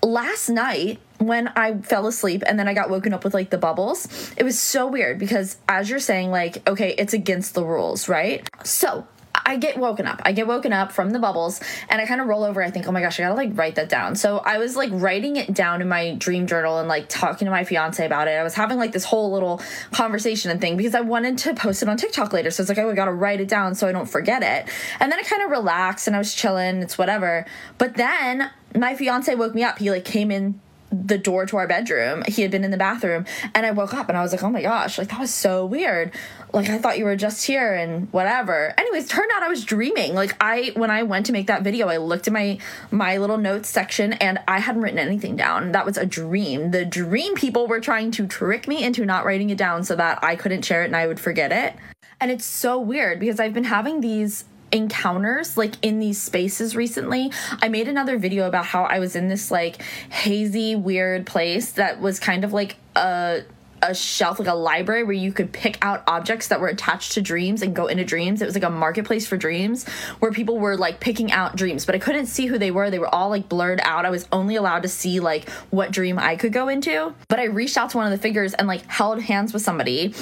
last 0.02 0.48
night 0.48 0.98
when 1.18 1.48
I 1.56 1.74
fell 1.82 2.06
asleep 2.06 2.42
and 2.46 2.58
then 2.58 2.68
I 2.68 2.74
got 2.74 2.90
woken 2.90 3.12
up 3.14 3.24
with 3.24 3.34
like 3.34 3.50
the 3.50 3.58
bubbles, 3.58 4.06
it 4.36 4.44
was 4.44 4.58
so 4.58 4.86
weird 4.86 5.18
because 5.18 5.56
as 5.66 5.90
you're 5.90 5.98
saying, 5.98 6.30
like, 6.30 6.68
okay, 6.68 6.94
it's 6.98 7.14
against 7.14 7.54
the 7.54 7.64
rules, 7.64 8.08
right? 8.08 8.48
So 8.62 9.04
I 9.46 9.56
get 9.56 9.78
woken 9.78 10.06
up. 10.06 10.20
I 10.24 10.32
get 10.32 10.48
woken 10.48 10.72
up 10.72 10.90
from 10.90 11.10
the 11.10 11.20
bubbles 11.20 11.60
and 11.88 12.02
I 12.02 12.06
kind 12.06 12.20
of 12.20 12.26
roll 12.26 12.42
over. 12.42 12.60
I 12.62 12.70
think, 12.70 12.88
oh 12.88 12.92
my 12.92 13.00
gosh, 13.00 13.20
I 13.20 13.22
gotta 13.22 13.36
like 13.36 13.56
write 13.56 13.76
that 13.76 13.88
down. 13.88 14.16
So 14.16 14.38
I 14.38 14.58
was 14.58 14.74
like 14.74 14.90
writing 14.92 15.36
it 15.36 15.54
down 15.54 15.80
in 15.80 15.88
my 15.88 16.16
dream 16.16 16.48
journal 16.48 16.80
and 16.80 16.88
like 16.88 17.08
talking 17.08 17.46
to 17.46 17.52
my 17.52 17.62
fiance 17.62 18.04
about 18.04 18.26
it. 18.26 18.32
I 18.32 18.42
was 18.42 18.54
having 18.54 18.76
like 18.76 18.90
this 18.90 19.04
whole 19.04 19.30
little 19.30 19.62
conversation 19.92 20.50
and 20.50 20.60
thing 20.60 20.76
because 20.76 20.96
I 20.96 21.00
wanted 21.00 21.38
to 21.38 21.54
post 21.54 21.80
it 21.80 21.88
on 21.88 21.96
TikTok 21.96 22.32
later. 22.32 22.50
So 22.50 22.62
it's 22.62 22.68
like, 22.68 22.78
oh, 22.78 22.90
I 22.90 22.94
gotta 22.94 23.12
write 23.12 23.40
it 23.40 23.48
down 23.48 23.76
so 23.76 23.86
I 23.86 23.92
don't 23.92 24.10
forget 24.10 24.42
it. 24.42 24.68
And 24.98 25.12
then 25.12 25.20
I 25.20 25.22
kind 25.22 25.42
of 25.42 25.50
relaxed 25.50 26.08
and 26.08 26.16
I 26.16 26.18
was 26.18 26.34
chilling. 26.34 26.82
It's 26.82 26.98
whatever. 26.98 27.46
But 27.78 27.94
then 27.94 28.50
my 28.74 28.96
fiance 28.96 29.32
woke 29.36 29.54
me 29.54 29.62
up. 29.62 29.78
He 29.78 29.92
like 29.92 30.04
came 30.04 30.32
in 30.32 30.60
the 31.04 31.18
door 31.18 31.46
to 31.46 31.56
our 31.56 31.66
bedroom. 31.66 32.22
He 32.28 32.42
had 32.42 32.50
been 32.50 32.64
in 32.64 32.70
the 32.70 32.76
bathroom, 32.76 33.24
and 33.54 33.66
I 33.66 33.70
woke 33.70 33.94
up 33.94 34.08
and 34.08 34.16
I 34.16 34.22
was 34.22 34.32
like, 34.32 34.42
oh 34.42 34.50
my 34.50 34.62
gosh, 34.62 34.98
like 34.98 35.08
that 35.08 35.20
was 35.20 35.32
so 35.32 35.64
weird. 35.66 36.12
Like 36.52 36.68
I 36.70 36.78
thought 36.78 36.98
you 36.98 37.04
were 37.04 37.16
just 37.16 37.44
here 37.46 37.74
and 37.74 38.10
whatever. 38.12 38.72
Anyways, 38.78 39.08
turned 39.08 39.30
out 39.34 39.42
I 39.42 39.48
was 39.48 39.64
dreaming. 39.64 40.14
Like 40.14 40.34
I 40.40 40.72
when 40.74 40.90
I 40.90 41.02
went 41.02 41.26
to 41.26 41.32
make 41.32 41.48
that 41.48 41.62
video, 41.62 41.88
I 41.88 41.98
looked 41.98 42.26
at 42.26 42.32
my 42.32 42.58
my 42.90 43.18
little 43.18 43.38
notes 43.38 43.68
section 43.68 44.14
and 44.14 44.38
I 44.48 44.60
hadn't 44.60 44.82
written 44.82 44.98
anything 44.98 45.36
down. 45.36 45.72
That 45.72 45.84
was 45.84 45.98
a 45.98 46.06
dream. 46.06 46.70
The 46.70 46.84
dream 46.84 47.34
people 47.34 47.66
were 47.66 47.80
trying 47.80 48.10
to 48.12 48.26
trick 48.26 48.68
me 48.68 48.82
into 48.82 49.04
not 49.04 49.24
writing 49.24 49.50
it 49.50 49.58
down 49.58 49.84
so 49.84 49.96
that 49.96 50.22
I 50.22 50.36
couldn't 50.36 50.64
share 50.64 50.82
it 50.82 50.86
and 50.86 50.96
I 50.96 51.06
would 51.06 51.20
forget 51.20 51.52
it. 51.52 51.74
And 52.20 52.30
it's 52.30 52.44
so 52.44 52.78
weird 52.78 53.20
because 53.20 53.38
I've 53.40 53.52
been 53.52 53.64
having 53.64 54.00
these 54.00 54.44
encounters 54.72 55.56
like 55.56 55.74
in 55.82 55.98
these 55.98 56.20
spaces 56.20 56.74
recently. 56.76 57.32
I 57.62 57.68
made 57.68 57.88
another 57.88 58.18
video 58.18 58.46
about 58.46 58.66
how 58.66 58.84
I 58.84 58.98
was 58.98 59.16
in 59.16 59.28
this 59.28 59.50
like 59.50 59.82
hazy 60.10 60.74
weird 60.74 61.26
place 61.26 61.72
that 61.72 62.00
was 62.00 62.18
kind 62.18 62.44
of 62.44 62.52
like 62.52 62.76
a 62.94 63.42
a 63.82 63.94
shelf 63.94 64.38
like 64.38 64.48
a 64.48 64.54
library 64.54 65.04
where 65.04 65.12
you 65.12 65.32
could 65.32 65.52
pick 65.52 65.78
out 65.82 66.02
objects 66.06 66.48
that 66.48 66.60
were 66.60 66.68
attached 66.68 67.12
to 67.12 67.22
dreams 67.22 67.62
and 67.62 67.74
go 67.76 67.86
into 67.86 68.04
dreams. 68.04 68.40
It 68.42 68.46
was 68.46 68.54
like 68.54 68.64
a 68.64 68.70
marketplace 68.70 69.26
for 69.26 69.36
dreams 69.36 69.86
where 70.18 70.32
people 70.32 70.58
were 70.58 70.76
like 70.76 70.98
picking 70.98 71.30
out 71.30 71.56
dreams, 71.56 71.84
but 71.84 71.94
I 71.94 71.98
couldn't 71.98 72.26
see 72.26 72.46
who 72.46 72.58
they 72.58 72.70
were. 72.70 72.90
They 72.90 72.98
were 72.98 73.14
all 73.14 73.28
like 73.28 73.48
blurred 73.48 73.80
out. 73.82 74.04
I 74.04 74.10
was 74.10 74.26
only 74.32 74.56
allowed 74.56 74.82
to 74.82 74.88
see 74.88 75.20
like 75.20 75.48
what 75.70 75.90
dream 75.90 76.18
I 76.18 76.36
could 76.36 76.52
go 76.52 76.68
into. 76.68 77.14
But 77.28 77.38
I 77.38 77.44
reached 77.44 77.76
out 77.76 77.90
to 77.90 77.98
one 77.98 78.06
of 78.06 78.12
the 78.12 78.22
figures 78.22 78.54
and 78.54 78.66
like 78.66 78.86
held 78.86 79.20
hands 79.22 79.52
with 79.52 79.62
somebody 79.62 80.14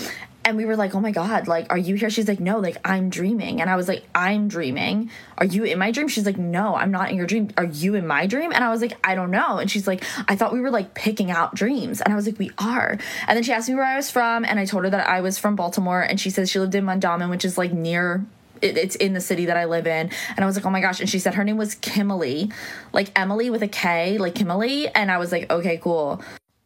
and 0.44 0.56
we 0.56 0.64
were 0.64 0.76
like, 0.76 0.94
"Oh 0.94 1.00
my 1.00 1.10
god, 1.10 1.48
like 1.48 1.66
are 1.70 1.78
you 1.78 1.94
here?" 1.94 2.10
She's 2.10 2.28
like, 2.28 2.40
"No, 2.40 2.58
like 2.58 2.76
I'm 2.84 3.10
dreaming." 3.10 3.60
And 3.60 3.70
I 3.70 3.76
was 3.76 3.88
like, 3.88 4.04
"I'm 4.14 4.48
dreaming. 4.48 5.10
Are 5.38 5.46
you 5.46 5.64
in 5.64 5.78
my 5.78 5.90
dream?" 5.90 6.08
She's 6.08 6.26
like, 6.26 6.38
"No, 6.38 6.74
I'm 6.74 6.90
not 6.90 7.10
in 7.10 7.16
your 7.16 7.26
dream. 7.26 7.50
Are 7.56 7.64
you 7.64 7.94
in 7.94 8.06
my 8.06 8.26
dream?" 8.26 8.52
And 8.52 8.62
I 8.62 8.70
was 8.70 8.80
like, 8.80 8.96
"I 9.04 9.14
don't 9.14 9.30
know." 9.30 9.58
And 9.58 9.70
she's 9.70 9.86
like, 9.86 10.04
"I 10.28 10.36
thought 10.36 10.52
we 10.52 10.60
were 10.60 10.70
like 10.70 10.94
picking 10.94 11.30
out 11.30 11.54
dreams." 11.54 12.00
And 12.00 12.12
I 12.12 12.16
was 12.16 12.26
like, 12.26 12.38
"We 12.38 12.50
are." 12.58 12.98
And 13.26 13.36
then 13.36 13.42
she 13.42 13.52
asked 13.52 13.68
me 13.68 13.74
where 13.74 13.84
I 13.84 13.96
was 13.96 14.10
from, 14.10 14.44
and 14.44 14.58
I 14.60 14.64
told 14.64 14.84
her 14.84 14.90
that 14.90 15.08
I 15.08 15.20
was 15.20 15.38
from 15.38 15.56
Baltimore, 15.56 16.02
and 16.02 16.20
she 16.20 16.30
says 16.30 16.50
she 16.50 16.58
lived 16.58 16.74
in 16.74 16.84
Mondawmin, 16.84 17.30
which 17.30 17.44
is 17.44 17.58
like 17.58 17.72
near 17.72 18.24
it's 18.62 18.96
in 18.96 19.12
the 19.12 19.20
city 19.20 19.46
that 19.46 19.56
I 19.56 19.66
live 19.66 19.86
in. 19.86 20.10
And 20.30 20.40
I 20.40 20.46
was 20.46 20.56
like, 20.56 20.64
oh 20.64 20.70
my 20.70 20.80
gosh. 20.80 21.00
And 21.00 21.08
she 21.08 21.18
said 21.18 21.34
her 21.34 21.44
name 21.44 21.56
was 21.56 21.74
Kimberly, 21.74 22.50
like 22.92 23.10
Emily 23.18 23.50
with 23.50 23.62
a 23.62 23.68
K, 23.68 24.18
like 24.18 24.34
Kimberly. 24.34 24.88
And 24.88 25.10
I 25.10 25.18
was 25.18 25.32
like, 25.32 25.50
okay, 25.50 25.76
cool. 25.76 26.22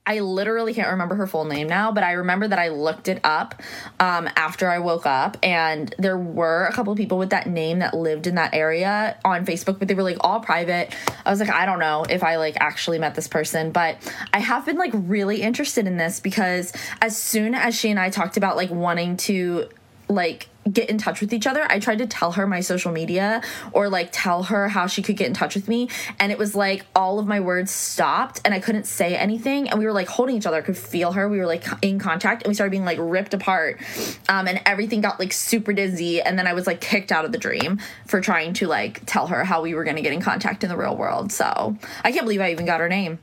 I 0.09 0.21
literally 0.21 0.73
can't 0.73 0.89
remember 0.89 1.17
her 1.17 1.27
full 1.27 1.45
name 1.45 1.69
now, 1.69 1.93
but 1.93 2.03
I 2.03 2.13
remember 2.13 2.49
that 2.49 2.59
I 2.59 2.69
looked 2.69 3.09
it 3.09 3.21
up 3.25 3.55
um, 4.01 4.27
after 4.37 4.71
I 4.71 4.79
woke 4.79 5.05
up, 5.05 5.37
and 5.43 5.95
there 5.99 6.17
were 6.17 6.65
a 6.65 6.73
couple 6.73 6.95
of 6.95 6.97
people 6.97 7.19
with 7.19 7.29
that 7.29 7.47
name 7.47 7.81
that 7.81 7.93
lived 7.93 8.27
in 8.27 8.37
that 8.37 8.55
area 8.55 9.19
on 9.23 9.45
Facebook, 9.45 9.79
but 9.79 9.87
they 9.87 9.93
were 9.93 10.03
like 10.03 10.17
all 10.23 10.41
private. 10.41 10.95
I 11.27 11.31
was 11.31 11.41
like, 11.41 11.51
I 11.51 11.67
don't 11.67 11.79
know 11.79 12.07
if 12.09 12.25
I 12.25 12.37
like 12.37 12.57
actually 12.59 12.99
met 12.99 13.17
this 13.17 13.29
person, 13.29 13.71
but 13.71 13.99
I 14.33 14.39
have 14.39 14.65
been 14.65 14.79
like 14.79 14.93
really 14.95 15.43
interested 15.43 15.87
in 15.87 15.99
this 15.99 16.21
because 16.21 16.73
as 17.03 17.21
soon 17.21 17.55
as 17.55 17.75
she 17.79 17.91
and 17.91 18.01
I 18.01 18.09
talked 18.09 18.39
about 18.39 18.57
like 18.57 18.71
wanting 18.71 19.19
to 19.19 19.69
like 20.09 20.49
get 20.73 20.91
in 20.91 20.99
touch 20.99 21.21
with 21.21 21.33
each 21.33 21.47
other. 21.47 21.67
I 21.71 21.79
tried 21.79 21.99
to 21.99 22.07
tell 22.07 22.33
her 22.33 22.47
my 22.47 22.61
social 22.61 22.93
media 22.93 23.43
or 23.73 23.89
like 23.89 24.11
tell 24.13 24.45
her 24.45 24.69
how 24.69 24.87
she 24.87 25.03
could 25.03 25.17
get 25.17 25.27
in 25.27 25.35
touch 25.35 25.55
with 25.55 25.69
me. 25.69 25.89
And 26.19 26.33
it 26.33 26.39
was 26.39 26.55
like 26.55 26.85
all 26.95 27.19
of 27.19 27.27
my 27.27 27.41
words 27.41 27.71
stopped 27.71 28.41
and 28.45 28.55
I 28.55 28.61
couldn't 28.61 28.85
say 28.85 29.17
anything. 29.17 29.69
And 29.69 29.79
we 29.79 29.85
were 29.85 29.93
like 29.93 30.09
holding 30.09 30.37
each 30.37 30.47
other. 30.47 30.57
I 30.57 30.63
could 30.63 30.79
feel 30.79 31.13
her. 31.13 31.29
We 31.29 31.39
were 31.39 31.47
like 31.47 31.65
in 31.83 31.99
contact 31.99 32.43
and 32.43 32.51
we 32.51 32.55
started 32.55 32.71
being 32.71 32.85
like 32.85 32.99
ripped 33.01 33.35
apart. 33.35 33.81
Um, 34.29 34.49
and 34.49 34.61
everything 34.67 35.01
got 35.01 35.19
like 35.19 35.33
super 35.33 35.73
dizzy. 35.73 36.21
And 36.21 36.39
then 36.39 36.47
I 36.47 36.53
was 36.53 36.67
like 36.67 36.81
kicked 36.81 37.13
out 37.13 37.25
of 37.25 37.33
the 37.33 37.39
dream 37.39 37.81
for 38.07 38.21
trying 38.21 38.53
to 38.55 38.67
like 38.67 39.03
tell 39.07 39.29
her 39.29 39.45
how 39.45 39.63
we 39.63 39.75
were 39.75 39.85
going 39.85 39.97
to 39.97 40.03
get 40.03 40.13
in 40.13 40.21
contact 40.21 40.63
in 40.65 40.71
the 40.71 40.77
real 40.77 40.97
world. 40.97 41.33
So 41.33 41.77
I 42.05 42.13
can't 42.13 42.25
believe 42.25 42.41
I 42.41 42.53
even 42.53 42.67
got 42.67 42.81
her 42.81 42.89
name. 42.89 43.19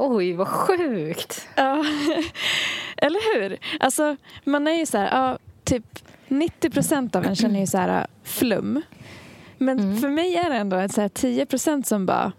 Oj, 0.00 0.32
vad 0.32 0.48
sjukt. 0.48 1.48
Ja, 1.54 1.84
eller 2.96 3.34
hur? 3.34 3.58
Alltså, 3.80 4.16
man 4.44 4.66
är 4.66 4.72
ju 4.72 4.86
så 4.86 4.98
här, 4.98 5.10
ja, 5.10 5.38
typ 5.70 5.98
90 6.28 6.70
procent 6.70 7.16
av 7.16 7.24
en 7.26 7.36
känner 7.36 7.60
ju 7.60 7.66
så 7.66 7.78
här 7.78 8.06
flum. 8.24 8.82
Men 9.58 10.00
för 10.00 10.08
mig 10.08 10.36
är 10.36 10.50
det 10.50 10.56
ändå 10.56 10.76
ett 10.76 10.92
så 10.92 11.00
här 11.00 11.08
10 11.08 11.46
procent 11.46 11.86
som 11.86 12.06
bara 12.06 12.32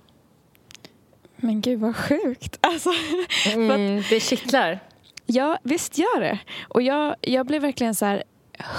men 1.35 1.61
gud 1.61 1.79
vad 1.79 1.95
sjukt. 1.95 2.57
Alltså, 2.61 2.89
för 2.91 3.49
att, 3.49 3.55
Mm, 3.55 4.03
det 4.09 4.19
kittlar. 4.19 4.79
ja, 5.25 5.57
visst 5.63 5.97
gör 5.97 6.21
det. 6.21 6.39
Och 6.69 6.81
jag, 6.81 7.15
jag 7.21 7.45
blev 7.45 7.61
verkligen 7.61 7.95
så 7.95 8.05
här 8.05 8.23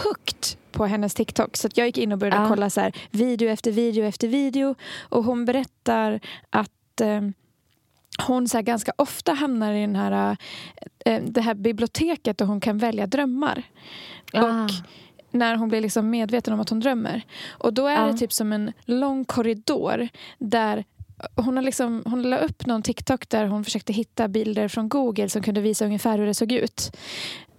hooked 0.04 0.58
på 0.72 0.86
hennes 0.86 1.14
TikTok. 1.14 1.56
Så 1.56 1.66
att 1.66 1.76
jag 1.76 1.86
gick 1.86 1.98
in 1.98 2.12
och 2.12 2.18
började 2.18 2.36
Ja. 2.42 2.48
kolla 2.48 2.70
så 2.70 2.80
här, 2.80 2.92
video 3.10 3.48
efter 3.48 3.72
video 3.72 4.04
efter 4.04 4.28
video. 4.28 4.74
Och 5.00 5.24
hon 5.24 5.44
berättar 5.44 6.20
att 6.50 7.00
eh, 7.00 7.20
hon 8.26 8.48
så 8.48 8.60
ganska 8.62 8.92
ofta 8.96 9.32
hamnar 9.32 9.72
i 9.72 9.80
den 9.80 9.96
här, 9.96 10.36
eh, 11.04 11.22
det 11.22 11.40
här 11.40 11.54
biblioteket 11.54 12.38
där 12.38 12.46
hon 12.46 12.60
kan 12.60 12.78
välja 12.78 13.06
drömmar. 13.06 13.62
Ah. 14.32 14.64
Och 14.64 14.70
när 15.30 15.56
hon 15.56 15.68
blir 15.68 15.80
liksom 15.80 16.10
medveten 16.10 16.54
om 16.54 16.60
att 16.60 16.68
hon 16.68 16.80
drömmer. 16.80 17.22
Och 17.50 17.74
då 17.74 17.86
är 17.86 17.94
Ja. 17.94 18.06
det 18.12 18.18
typ 18.18 18.32
som 18.32 18.52
en 18.52 18.72
lång 18.84 19.24
korridor 19.24 20.08
där 20.38 20.84
hon, 21.36 21.56
har 21.56 21.62
liksom, 21.62 22.02
hon 22.06 22.22
la 22.22 22.36
upp 22.38 22.66
någon 22.66 22.82
TikTok 22.82 23.28
där 23.28 23.46
hon 23.46 23.64
försökte 23.64 23.92
hitta 23.92 24.28
bilder 24.28 24.68
från 24.68 24.88
Google 24.88 25.28
som 25.28 25.42
kunde 25.42 25.60
visa 25.60 25.84
ungefär 25.84 26.18
hur 26.18 26.26
det 26.26 26.34
såg 26.34 26.52
ut. 26.52 26.96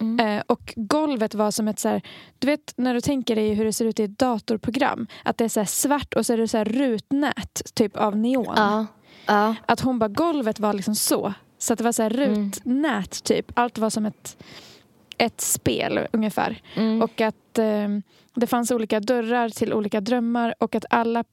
Mm. 0.02 0.38
Eh, 0.38 0.44
och 0.48 0.74
golvet 0.76 1.36
var 1.36 1.52
som 1.52 1.68
ett 1.68 1.80
så 1.80 1.90
här, 1.90 2.02
du 2.40 2.48
vet 2.48 2.74
när 2.76 2.94
du 2.94 3.02
tänker 3.02 3.36
dig 3.36 3.54
hur 3.54 3.66
det 3.66 3.74
ser 3.74 3.86
ut 3.86 4.00
i 4.00 4.04
ett 4.04 4.20
datorprogram. 4.20 5.08
Att 5.24 5.38
det 5.38 5.44
är 5.44 5.50
så 5.50 5.66
svart 5.66 6.14
och 6.14 6.26
så 6.26 6.34
är 6.34 6.38
det 6.38 6.48
så 6.48 6.58
här 6.58 6.66
rutnät 6.66 7.62
typ 7.74 7.98
av 7.98 8.18
neon. 8.18 8.54
Ja. 8.56 8.86
Ja. 9.26 9.56
Att 9.66 9.80
hon 9.80 10.00
bara, 10.00 10.08
golvet 10.08 10.60
var 10.60 10.74
liksom 10.74 10.96
så. 10.96 11.34
Så 11.58 11.74
att 11.74 11.78
det 11.80 11.84
var 11.84 11.92
så 11.92 12.04
här 12.04 12.10
rutnät 12.10 13.24
typ. 13.24 13.52
Allt 13.54 13.78
var 13.78 13.90
som 13.90 14.06
ett, 14.06 14.38
ett 15.18 15.42
spel 15.42 16.08
ungefär. 16.12 16.62
Mm. 16.76 17.02
Och 17.02 17.22
att 17.22 17.60
eh, 17.60 17.90
det 18.36 18.48
fanns 18.48 18.72
olika 18.72 19.00
dörrar 19.00 19.50
till 19.50 19.74
olika 19.74 20.02
drömmar 20.02 20.56
och 20.60 20.76
att 20.76 20.86
alla 20.90 21.24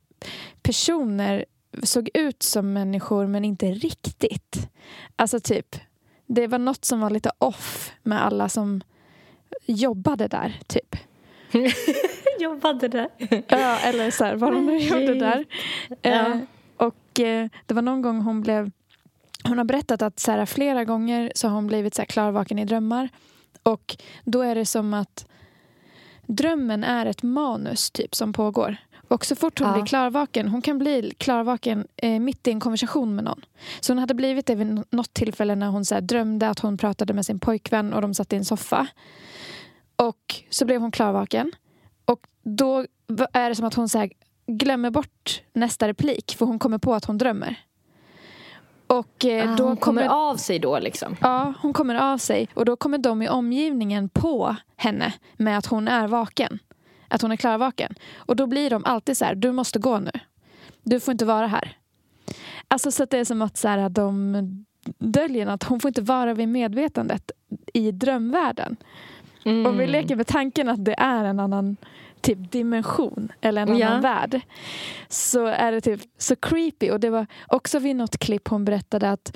personer 0.63 1.45
såg 1.83 2.09
ut 2.15 2.43
som 2.43 2.73
människor 2.73 3.27
men 3.27 3.45
inte 3.45 3.67
riktigt. 3.67 4.69
Alltså 5.17 5.41
typ, 5.41 5.77
det 6.27 6.47
var 6.47 6.59
något 6.59 6.85
som 6.85 7.01
var 7.01 7.11
lite 7.11 7.31
off 7.39 7.93
med 8.03 8.25
alla 8.25 8.49
som 8.49 8.81
jobbade 9.67 10.29
där 10.29 10.59
typ. 10.67 10.97
Jobbade 12.41 12.89
där. 12.89 13.09
Ja, 13.49 13.79
eller 13.79 14.11
så 14.11 14.25
här, 14.25 14.37
vad 14.37 14.53
de 14.53 14.67
nu 14.67 14.79
gjorde 14.79 15.15
där. 15.15 15.45
Eh, 16.03 16.39
och 16.77 17.21
eh, 17.21 17.49
det 17.67 17.75
var 17.75 17.83
någon 17.83 18.03
gång 18.03 18.21
hon 18.21 18.41
blev... 18.41 18.71
Hon 19.45 19.59
har 19.59 19.65
berättat 19.65 20.03
att 20.03 20.21
så 20.21 20.33
här, 20.33 20.47
flera 20.47 20.85
gånger 20.85 21.33
så 21.35 21.49
har 21.49 21.55
hon 21.55 21.67
blivit 21.67 21.95
så 21.95 22.03
här, 22.03 22.07
klarvaken 22.07 22.59
i 22.59 22.65
drömmar. 22.65 23.09
Och 23.63 23.97
då 24.25 24.43
är 24.43 24.55
det 24.55 24.67
som 24.67 24.95
att 24.95 25.27
drömmen 26.27 26.85
är 26.85 27.07
ett 27.07 27.23
manus 27.23 27.91
typ 27.91 28.15
som 28.15 28.33
pågår. 28.33 28.77
Och 29.09 29.25
så 29.27 29.37
fort 29.37 29.59
hon 29.59 29.69
Ja. 29.69 29.75
blir 29.75 29.87
klarvaken, 29.87 30.49
hon 30.49 30.63
kan 30.63 30.79
bli 30.79 31.13
klarvaken 31.19 31.87
eh, 31.97 32.21
mitt 32.21 32.47
i 32.49 32.51
en 32.51 32.61
konversation 32.61 33.15
med 33.15 33.25
någon. 33.25 33.45
Så 33.81 33.93
hon 33.93 33.99
hade 33.99 34.15
blivit 34.15 34.47
det 34.47 34.55
vid 34.55 34.67
nå- 34.67 34.85
något 34.91 35.15
tillfälle 35.15 35.55
när 35.55 35.69
hon 35.69 35.85
så 35.85 35.95
här, 35.95 36.03
drömde 36.03 36.49
att 36.49 36.59
hon 36.59 36.79
pratade 36.79 37.13
med 37.15 37.27
sin 37.27 37.41
pojkvän 37.41 37.93
och 37.93 38.03
de 38.03 38.15
satt 38.15 38.33
i 38.33 38.37
en 38.37 38.45
soffa. 38.45 38.87
Och 39.97 40.35
så 40.51 40.65
blev 40.65 40.81
hon 40.81 40.91
klarvaken. 40.91 41.53
Och 42.05 42.27
då 42.43 42.87
är 43.33 43.49
det 43.49 43.55
som 43.55 43.67
att 43.67 43.75
hon 43.75 43.89
så 43.89 43.99
här, 43.99 44.11
glömmer 44.47 44.91
bort 44.91 45.43
nästa 45.53 45.89
replik 45.89 46.35
för 46.39 46.47
hon 46.47 46.59
kommer 46.59 46.79
på 46.79 46.95
att 46.95 47.05
hon 47.05 47.19
drömmer. 47.19 47.57
Och 48.91 49.25
eh, 49.25 49.53
Ah, 49.53 49.57
då 49.57 49.65
hon 49.65 49.77
kommer 49.77 50.03
kommer 50.03 50.15
av 50.15 50.37
sig 50.37 50.59
då 50.59 50.79
liksom. 50.79 51.17
Ja, 51.21 51.55
hon 51.63 51.73
kommer 51.73 51.95
av 51.95 52.19
sig 52.19 52.49
och 52.55 52.65
då 52.65 52.77
kommer 52.77 52.99
de 52.99 53.23
i 53.23 53.29
omgivningen 53.29 54.09
på 54.09 54.57
henne 54.77 55.15
med 55.37 55.59
att 55.59 55.67
hon 55.67 55.89
är 55.89 56.09
vaken. 56.09 56.59
Att 57.09 57.23
hon 57.23 57.33
är 57.33 57.37
klarvaken. 57.37 57.95
Och 58.15 58.37
då 58.37 58.47
blir 58.47 58.71
de 58.71 58.85
alltid 58.85 59.17
så 59.17 59.25
här, 59.25 59.35
du 59.35 59.53
måste 59.53 59.79
gå 59.79 59.99
nu. 59.99 60.11
Du 60.83 61.01
får 61.01 61.13
inte 61.13 61.25
vara 61.25 61.47
här. 61.47 61.77
Alltså 62.69 62.91
så 62.91 63.03
att 63.03 63.11
det 63.11 63.19
är 63.19 63.25
som 63.25 63.43
att 63.43 63.57
så 63.57 63.69
här, 63.69 63.89
de 63.89 64.65
döljer 64.99 65.47
att 65.47 65.63
hon 65.63 65.81
får 65.81 65.89
inte 65.89 66.03
vara 66.03 66.35
vid 66.35 66.49
medvetandet 66.49 67.31
i 67.75 67.93
drömvärlden. 67.93 68.77
Mm. 69.45 69.67
Om 69.67 69.79
vi 69.79 69.87
leker 69.87 70.17
med 70.17 70.27
tanken 70.27 70.69
att 70.69 70.85
det 70.85 70.95
är 70.99 71.25
en 71.25 71.41
annan 71.41 71.77
typ 72.21 72.53
dimension 72.53 73.33
eller 73.41 73.63
en 73.63 73.69
annan 73.69 73.81
Ja. 73.81 74.01
värld 74.01 74.41
så 75.09 75.47
är 75.47 75.73
det 75.73 75.81
typ 75.81 76.01
så 76.19 76.37
creepy. 76.37 76.91
Och 76.91 77.01
det 77.01 77.11
var 77.11 77.27
också 77.49 77.79
vid 77.79 77.97
något 77.97 78.19
klipp 78.19 78.49
hon 78.49 78.65
berättade 78.65 79.11
att 79.11 79.33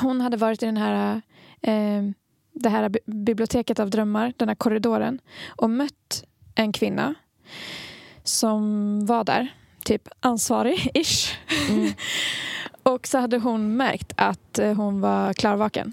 hon 0.00 0.20
hade 0.20 0.36
varit 0.36 0.62
i 0.62 0.66
den 0.66 0.76
här, 0.76 1.22
eh, 1.62 2.02
det 2.52 2.68
här 2.68 2.88
bi- 2.88 2.98
biblioteket 3.06 3.80
av 3.80 3.90
drömmar, 3.90 4.32
den 4.36 4.48
här 4.48 4.54
korridoren 4.54 5.20
och 5.48 5.70
mött 5.70 6.24
en 6.54 6.72
kvinna 6.72 7.14
som 8.24 9.06
var 9.06 9.24
där, 9.24 9.48
typ 9.84 10.08
ansvarig-ish. 10.20 11.34
och 12.82 13.06
så 13.06 13.18
hade 13.18 13.38
hon 13.38 13.76
märkt 13.76 14.12
att 14.16 14.58
eh, 14.58 14.72
hon 14.74 15.00
var 15.00 15.32
klarvaken. 15.32 15.92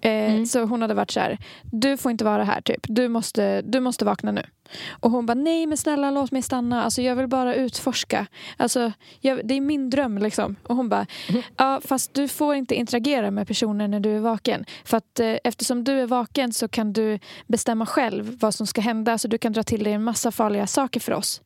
Eh, 0.00 0.44
Så 0.44 0.60
hon 0.64 0.82
hade 0.82 0.94
varit 0.94 1.10
så 1.10 1.20
här, 1.20 1.38
du 1.62 1.96
får 1.96 2.10
inte 2.10 2.24
vara 2.24 2.44
här 2.44 2.60
typ. 2.60 2.80
Du 2.88 3.08
måste, 3.08 3.62
du 3.62 3.80
måste 3.80 4.04
vakna 4.04 4.32
nu. 4.32 4.42
Och 4.90 5.10
hon 5.10 5.26
bara, 5.26 5.34
nej 5.34 5.66
men 5.66 5.76
snälla 5.76 6.10
låt 6.10 6.32
mig 6.32 6.42
stanna. 6.42 6.84
Alltså 6.84 7.02
jag 7.02 7.16
vill 7.16 7.26
bara 7.26 7.54
utforska. 7.54 8.26
Alltså, 8.56 8.92
jag, 9.20 9.40
det 9.44 9.54
är 9.54 9.60
min 9.60 9.90
dröm 9.90 10.18
liksom. 10.18 10.56
Och 10.62 10.76
hon 10.76 10.88
bara, 10.88 11.06
ja 11.56 11.80
fast 11.84 12.14
du 12.14 12.28
får 12.28 12.54
inte 12.54 12.74
interagera 12.74 13.30
med 13.30 13.46
personer 13.48 13.88
när 13.88 14.00
du 14.00 14.16
är 14.16 14.20
vaken. 14.20 14.64
För 14.84 14.96
att 14.96 15.20
eh, 15.20 15.34
eftersom 15.44 15.84
du 15.84 15.92
är 16.00 16.06
vaken 16.06 16.52
så 16.52 16.68
kan 16.68 16.92
du 16.92 17.18
bestämma 17.46 17.86
själv 17.86 18.38
vad 18.40 18.54
som 18.54 18.66
ska 18.66 18.80
hända. 18.80 19.18
Så 19.18 19.28
du 19.28 19.38
kan 19.38 19.52
dra 19.52 19.62
till 19.62 19.84
dig 19.84 19.92
en 19.92 20.04
massa 20.04 20.30
farliga 20.30 20.66
saker 20.66 21.00
för 21.00 21.12
oss. 21.12 21.42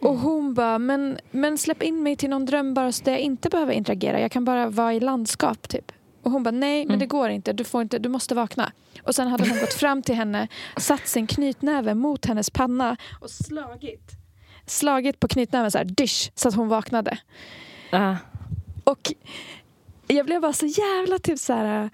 Och 0.00 0.16
hon 0.16 0.54
bara, 0.54 0.78
men, 0.78 1.18
men 1.30 1.58
släpp 1.58 1.82
in 1.82 2.02
mig 2.02 2.16
till 2.16 2.30
någon 2.30 2.46
dröm 2.46 2.74
bara 2.74 2.92
så 2.92 3.02
att 3.02 3.06
jag 3.06 3.18
inte 3.18 3.48
behöver 3.48 3.72
interagera. 3.72 4.20
Jag 4.20 4.30
kan 4.30 4.44
bara 4.44 4.70
vara 4.70 4.94
i 4.94 5.00
landskap 5.00 5.68
typ. 5.68 5.92
Och 6.22 6.30
hon 6.30 6.42
bara, 6.42 6.50
nej 6.50 6.86
men 6.86 6.98
det 6.98 7.06
går 7.06 7.28
inte. 7.28 7.52
Du, 7.52 7.64
får 7.64 7.82
inte. 7.82 7.98
du 7.98 8.08
måste 8.08 8.34
vakna. 8.34 8.72
Och 9.02 9.14
sen 9.14 9.28
hade 9.28 9.48
hon 9.48 9.58
gått 9.58 9.74
fram 9.74 10.02
till 10.02 10.14
henne, 10.14 10.48
satt 10.76 11.08
sin 11.08 11.26
knytnäve 11.26 11.94
mot 11.94 12.26
hennes 12.26 12.50
panna 12.50 12.96
och 13.20 13.30
slagit. 13.30 14.10
Slagit 14.66 15.20
på 15.20 15.28
knytnäven 15.28 15.70
så 15.70 15.78
här, 15.78 15.84
dish, 15.84 16.30
så 16.34 16.48
att 16.48 16.54
hon 16.54 16.68
vaknade. 16.68 17.18
Ah. 17.90 18.14
Och 18.84 19.12
jag 20.06 20.26
blev 20.26 20.40
bara 20.40 20.52
så 20.52 20.66
jävla 20.66 21.18
typ 21.18 21.38
så 21.38 21.52
här 21.52 21.84
uh, 21.84 21.90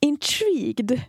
intrigued. 0.00 1.00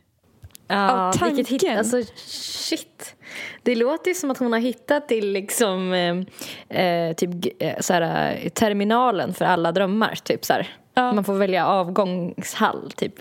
Ja, 0.67 0.91
Av 0.91 1.19
vilket 1.21 1.47
hit, 1.47 1.61
tanken. 1.61 1.77
alltså 1.77 2.01
shit. 2.15 3.15
Det 3.63 3.75
låter 3.75 4.11
ju 4.11 4.15
som 4.15 4.31
att 4.31 4.37
hon 4.37 4.51
har 4.51 4.59
hittat 4.59 5.07
till 5.07 5.31
liksom 5.31 5.93
eh, 5.93 6.81
eh, 6.83 7.13
typ 7.13 7.29
eh, 7.59 7.79
såhär, 7.79 8.35
eh, 8.43 8.49
terminalen 8.49 9.33
för 9.33 9.45
alla 9.45 9.71
drömmar. 9.71 10.15
Typ 10.23 10.45
så 10.45 10.53
här. 10.53 10.77
Ja. 10.97 11.13
Man 11.13 11.23
får 11.23 11.33
välja 11.33 11.65
avgångshall 11.67 12.91
typ. 12.95 13.13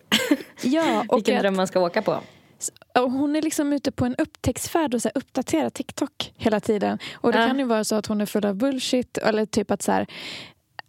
Ja, 0.62 1.04
och 1.08 1.16
Vilken 1.18 1.36
att- 1.36 1.42
dröm 1.42 1.56
man 1.56 1.66
ska 1.66 1.80
åka 1.80 2.02
på. 2.02 2.18
Och 2.98 3.10
hon 3.12 3.36
är 3.36 3.42
liksom 3.42 3.72
ute 3.72 3.92
på 3.92 4.04
en 4.04 4.14
upptäcktsfärd 4.16 4.94
och 4.94 5.02
så 5.02 5.08
här 5.08 5.18
uppdaterar 5.18 5.70
TikTok 5.70 6.32
hela 6.36 6.60
tiden. 6.60 6.98
Och 7.14 7.32
det 7.32 7.40
Ja. 7.40 7.46
kan 7.46 7.58
ju 7.58 7.64
vara 7.64 7.84
så 7.84 7.94
att 7.94 8.06
hon 8.06 8.20
är 8.20 8.26
full 8.26 8.44
av 8.44 8.54
bullshit 8.54 9.18
eller 9.18 9.46
typ 9.46 9.70
att 9.70 9.82
så 9.82 9.92
här, 9.92 10.06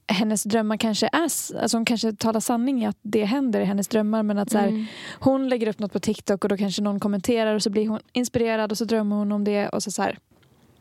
hennes 0.08 0.44
drömmar 0.44 0.78
kanske 0.78 1.10
är... 1.12 1.22
Alltså 1.22 1.78
hon 1.78 1.86
kanske 1.86 2.14
talar 2.14 2.40
sanning 2.40 2.84
i 2.84 2.88
att 2.88 2.98
det 3.02 3.24
händer 3.26 3.60
i 3.60 3.64
hennes 3.66 3.88
drömmar 3.88 4.24
men 4.24 4.38
att 4.38 4.52
så 4.52 4.58
här, 4.58 4.68
Mm. 4.68 4.86
hon 5.20 5.50
lägger 5.50 5.68
upp 5.68 5.80
något 5.80 5.94
på 5.94 6.00
TikTok 6.00 6.44
och 6.44 6.50
då 6.50 6.58
kanske 6.58 6.82
någon 6.82 7.00
kommenterar 7.00 7.56
och 7.56 7.64
så 7.64 7.70
blir 7.70 7.88
hon 7.88 8.00
inspirerad 8.14 8.72
och 8.72 8.78
så 8.78 8.86
drömmer 8.86 9.16
hon 9.16 9.32
om 9.32 9.44
det 9.44 9.70
och 9.70 9.84
så, 9.84 9.92
så 9.92 10.02
här... 10.02 10.18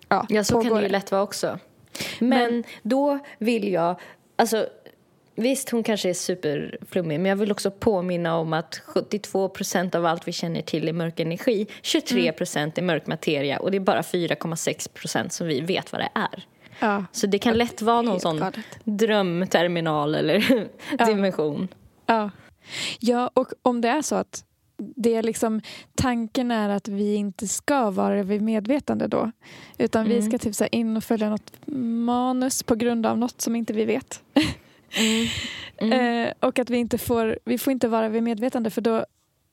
Ja, 0.09 0.27
Ja, 0.29 0.45
så 0.45 0.55
kan 0.55 0.63
pågår 0.63 0.77
det 0.77 0.83
ju 0.87 0.93
lätt 0.93 1.13
vara 1.13 1.23
också. 1.23 1.59
Men, 2.19 2.65
då 2.83 3.19
vill 3.39 3.73
jag, 3.73 4.01
alltså 4.37 4.67
visst 5.37 5.71
hon 5.71 5.83
kanske 5.83 6.11
är 6.11 6.15
superflummig 6.15 7.21
men 7.21 7.29
jag 7.29 7.37
vill 7.37 7.53
också 7.53 7.71
påminna 7.71 8.37
om 8.37 8.53
att 8.53 8.83
72 8.87 9.49
procent 9.49 9.95
av 9.95 10.07
allt 10.07 10.29
vi 10.29 10.33
känner 10.33 10.63
till 10.63 10.89
är 10.89 10.93
mörk 10.93 11.21
energi, 11.21 11.67
23 11.83 12.33
procent 12.33 12.79
är 12.79 12.83
mörk 12.83 13.07
materia 13.07 13.59
och 13.59 13.71
det 13.71 13.77
är 13.77 13.81
bara 13.81 14.03
4,6 14.03 14.89
procent 14.93 15.33
som 15.33 15.47
vi 15.47 15.61
vet 15.61 15.93
vad 15.93 16.01
det 16.01 16.11
är. 16.15 16.45
Ja. 16.81 17.05
Så 17.13 17.27
det 17.27 17.39
kan 17.39 17.55
lätt 17.55 17.83
vara 17.83 18.03
någon 18.03 18.21
sån 18.21 18.39
galet. 18.39 18.65
drömterminal 18.85 20.15
eller 20.15 20.69
dimension. 21.07 21.69
Ja. 22.07 22.31
ja, 23.01 23.31
och 23.35 23.49
om 23.63 23.81
det 23.81 23.89
är 23.89 24.03
så 24.03 24.15
att 24.15 24.45
det 24.79 25.15
är 25.15 25.23
liksom, 25.23 25.61
tanken 25.95 26.51
är 26.51 26.69
att 26.69 26.89
vi 26.89 27.15
inte 27.15 27.49
ska 27.49 27.91
vara 27.91 28.23
vid 28.23 28.43
medvetande 28.43 29.07
då. 29.07 29.33
Utan 29.79 30.09
vi 30.09 30.23
ska 30.23 30.39
typ 30.39 30.55
så 30.55 30.67
in 30.73 30.97
och 30.97 31.05
följa 31.05 31.31
något 31.31 31.53
manus 32.07 32.63
på 32.63 32.75
grund 32.75 33.07
av 33.07 33.19
något 33.19 33.41
som 33.41 33.57
inte 33.57 33.73
vi 33.73 33.85
vet. 33.85 34.23
eh, 35.77 36.33
och 36.41 36.59
att 36.59 36.71
vi 36.71 36.77
inte 36.77 36.99
får, 36.99 37.39
vi 37.45 37.59
får 37.59 37.73
inte 37.73 37.89
vara 37.89 38.09
vid 38.09 38.23
medvetande 38.23 38.71
för 38.71 38.81
då, 38.81 39.07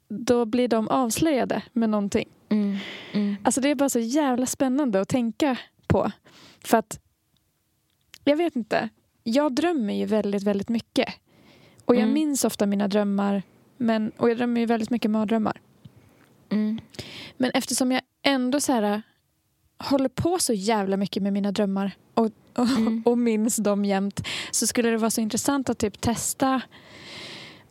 då 0.09 0.45
blir 0.45 0.67
de 0.67 0.87
avslöjade 0.87 1.61
med 1.73 1.89
någonting. 1.89 2.29
Mm. 2.49 2.77
Mm. 3.13 3.35
Alltså 3.43 3.61
det 3.61 3.69
är 3.69 3.75
bara 3.75 3.89
så 3.89 3.99
jävla 3.99 4.45
spännande 4.45 5.01
att 5.01 5.09
tänka 5.09 5.57
på. 5.87 6.11
För 6.63 6.77
att, 6.77 6.99
jag 8.23 8.35
vet 8.37 8.55
inte, 8.55 8.89
jag 9.23 9.53
drömmer 9.53 9.93
ju 9.93 10.05
väldigt, 10.05 10.43
väldigt 10.43 10.69
mycket. 10.69 11.13
Och 11.85 11.95
jag 11.95 12.01
Mm. 12.01 12.13
minns 12.13 12.45
ofta 12.45 12.65
mina 12.65 12.87
drömmar, 12.87 13.43
men, 13.77 14.11
och 14.17 14.29
jag 14.29 14.37
drömmer 14.37 14.61
ju 14.61 14.65
väldigt 14.67 14.89
mycket 14.89 15.11
mardrömmar. 15.11 15.61
Mm. 16.49 16.79
Men 17.37 17.51
eftersom 17.53 17.91
jag 17.91 18.01
ändå 18.23 18.59
så 18.59 18.71
här, 18.73 19.01
håller 19.77 20.09
på 20.09 20.37
så 20.39 20.53
jävla 20.53 20.97
mycket 20.97 21.23
med 21.23 21.33
mina 21.33 21.51
drömmar 21.51 21.91
och, 22.13 22.29
och, 22.57 22.67
och 23.11 23.17
minns 23.17 23.55
dem 23.57 23.85
jämt 23.85 24.27
så 24.51 24.67
skulle 24.67 24.89
det 24.89 24.97
vara 24.97 25.09
så 25.09 25.21
intressant 25.21 25.69
att 25.69 25.77
typ 25.77 26.01
testa 26.01 26.61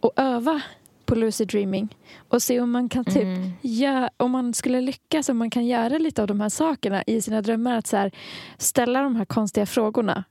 och 0.01 0.12
öva 0.16 0.61
på 1.05 1.14
lucid 1.14 1.49
dreaming 1.49 1.97
och 2.28 2.43
se 2.43 2.61
om 2.61 2.70
man 2.70 2.89
kan 2.89 3.05
typ 3.05 3.16
Mm. 3.22 3.51
gö- 3.62 4.09
om 4.16 4.30
man 4.30 4.55
skulle 4.55 4.80
lyckas 4.80 5.28
om 5.28 5.37
man 5.37 5.51
kan 5.51 5.66
göra 5.66 5.99
lite 5.99 6.22
av 6.22 6.28
de 6.28 6.41
här 6.41 6.49
sakerna 6.49 7.03
i 7.07 7.22
sina 7.22 7.43
drömmar 7.43 7.78
att 7.78 7.87
så 7.87 7.97
här, 7.97 8.11
ställa 8.59 9.03
de 9.03 9.16
här 9.16 9.24
konstiga 9.24 9.66
frågorna 9.66 10.24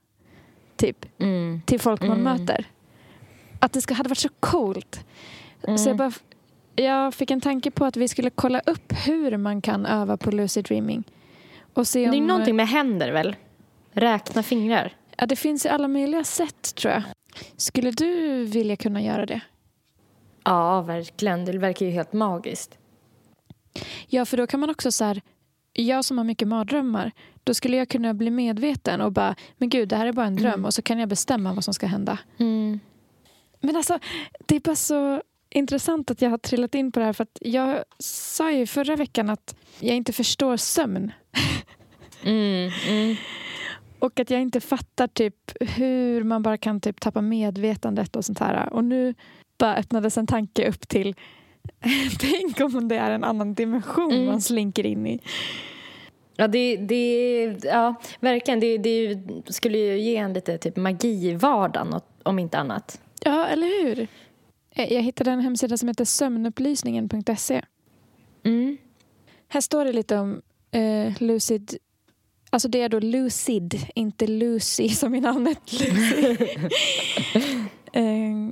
typ 0.76 1.06
Mm. 1.20 1.60
till 1.66 1.80
folk 1.80 2.00
man 2.02 2.20
Mm. 2.20 2.22
möter. 2.38 2.64
Att 3.60 3.72
det 3.72 3.80
ska, 3.80 3.94
hade 3.94 4.08
varit 4.08 4.18
så 4.18 4.28
coolt. 4.40 5.04
Så 5.78 5.88
jag, 5.88 5.96
bara, 5.96 6.12
jag 6.76 7.14
fick 7.14 7.30
en 7.30 7.40
tanke 7.40 7.70
på 7.70 7.84
att 7.84 7.96
vi 7.96 8.08
skulle 8.08 8.30
kolla 8.30 8.60
upp 8.66 8.92
hur 9.06 9.36
man 9.36 9.60
kan 9.60 9.86
öva 9.86 10.16
på 10.16 10.30
lucid 10.30 10.64
dreaming. 10.64 11.04
Och 11.74 11.86
se 11.86 12.06
Det 12.10 12.16
är 12.16 12.20
om, 12.20 12.26
någonting 12.26 12.56
med 12.56 12.68
händer 12.68 13.12
väl? 13.12 13.36
Räkna 13.92 14.42
fingrar. 14.42 14.96
ja, 15.16 15.26
det 15.26 15.36
finns 15.36 15.66
i 15.66 15.68
alla 15.68 15.88
möjliga 15.88 16.24
sätt 16.24 16.74
tror 16.74 16.92
jag. 16.92 17.02
Skulle 17.56 17.90
du 17.90 18.44
vilja 18.44 18.76
kunna 18.76 19.02
göra 19.02 19.26
det? 19.26 19.40
Ja, 20.44 20.82
verkligen. 20.82 21.44
Det 21.44 21.58
verkar 21.58 21.86
ju 21.86 21.92
helt 21.92 22.12
magiskt. 22.12 22.78
Ja, 24.08 24.24
för 24.24 24.36
då 24.36 24.46
kan 24.46 24.60
man 24.60 24.70
också 24.70 24.92
så 24.92 25.04
här, 25.04 25.20
jag 25.72 26.04
som 26.04 26.18
har 26.18 26.24
mycket 26.24 26.48
mardrömmar, 26.48 27.12
då 27.44 27.54
skulle 27.54 27.76
jag 27.76 27.88
kunna 27.88 28.14
bli 28.14 28.30
medveten 28.30 29.00
och 29.00 29.12
bara, 29.12 29.34
men 29.58 29.68
gud, 29.68 29.88
det 29.88 29.96
här 29.96 30.06
är 30.06 30.12
bara 30.12 30.26
en 30.26 30.36
dröm 30.36 30.64
och 30.64 30.74
så 30.74 30.82
kan 30.82 30.98
jag 30.98 31.08
bestämma 31.08 31.52
vad 31.54 31.64
som 31.64 31.74
ska 31.74 31.86
hända. 31.86 32.18
Mm. 32.38 32.80
Men 33.60 33.76
alltså, 33.76 33.98
det 34.46 34.56
är 34.56 34.60
bara 34.60 34.76
så 34.76 35.22
intressant 35.50 36.10
att 36.10 36.22
jag 36.22 36.30
har 36.30 36.38
trillat 36.38 36.74
in 36.74 36.92
på 36.92 37.00
det 37.00 37.06
här 37.06 37.12
för 37.12 37.22
att 37.22 37.38
jag 37.40 37.84
sa 37.98 38.52
ju 38.52 38.66
förra 38.66 38.96
veckan 38.96 39.30
att 39.30 39.56
jag 39.80 39.96
inte 39.96 40.12
förstår 40.12 40.56
sömn 40.56 41.12
Mm. 42.24 42.70
Och 44.02 44.20
att 44.20 44.30
jag 44.30 44.40
inte 44.42 44.60
fattar 44.60 45.06
typ 45.06 45.52
hur 45.60 46.22
man 46.24 46.42
bara 46.42 46.56
kan 46.56 46.80
typ 46.80 47.00
tappa 47.00 47.20
medvetandet 47.20 48.16
och 48.16 48.24
sånt 48.24 48.38
här. 48.38 48.72
Och 48.72 48.84
nu 48.84 49.14
bara 49.58 49.76
öppnades 49.76 50.18
en 50.18 50.26
tanke 50.26 50.68
upp 50.68 50.88
till 50.88 51.14
Tänk 52.20 52.60
om 52.60 52.88
det 52.88 52.96
är 52.96 53.10
en 53.10 53.24
annan 53.24 53.54
dimension 53.54 54.12
Mm. 54.12 54.26
man 54.26 54.40
slinker 54.40 54.86
in 54.86 55.06
i. 55.06 55.20
Ja, 56.36 56.48
det, 56.48 56.76
det, 56.76 57.44
ja, 57.62 57.94
verkligen. 58.20 58.60
Det, 58.60 58.78
det 58.78 59.18
skulle 59.48 59.78
ju 59.78 59.98
ge 60.00 60.16
en 60.16 60.32
lite 60.32 60.58
typ 60.58 60.76
magi 60.76 61.28
i 61.30 61.34
vardagen, 61.34 62.00
om 62.22 62.38
inte 62.38 62.58
annat. 62.58 63.00
Ja, 63.24 63.46
eller 63.46 63.84
hur? 63.84 64.08
Eh, 64.70 64.92
Jag 64.92 65.02
hittade 65.02 65.30
en 65.30 65.40
hemsida 65.40 65.76
som 65.76 65.88
heter 65.88 66.04
sömnupplysningen.se. 66.04 67.62
Mm. 68.44 68.76
Här 69.48 69.60
står 69.60 69.84
det 69.84 69.92
lite 69.92 70.18
om 70.18 70.42
eh, 70.70 71.12
lucid 71.22 71.76
Alltså 72.52 72.68
det 72.68 72.82
är 72.82 72.88
då 72.88 72.98
lucid, 72.98 73.86
inte 73.94 74.26
Lucy 74.26 74.88
som 74.88 75.14
i 75.14 75.20
namnet 75.20 75.72
Lucy. 75.72 76.46
eh, 77.92 78.48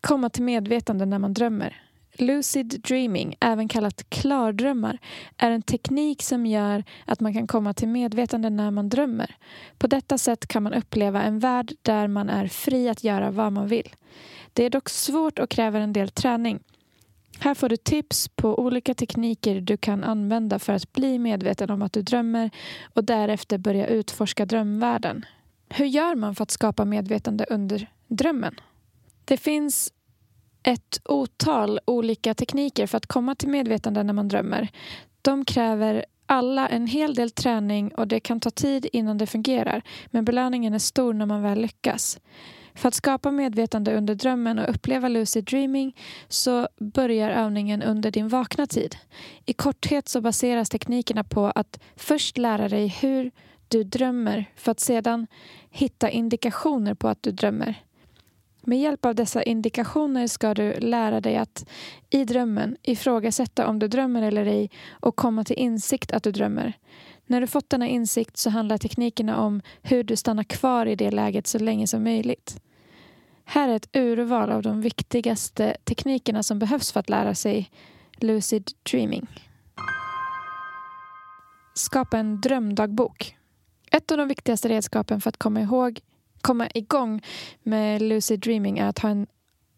komma 0.00 0.30
till 0.30 0.42
medvetande 0.42 1.06
när 1.06 1.18
man 1.18 1.34
drömmer. 1.34 1.82
Lucid 2.18 2.80
dreaming, 2.80 3.36
även 3.40 3.68
kallat 3.68 4.10
klardrömmar, 4.10 4.98
är 5.36 5.50
en 5.50 5.62
teknik 5.62 6.22
som 6.22 6.46
gör 6.46 6.84
att 7.04 7.20
man 7.20 7.34
kan 7.34 7.46
komma 7.46 7.74
till 7.74 7.88
medvetande 7.88 8.50
när 8.50 8.70
man 8.70 8.88
drömmer. 8.88 9.36
På 9.78 9.86
detta 9.86 10.18
sätt 10.18 10.46
kan 10.46 10.62
man 10.62 10.74
uppleva 10.74 11.22
en 11.22 11.38
värld 11.38 11.72
där 11.82 12.08
man 12.08 12.28
är 12.28 12.48
fri 12.48 12.88
att 12.88 13.04
göra 13.04 13.30
vad 13.30 13.52
man 13.52 13.68
vill. 13.68 13.88
Det 14.52 14.64
är 14.64 14.70
dock 14.70 14.88
svårt 14.88 15.38
och 15.38 15.50
kräver 15.50 15.80
en 15.80 15.92
del 15.92 16.08
träning. 16.08 16.60
Här 17.38 17.54
får 17.54 17.68
du 17.68 17.76
tips 17.76 18.28
på 18.28 18.58
olika 18.58 18.94
tekniker 18.94 19.60
du 19.60 19.76
kan 19.76 20.04
använda 20.04 20.58
för 20.58 20.72
att 20.72 20.92
bli 20.92 21.18
medveten 21.18 21.70
om 21.70 21.82
att 21.82 21.92
du 21.92 22.02
drömmer 22.02 22.50
och 22.94 23.04
därefter 23.04 23.58
börja 23.58 23.86
utforska 23.86 24.46
drömvärlden. 24.46 25.24
Hur 25.68 25.86
gör 25.86 26.14
man 26.14 26.34
för 26.34 26.42
att 26.42 26.50
skapa 26.50 26.84
medvetande 26.84 27.46
under 27.50 27.90
drömmen? 28.08 28.60
Det 29.24 29.36
finns 29.36 29.92
ett 30.62 31.00
otal 31.04 31.80
olika 31.84 32.34
tekniker 32.34 32.86
för 32.86 32.96
att 32.96 33.06
komma 33.06 33.34
till 33.34 33.48
medvetande 33.48 34.02
när 34.02 34.12
man 34.12 34.28
drömmer. 34.28 34.68
De 35.22 35.44
kräver 35.44 36.04
alla 36.26 36.68
en 36.68 36.86
hel 36.86 37.14
del 37.14 37.30
träning 37.30 37.94
och 37.94 38.08
det 38.08 38.20
kan 38.20 38.40
ta 38.40 38.50
tid 38.50 38.86
innan 38.92 39.18
det 39.18 39.26
fungerar 39.26 39.82
men 40.06 40.24
belöningen 40.24 40.74
är 40.74 40.78
stor 40.78 41.14
när 41.14 41.26
man 41.26 41.42
väl 41.42 41.60
lyckas. 41.60 42.18
För 42.74 42.88
att 42.88 42.94
skapa 42.94 43.30
medvetande 43.30 43.96
under 43.96 44.14
drömmen 44.14 44.58
och 44.58 44.70
uppleva 44.70 45.08
lucid 45.08 45.44
dreaming 45.44 45.96
så 46.28 46.68
börjar 46.78 47.30
övningen 47.30 47.82
under 47.82 48.10
din 48.10 48.28
vakna 48.28 48.66
tid. 48.66 48.96
I 49.46 49.52
korthet 49.52 50.08
så 50.08 50.20
baseras 50.20 50.68
teknikerna 50.68 51.24
på 51.24 51.46
att 51.46 51.80
först 51.96 52.38
lära 52.38 52.68
dig 52.68 52.88
hur 52.88 53.30
du 53.68 53.84
drömmer 53.84 54.50
för 54.56 54.72
att 54.72 54.80
sedan 54.80 55.26
hitta 55.70 56.10
indikationer 56.10 56.94
på 56.94 57.08
att 57.08 57.22
du 57.22 57.30
drömmer. 57.30 57.84
Med 58.66 58.80
hjälp 58.80 59.04
av 59.04 59.14
dessa 59.14 59.42
indikationer 59.42 60.26
ska 60.26 60.54
du 60.54 60.72
lära 60.80 61.20
dig 61.20 61.36
att 61.36 61.66
i 62.10 62.24
drömmen 62.24 62.76
ifrågasätta 62.82 63.66
om 63.66 63.78
du 63.78 63.88
drömmer 63.88 64.22
eller 64.22 64.46
ej 64.46 64.70
och 64.90 65.16
komma 65.16 65.44
till 65.44 65.56
insikt 65.56 66.12
att 66.12 66.22
du 66.22 66.32
drömmer. 66.32 66.72
När 67.26 67.40
du 67.40 67.46
fått 67.46 67.70
denna 67.70 67.86
insikt 67.86 68.36
så 68.36 68.50
handlar 68.50 68.78
teknikerna 68.78 69.40
om 69.40 69.62
hur 69.82 70.04
du 70.04 70.16
stannar 70.16 70.44
kvar 70.44 70.86
i 70.86 70.94
det 70.96 71.10
läget 71.10 71.46
så 71.46 71.58
länge 71.58 71.86
som 71.86 72.02
möjligt. 72.02 72.60
Här 73.44 73.68
är 73.68 73.76
ett 73.76 73.96
urval 73.96 74.50
av 74.50 74.62
de 74.62 74.80
viktigaste 74.80 75.76
teknikerna 75.84 76.42
som 76.42 76.58
behövs 76.58 76.92
för 76.92 77.00
att 77.00 77.08
lära 77.08 77.34
sig 77.34 77.70
lucid 78.16 78.70
dreaming. 78.90 79.26
Skapa 81.74 82.18
en 82.18 82.40
drömdagbok. 82.40 83.36
Ett 83.90 84.10
av 84.10 84.18
de 84.18 84.28
viktigaste 84.28 84.68
redskapen 84.68 85.20
för 85.20 85.28
att 85.28 85.36
komma 85.36 85.60
ihåg 85.60 86.00
komma 86.44 86.68
igång 86.74 87.22
med 87.62 88.02
lucid 88.02 88.40
dreaming 88.40 88.78
är 88.78 88.86
att 88.86 88.98
ha 88.98 89.08
en 89.08 89.26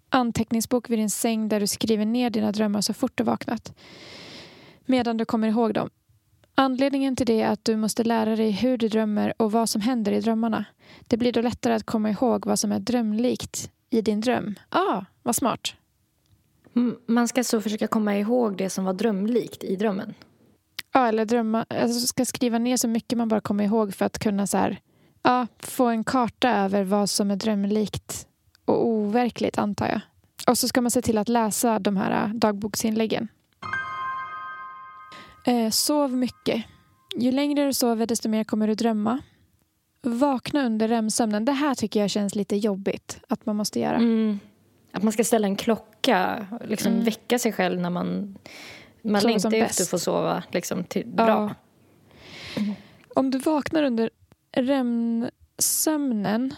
anteckningsbok 0.08 0.90
vid 0.90 0.98
din 0.98 1.10
säng 1.10 1.48
där 1.48 1.60
du 1.60 1.66
skriver 1.66 2.04
ner 2.04 2.30
dina 2.30 2.52
drömmar 2.52 2.80
så 2.80 2.94
fort 2.94 3.12
du 3.14 3.24
vaknat. 3.24 3.72
Medan 4.86 5.16
du 5.16 5.24
kommer 5.24 5.48
ihåg 5.48 5.74
dem. 5.74 5.90
Anledningen 6.58 7.16
till 7.16 7.26
det 7.26 7.40
är 7.42 7.50
att 7.50 7.64
du 7.64 7.76
måste 7.76 8.04
lära 8.04 8.36
dig 8.36 8.50
hur 8.50 8.78
du 8.78 8.88
drömmer 8.88 9.34
och 9.36 9.52
vad 9.52 9.68
som 9.68 9.80
händer 9.80 10.12
i 10.12 10.20
drömmarna. 10.20 10.64
Det 11.06 11.16
blir 11.16 11.32
då 11.32 11.40
lättare 11.40 11.74
att 11.74 11.86
komma 11.86 12.10
ihåg 12.10 12.46
vad 12.46 12.58
som 12.58 12.72
är 12.72 12.78
drömlikt 12.78 13.70
i 13.90 14.00
din 14.00 14.20
dröm. 14.20 14.54
Ah, 14.68 15.04
vad 15.22 15.36
smart. 15.36 15.74
Mm, 16.76 16.96
Man 17.06 17.28
ska 17.28 17.44
så 17.44 17.60
försöka 17.60 17.86
komma 17.86 18.16
ihåg 18.16 18.56
det 18.56 18.70
som 18.70 18.84
var 18.84 18.92
drömlikt 18.92 19.64
i 19.64 19.76
drömmen. 19.76 20.14
Ja, 20.92 21.08
eller 21.08 21.24
drömma. 21.24 21.66
Alltså 21.68 22.06
ska 22.06 22.24
skriva 22.24 22.58
ner 22.58 22.76
så 22.76 22.88
mycket 22.88 23.18
man 23.18 23.28
bara 23.28 23.40
kommer 23.40 23.64
ihåg 23.64 23.94
för 23.94 24.04
att 24.04 24.18
kunna 24.18 24.46
så 24.46 24.56
här, 24.56 24.80
ja, 25.22 25.46
få 25.58 25.84
en 25.84 26.04
karta 26.04 26.50
över 26.50 26.84
vad 26.84 27.10
som 27.10 27.30
är 27.30 27.36
drömlikt 27.36 28.26
och 28.64 28.86
overkligt, 28.86 29.58
antar 29.58 29.88
jag. 29.88 30.00
Och 30.46 30.58
så 30.58 30.68
ska 30.68 30.80
man 30.80 30.90
se 30.90 31.02
till 31.02 31.18
att 31.18 31.28
läsa 31.28 31.78
de 31.78 31.96
här 31.96 32.24
äh, 32.24 32.34
dagboksinläggen. 32.34 33.28
Eh, 35.46 35.70
sov 35.70 36.12
mycket. 36.12 36.64
Ju 37.16 37.32
längre 37.32 37.66
du 37.66 37.72
sover, 37.72 38.06
desto 38.06 38.28
mer 38.28 38.44
kommer 38.44 38.66
du 38.68 38.74
drömma. 38.74 39.18
Vakna 40.02 40.66
under 40.66 40.88
REM-sömnen. 40.88 41.44
Det 41.44 41.52
här 41.52 41.74
tycker 41.74 42.00
jag 42.00 42.10
känns 42.10 42.34
lite 42.34 42.56
jobbigt 42.56 43.20
att 43.28 43.46
man 43.46 43.56
måste 43.56 43.80
göra. 43.80 43.96
Mm. 43.96 44.38
Att 44.92 45.02
man 45.02 45.12
ska 45.12 45.24
ställa 45.24 45.46
en 45.46 45.56
klocka, 45.56 46.46
liksom 46.68 46.92
Mm. 46.92 47.04
väcka 47.04 47.38
sig 47.38 47.52
själv 47.52 47.80
när 47.80 47.90
man, 47.90 48.38
man 49.02 49.22
längtar 49.22 49.54
efter 49.54 49.82
att 49.82 49.88
få 49.90 49.98
sova 49.98 50.42
liksom, 50.52 50.84
till, 50.84 51.06
Ja. 51.16 51.24
bra. 51.24 51.54
Om 53.14 53.30
du 53.30 53.38
vaknar 53.38 53.82
under 53.82 54.10
REM-sömnen 54.52 56.54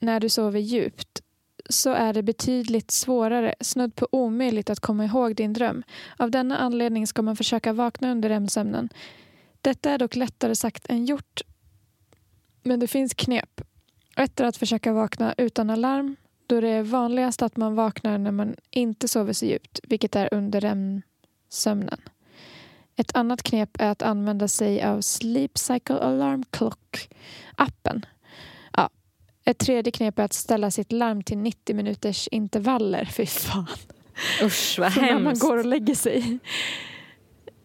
när 0.00 0.20
du 0.20 0.28
sover 0.28 0.60
djupt 0.60 1.22
så 1.70 1.90
är 1.92 2.12
det 2.12 2.22
betydligt 2.22 2.90
svårare, 2.90 3.54
snudd 3.60 3.94
på 3.94 4.08
omöjligt 4.12 4.70
att 4.70 4.80
komma 4.80 5.04
ihåg 5.04 5.36
din 5.36 5.52
dröm. 5.52 5.82
Av 6.16 6.30
denna 6.30 6.58
anledning 6.58 7.06
ska 7.06 7.22
man 7.22 7.36
försöka 7.36 7.72
vakna 7.72 8.10
under 8.10 8.28
REM-sömnen. 8.28 8.88
Detta 9.60 9.90
är 9.90 9.98
dock 9.98 10.16
lättare 10.16 10.54
sagt 10.54 10.90
än 10.90 11.04
gjort. 11.04 11.40
Men 12.62 12.80
det 12.80 12.86
finns 12.86 13.14
knep. 13.14 13.60
Ett 14.16 14.40
är 14.40 14.44
att 14.44 14.56
försöka 14.56 14.92
vakna 14.92 15.34
utan 15.38 15.70
alarm 15.70 16.16
då 16.46 16.60
det 16.60 16.68
är 16.68 16.82
vanligast 16.82 17.42
att 17.42 17.56
man 17.56 17.74
vaknar 17.74 18.18
när 18.18 18.30
man 18.30 18.54
inte 18.70 19.08
sover 19.08 19.32
så 19.32 19.46
djupt, 19.46 19.80
vilket 19.82 20.16
är 20.16 20.34
under 20.34 20.60
REM-sömnen. 20.60 22.00
Ett 22.96 23.16
annat 23.16 23.42
knep 23.42 23.70
är 23.80 23.90
att 23.90 24.02
använda 24.02 24.48
sig 24.48 24.82
av 24.82 25.00
Sleep 25.00 25.58
Cycle 25.58 25.98
Alarm 25.98 26.42
Clock-appen. 26.50 28.06
Ett 29.44 29.58
tredje 29.58 29.90
knep 29.92 30.18
är 30.18 30.22
att 30.22 30.32
ställa 30.32 30.70
sitt 30.70 30.92
larm 30.92 31.22
till 31.22 31.38
90 31.38 31.76
minuters 31.76 32.28
intervaller. 32.28 33.04
Fy 33.04 33.26
fan. 33.26 33.66
Usch, 34.42 34.76
vad 34.78 34.92
För 34.94 35.00
när 35.00 35.14
man 35.14 35.26
hemskt. 35.26 35.42
går 35.42 35.56
och 35.56 35.64
lägger 35.64 35.94
sig. 35.94 36.38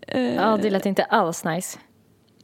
Eh, 0.08 0.36
Ja, 0.36 0.58
det 0.62 0.70
lät 0.70 0.86
inte 0.86 1.04
alls 1.04 1.44
nice. 1.44 1.80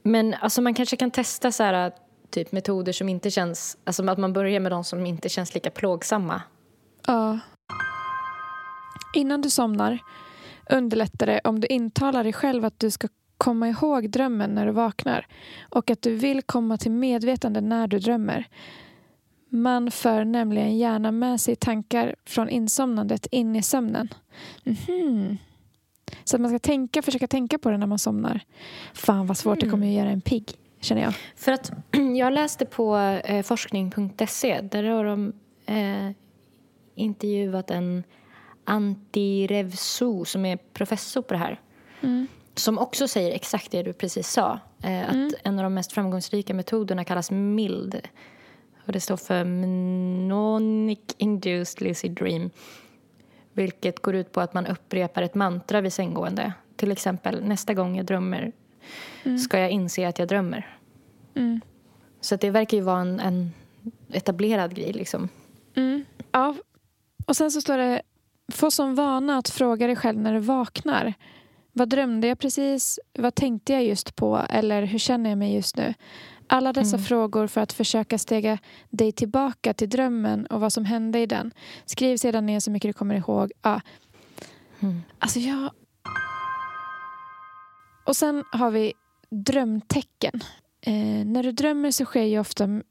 Men 0.03 0.34
alltså, 0.34 0.61
man 0.61 0.73
kanske 0.73 0.95
kan 0.97 1.11
testa 1.11 1.51
så 1.51 1.63
här, 1.63 1.91
typ 2.29 2.51
metoder 2.51 2.93
som 2.93 3.09
inte 3.09 3.32
känns... 3.32 3.77
Alltså 3.84 4.09
att 4.09 4.17
man 4.17 4.34
börjar 4.34 4.59
med 4.59 4.71
de 4.71 4.84
som 4.84 5.05
inte 5.05 5.29
känns 5.29 5.53
lika 5.53 5.69
plågsamma. 5.69 6.41
Ja. 7.07 7.39
Innan 9.13 9.41
du 9.41 9.49
somnar 9.49 9.99
underlättar 10.69 11.25
det 11.25 11.41
om 11.43 11.59
du 11.59 11.67
intalar 11.67 12.23
dig 12.23 12.34
själv 12.34 12.65
att 12.65 12.79
du 12.79 12.91
ska 12.91 13.07
komma 13.38 13.69
ihåg 13.69 14.09
drömmen 14.09 14.49
när 14.49 14.65
du 14.65 14.71
vaknar 14.71 15.27
och 15.69 15.89
att 15.91 16.01
du 16.01 16.15
vill 16.15 16.41
komma 16.41 16.77
till 16.77 16.91
medvetande 16.91 17.61
när 17.61 17.88
du 17.88 17.99
drömmer. 17.99 18.47
Man 19.53 19.91
för 19.91 20.25
nämligen 20.25 20.77
gärna 20.77 21.11
med 21.11 21.41
sig 21.41 21.55
tankar 21.55 22.15
från 22.25 22.49
insomnandet 22.49 23.25
in 23.31 23.55
i 23.55 23.63
sömnen. 23.63 24.13
Mhm. 24.63 25.37
Så 26.23 26.35
att 26.35 26.41
man 26.41 26.49
ska 26.51 26.59
tänka, 26.59 27.01
försöka 27.01 27.27
tänka 27.27 27.57
på 27.57 27.71
det 27.71 27.77
när 27.77 27.87
man 27.87 27.99
somnar. 27.99 28.41
Fan 28.93 29.27
vad 29.27 29.37
svårt 29.37 29.59
det 29.59 29.69
kommer 29.69 29.87
att 29.87 29.93
göra 29.93 30.09
en 30.09 30.21
pigg, 30.21 30.51
känner 30.79 31.01
jag. 31.01 31.13
För 31.35 31.51
att 31.51 31.71
jag 32.17 32.33
läste 32.33 32.65
på 32.65 32.97
eh, 32.97 33.43
forskning.se 33.43 34.61
där 34.61 34.83
har 34.83 35.05
de 35.05 35.33
eh, 35.65 36.11
intervjuat 36.95 37.71
en 37.71 38.03
Antti 38.63 39.47
Revsu 39.47 40.25
som 40.25 40.45
är 40.45 40.57
professor 40.57 41.21
på 41.21 41.33
det 41.33 41.39
här. 41.39 41.59
Som 42.55 42.77
också 42.77 43.07
säger 43.07 43.31
exakt 43.31 43.71
det 43.71 43.83
du 43.83 43.93
precis 43.93 44.29
sa. 44.29 44.59
Eh, 44.83 45.09
att 45.09 45.33
en 45.43 45.59
av 45.59 45.63
de 45.63 45.73
mest 45.73 45.91
framgångsrika 45.91 46.53
metoderna 46.53 47.03
kallas 47.03 47.31
MILD. 47.31 47.95
Och 48.86 48.91
det 48.91 48.99
står 48.99 49.17
för 49.17 49.43
Mnemonic 49.43 50.99
Induced 51.17 51.82
Lucid 51.82 52.11
Dream. 52.11 52.49
Vilket 53.53 54.01
går 54.01 54.15
ut 54.15 54.32
på 54.32 54.41
att 54.41 54.53
man 54.53 54.67
upprepar 54.67 55.21
ett 55.21 55.36
mantra 55.36 55.82
vid 55.82 55.93
sänggående. 55.93 56.53
Till 56.75 56.91
exempel, 56.91 57.43
nästa 57.43 57.73
gång 57.73 57.97
jag 57.97 58.05
drömmer 58.05 58.51
ska 59.45 59.59
jag 59.59 59.69
inse 59.69 60.07
att 60.07 60.19
jag 60.19 60.27
drömmer. 60.27 60.77
Så 62.21 62.36
att 62.36 62.41
det 62.41 62.49
verkar 62.49 62.77
ju 62.77 62.84
vara 62.84 63.01
en, 63.01 63.19
en 63.19 63.51
etablerad 64.13 64.75
grej. 64.75 64.93
Liksom. 64.93 65.29
Ja. 66.32 66.55
Och 67.25 67.38
sen 67.38 67.51
så 67.51 67.61
står 67.61 67.77
det 67.77 68.01
Få 68.51 68.71
som 68.71 68.95
vana 68.95 69.38
att 69.38 69.49
fråga 69.49 69.88
dig 69.88 69.95
själv 69.95 70.19
när 70.19 70.34
du 70.34 70.39
vaknar. 70.39 71.13
Vad 71.73 71.89
drömde 71.89 72.27
jag 72.27 72.39
precis? 72.39 72.99
Vad 73.13 73.36
tänkte 73.36 73.73
jag 73.73 73.84
just 73.84 74.15
på? 74.15 74.45
Eller 74.49 74.84
hur 74.84 74.99
känner 74.99 75.29
jag 75.29 75.38
mig 75.38 75.55
just 75.55 75.77
nu? 75.77 75.93
Alla 76.53 76.73
dessa 76.73 76.97
frågor 76.97 77.47
för 77.47 77.61
att 77.61 77.73
försöka 77.73 78.17
stega 78.17 78.57
dig 78.89 79.11
tillbaka 79.11 79.73
till 79.73 79.89
drömmen 79.89 80.45
och 80.45 80.59
vad 80.59 80.73
som 80.73 80.85
hände 80.85 81.19
i 81.19 81.25
den. 81.25 81.53
Skriv 81.85 82.17
sedan 82.17 82.45
ner 82.45 82.59
så 82.59 82.71
mycket 82.71 82.89
du 82.89 82.93
kommer 82.93 83.15
ihåg. 83.15 83.51
Ja. 83.61 83.81
Alltså 85.19 85.39
jag... 85.39 85.71
Och 88.05 88.15
sen 88.15 88.43
har 88.51 88.71
vi 88.71 88.93
drömtecken. 89.29 90.41
Eh, 90.81 91.25
när 91.25 91.43
du 91.43 91.51
drömmer 91.51 91.91
så 91.91 92.05
sker 92.05 92.23
ju 92.23 92.39
ofta 92.39 92.81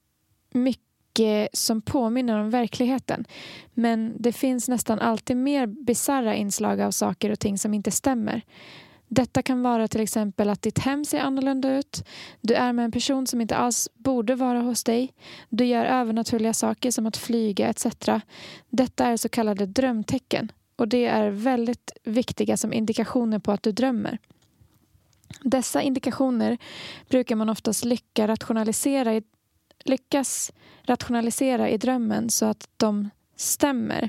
mycket 0.52 1.48
som 1.52 1.82
påminner 1.82 2.38
om 2.38 2.50
verkligheten. 2.50 3.24
Men 3.74 4.14
det 4.18 4.32
finns 4.32 4.68
nästan 4.68 4.98
alltid 4.98 5.36
mer 5.36 5.66
bizarra 5.66 6.34
inslag 6.34 6.80
av 6.80 6.90
saker 6.90 7.30
och 7.30 7.40
ting 7.40 7.58
som 7.58 7.74
inte 7.74 7.90
stämmer. 7.90 8.42
Detta 9.12 9.42
kan 9.42 9.62
vara 9.62 9.88
till 9.88 10.00
exempel 10.00 10.48
att 10.48 10.62
ditt 10.62 10.78
hem 10.78 11.04
ser 11.04 11.20
annorlunda 11.20 11.78
ut. 11.78 12.04
Du 12.40 12.54
är 12.54 12.72
med 12.72 12.84
en 12.84 12.92
person 12.92 13.26
som 13.26 13.40
inte 13.40 13.56
alls 13.56 13.88
borde 13.94 14.34
vara 14.34 14.60
hos 14.60 14.84
dig. 14.84 15.14
Du 15.48 15.64
gör 15.64 15.84
övernaturliga 15.84 16.54
saker 16.54 16.90
som 16.90 17.06
att 17.06 17.16
flyga 17.16 17.68
etc. 17.68 17.86
Detta 18.68 19.06
är 19.06 19.16
så 19.16 19.28
kallade 19.28 19.66
drömtecken 19.66 20.52
och 20.76 20.88
det 20.88 21.06
är 21.06 21.30
väldigt 21.30 21.92
viktiga 22.04 22.56
som 22.56 22.72
indikationer 22.72 23.38
på 23.38 23.52
att 23.52 23.62
du 23.62 23.72
drömmer. 23.72 24.18
Dessa 25.42 25.82
indikationer 25.82 26.58
brukar 27.08 27.36
man 27.36 27.48
oftast 27.48 27.84
lycka 27.84 28.28
rationalisera 28.28 29.14
i, 29.14 29.22
lyckas 29.84 30.52
rationalisera 30.82 31.68
i 31.68 31.76
drömmen 31.76 32.30
så 32.30 32.46
att 32.46 32.68
de 32.76 33.10
stämmer. 33.36 34.08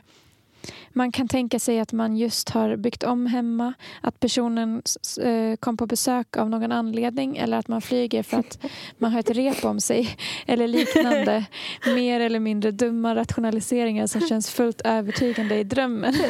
Man 0.93 1.11
kan 1.11 1.27
tänka 1.27 1.59
sig 1.59 1.79
att 1.79 1.93
man 1.93 2.17
just 2.17 2.49
har 2.49 2.75
byggt 2.75 3.03
om 3.03 3.25
hemma, 3.25 3.73
att 4.01 4.19
personen 4.19 4.81
eh, 5.21 5.55
kom 5.59 5.77
på 5.77 5.85
besök 5.85 6.37
av 6.37 6.49
någon 6.49 6.71
anledning 6.71 7.37
eller 7.37 7.57
att 7.57 7.67
man 7.67 7.81
flyger 7.81 8.23
för 8.23 8.37
att 8.37 8.57
man 8.97 9.11
har 9.11 9.19
ett 9.19 9.29
rep 9.29 9.65
om 9.65 9.79
sig 9.79 10.17
eller 10.47 10.67
liknande 10.67 11.45
mer 11.85 12.19
eller 12.19 12.39
mindre 12.39 12.71
dumma 12.71 13.15
rationaliseringar 13.15 14.07
som 14.07 14.21
känns 14.21 14.51
fullt 14.51 14.81
övertygande 14.81 15.55
i 15.55 15.63
drömmen. 15.63 16.13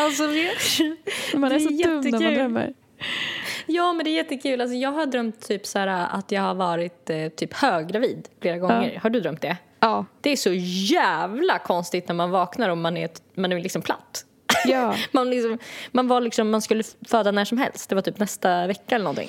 Alltså, 0.00 0.22
Man 1.36 1.52
är, 1.52 1.58
så 1.58 1.68
dum 1.68 2.00
när 2.00 2.20
man 2.20 2.34
drömmer. 2.34 2.74
ja, 3.66 3.92
men 3.92 4.04
det 4.04 4.10
är 4.10 4.14
jättekul. 4.16 4.60
Alltså, 4.60 4.74
jag 4.76 4.92
har 4.92 5.06
drömt 5.06 5.48
typ 5.48 5.66
så 5.66 5.78
här, 5.78 6.08
att 6.18 6.32
jag 6.32 6.42
har 6.42 6.54
varit 6.54 7.10
eh, 7.10 7.28
typ 7.28 7.54
höggravid 7.54 8.28
flera 8.40 8.58
gånger. 8.58 8.98
Har 9.02 9.10
du 9.10 9.20
drömt 9.20 9.40
det? 9.42 9.56
Ja. 9.80 10.04
Det 10.20 10.30
är 10.30 10.36
så 10.36 10.50
jävla 10.92 11.58
konstigt 11.58 12.08
när 12.08 12.14
man 12.14 12.30
vaknar 12.30 12.68
och 12.68 12.78
man 12.78 12.96
är, 12.96 13.10
man 13.34 13.52
är 13.52 13.60
liksom 13.60 13.82
platt. 13.82 14.24
Ja. 14.64 14.94
Man, 15.12 15.30
liksom, 15.30 15.58
man, 15.92 16.08
var 16.08 16.20
liksom, 16.20 16.50
man 16.50 16.62
skulle 16.62 16.82
föda 17.08 17.30
när 17.30 17.44
som 17.44 17.58
helst. 17.58 17.88
Det 17.88 17.94
var 17.94 18.02
typ 18.02 18.18
nästa 18.18 18.66
vecka 18.66 18.94
eller 18.94 19.04
någonting. 19.04 19.28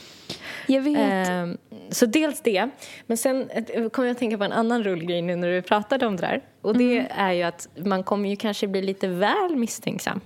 Jag 0.67 0.81
vet. 0.81 0.97
Ehm, 1.29 1.57
så 1.89 2.05
dels 2.05 2.41
det. 2.41 2.69
Men 3.07 3.17
sen 3.17 3.49
eh, 3.49 3.89
kommer 3.89 4.07
jag 4.07 4.13
att 4.13 4.19
tänka 4.19 4.37
på 4.37 4.43
en 4.43 4.51
annan 4.51 4.83
rolig 4.83 5.07
grej 5.09 5.21
nu 5.21 5.35
när 5.35 5.47
du 5.51 5.61
pratade 5.61 6.05
om 6.07 6.15
det 6.15 6.21
där. 6.21 6.41
Och 6.61 6.77
det 6.77 6.97
Mm. 6.97 7.11
är 7.17 7.31
ju 7.31 7.43
att 7.43 7.67
man 7.75 8.03
kommer 8.03 8.29
ju 8.29 8.35
kanske 8.35 8.67
bli 8.67 8.81
lite 8.81 9.07
väl 9.07 9.55
misstänksam. 9.55 10.21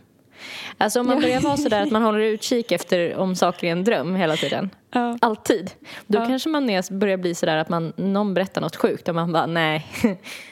Alltså 0.78 1.00
om 1.00 1.08
man 1.08 1.22
börjar 1.22 1.40
vara 1.42 1.58
sådär 1.58 1.82
att 1.82 1.92
man 1.92 2.02
håller 2.02 2.20
utkik 2.20 2.72
efter 2.72 3.16
om 3.16 3.36
saker 3.36 3.68
är 3.68 3.72
en 3.72 3.84
dröm 3.84 4.16
hela 4.16 4.36
tiden. 4.36 4.70
Ja. 4.94 5.18
Alltid. 5.22 5.72
Då 6.08 6.18
Ja. 6.20 6.26
kanske 6.26 6.50
man 6.50 6.70
är, 6.70 6.94
börjar 6.94 7.18
bli 7.18 7.36
sådär 7.36 7.58
att 7.58 7.70
man, 7.70 7.94
någon 7.96 8.34
berättar 8.34 8.62
något 8.62 8.76
sjukt 8.76 9.08
och 9.10 9.16
man 9.16 9.32
bara 9.32 9.46
nej. 9.46 9.86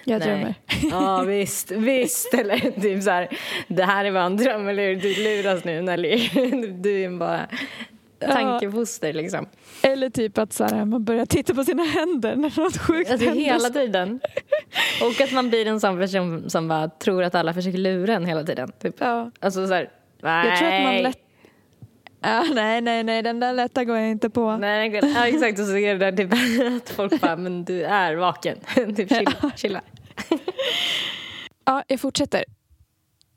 Jag 0.03 0.19
nej. 0.19 0.27
drömmer. 0.27 0.55
Ja 0.91 1.21
visst, 1.21 1.71
visst. 1.71 2.33
Eller 2.33 2.81
typ 2.81 3.03
såhär, 3.03 3.27
det 3.67 3.83
här 3.83 4.05
är 4.05 4.11
bara 4.11 4.23
en 4.23 4.37
dröm 4.37 4.67
eller 4.67 4.95
du 4.95 5.23
luras 5.23 5.63
nu 5.63 5.81
Nelly. 5.81 6.29
Du 6.81 7.03
är 7.03 7.09
bara 7.09 7.47
tankefoster 8.27 9.13
liksom. 9.13 9.45
Eller 9.81 10.09
typ 10.09 10.37
att 10.37 10.53
så 10.53 10.63
här, 10.63 10.85
man 10.85 11.03
börjar 11.03 11.25
titta 11.25 11.53
på 11.53 11.63
sina 11.63 11.83
händer 11.83 12.35
när 12.35 12.61
något 12.61 12.77
sjukt 12.77 13.11
Alltså 13.11 13.27
händer. 13.27 13.43
hela 13.43 13.69
tiden. 13.69 14.19
Och 15.01 15.21
att 15.21 15.31
man 15.31 15.49
blir 15.49 15.67
en 15.67 15.79
sån 15.79 15.97
person 15.99 16.49
som 16.49 16.67
bara 16.67 16.89
tror 16.89 17.23
att 17.23 17.35
alla 17.35 17.53
försöker 17.53 17.77
lura 17.77 18.13
en 18.13 18.25
hela 18.25 18.43
tiden. 18.43 18.71
Typ. 18.81 18.95
Ja. 18.99 19.31
Alltså 19.39 19.67
såhär, 19.67 19.89
nej. 20.21 20.47
Jag 20.49 20.57
tror 20.59 20.67
att 20.73 20.83
man 20.83 20.97
lätt... 21.03 21.19
Ja, 22.25 22.43
nej, 22.53 22.81
nej, 22.81 23.03
nej, 23.03 23.21
den 23.21 23.39
där 23.39 23.53
lätta 23.53 23.83
går 23.83 23.97
jag 23.97 24.09
inte 24.09 24.29
på. 24.29 24.57
Nej, 24.57 24.99
ja, 25.15 25.27
exakt. 25.27 25.59
Och 25.59 25.65
så 25.65 25.77
är 25.77 25.95
det 25.95 26.11
där 26.11 26.17
typ 26.17 26.33
att 26.83 26.89
folk 26.89 27.21
bara, 27.21 27.35
men 27.35 27.65
du 27.65 27.83
är 27.83 28.15
vaken. 28.15 28.57
typ 28.95 29.09
chilla. 29.09 29.51
chilla. 29.55 29.81
Ja, 31.65 31.83
jag 31.87 31.99
fortsätter. 31.99 32.43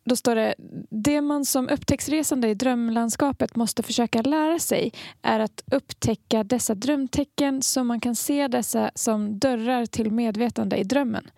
Då 0.08 0.16
står 0.16 0.34
det, 0.34 0.54
det 0.90 1.20
man 1.20 1.44
som 1.44 1.68
upptäcktsresande 1.68 2.48
i 2.48 2.54
drömlandskapet 2.54 3.56
måste 3.56 3.82
försöka 3.82 4.22
lära 4.22 4.58
sig 4.58 4.92
är 5.22 5.40
att 5.40 5.64
upptäcka 5.72 6.44
dessa 6.44 6.74
drömtecken 6.74 7.62
så 7.62 7.84
man 7.84 8.00
kan 8.00 8.16
se 8.16 8.48
dessa 8.48 8.90
som 8.94 9.38
dörrar 9.38 9.86
till 9.86 10.10
medvetande 10.10 10.76
i 10.76 10.84
drömmen. 10.84 11.30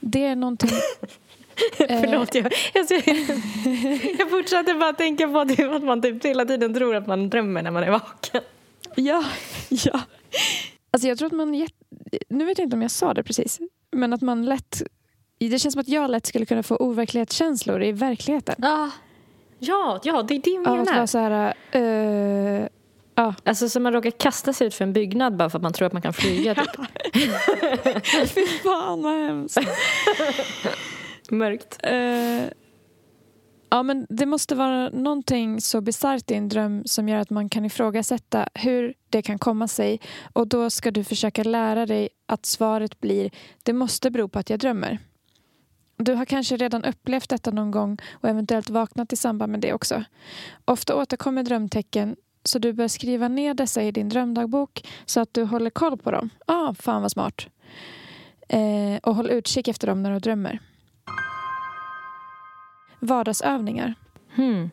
Det 0.00 0.24
är 0.24 0.36
någonting... 0.36 0.70
Förlåt, 1.76 2.34
jag, 2.34 2.52
jag, 2.74 2.86
jag 4.18 4.30
fortsatte 4.30 4.74
bara 4.74 4.92
tänka 4.92 5.28
på 5.28 5.38
att 5.38 5.82
man 5.82 6.02
typ 6.02 6.24
hela 6.24 6.44
tiden 6.44 6.74
tror 6.74 6.96
att 6.96 7.06
man 7.06 7.30
drömmer 7.30 7.62
när 7.62 7.70
man 7.70 7.82
är 7.82 7.90
vaken. 7.90 8.40
Ja, 8.94 9.24
ja. 9.68 10.00
Alltså 10.90 11.08
jag 11.08 11.18
tror 11.18 11.26
att 11.26 11.32
man... 11.32 11.66
Nu 12.28 12.44
vet 12.44 12.58
jag 12.58 12.66
inte 12.66 12.76
om 12.76 12.82
jag 12.82 12.90
sa 12.90 13.14
det 13.14 13.22
precis. 13.22 13.60
Men 13.90 14.12
att 14.12 14.22
man 14.22 14.44
lätt... 14.44 14.82
Det 15.48 15.58
känns 15.58 15.72
som 15.72 15.80
att 15.80 15.88
jag 15.88 16.10
lätt 16.10 16.26
skulle 16.26 16.46
kunna 16.46 16.62
få 16.62 16.76
overklighetskänslor 16.76 17.82
i 17.82 17.92
verkligheten. 17.92 18.54
Ja, 18.58 18.90
ja, 19.58 20.00
ja 20.04 20.22
det 20.22 20.34
är 20.34 20.38
det 20.38 20.50
jag 20.50 20.68
Av 20.68 20.72
att 20.72 20.78
menar. 20.84 20.94
vara 20.96 21.06
så 21.06 21.18
här... 21.18 21.54
eh, 21.72 22.68
ja, 23.14 23.34
Alltså 23.44 23.68
som 23.68 23.82
man 23.82 23.92
råkar 23.92 24.10
kasta 24.10 24.52
sig 24.52 24.66
ut 24.66 24.74
för 24.74 24.84
en 24.84 24.92
byggnad 24.92 25.36
bara 25.36 25.50
för 25.50 25.58
att 25.58 25.62
man 25.62 25.72
tror 25.72 25.86
att 25.86 25.92
man 25.92 26.02
kan 26.02 26.12
flyga. 26.12 26.54
Typ. 27.12 28.28
fy 28.28 28.46
fan 28.46 29.02
vad 29.02 29.12
hemskt. 29.18 29.58
Mörkt. 31.30 31.78
Eh, 31.82 32.42
ja, 33.70 33.82
men 33.82 34.06
det 34.08 34.26
måste 34.26 34.54
vara 34.54 34.88
någonting 34.88 35.60
så 35.60 35.80
bisarrt 35.80 36.30
i 36.30 36.34
en 36.34 36.48
dröm 36.48 36.82
som 36.84 37.08
gör 37.08 37.18
att 37.18 37.30
man 37.30 37.48
kan 37.48 37.64
ifrågasätta 37.64 38.48
hur 38.54 38.94
det 39.10 39.22
kan 39.22 39.38
komma 39.38 39.68
sig. 39.68 40.00
Och 40.32 40.48
då 40.48 40.70
ska 40.70 40.90
du 40.90 41.04
försöka 41.04 41.42
lära 41.42 41.86
dig 41.86 42.08
att 42.26 42.46
svaret 42.46 43.00
blir 43.00 43.30
det 43.62 43.72
måste 43.72 44.10
bero 44.10 44.28
på 44.28 44.38
att 44.38 44.50
jag 44.50 44.58
drömmer. 44.58 44.98
Du 45.96 46.14
har 46.14 46.24
kanske 46.24 46.56
redan 46.56 46.84
upplevt 46.84 47.28
detta 47.28 47.50
någon 47.50 47.70
gång 47.70 47.98
och 48.12 48.28
eventuellt 48.28 48.70
vaknat 48.70 49.12
i 49.12 49.16
samband 49.16 49.52
med 49.52 49.60
det 49.60 49.72
också. 49.72 50.04
Ofta 50.64 50.96
återkommer 50.96 51.42
drömtecken 51.42 52.16
så 52.44 52.58
du 52.58 52.72
bör 52.72 52.88
skriva 52.88 53.28
ner 53.28 53.54
dessa 53.54 53.82
i 53.82 53.90
din 53.90 54.08
drömdagbok 54.08 54.88
så 55.06 55.20
att 55.20 55.34
du 55.34 55.44
håller 55.44 55.70
koll 55.70 55.98
på 55.98 56.10
dem. 56.10 56.30
Ah, 56.46 56.74
fan 56.74 57.02
vad 57.02 57.10
smart. 57.10 57.46
Eh, 58.48 58.96
och 59.02 59.14
håll 59.14 59.30
utkik 59.30 59.68
efter 59.68 59.86
dem 59.86 60.02
när 60.02 60.12
du 60.12 60.18
drömmer. 60.18 60.58
Vardagsövningar. 63.00 63.94
Hmm. 64.34 64.70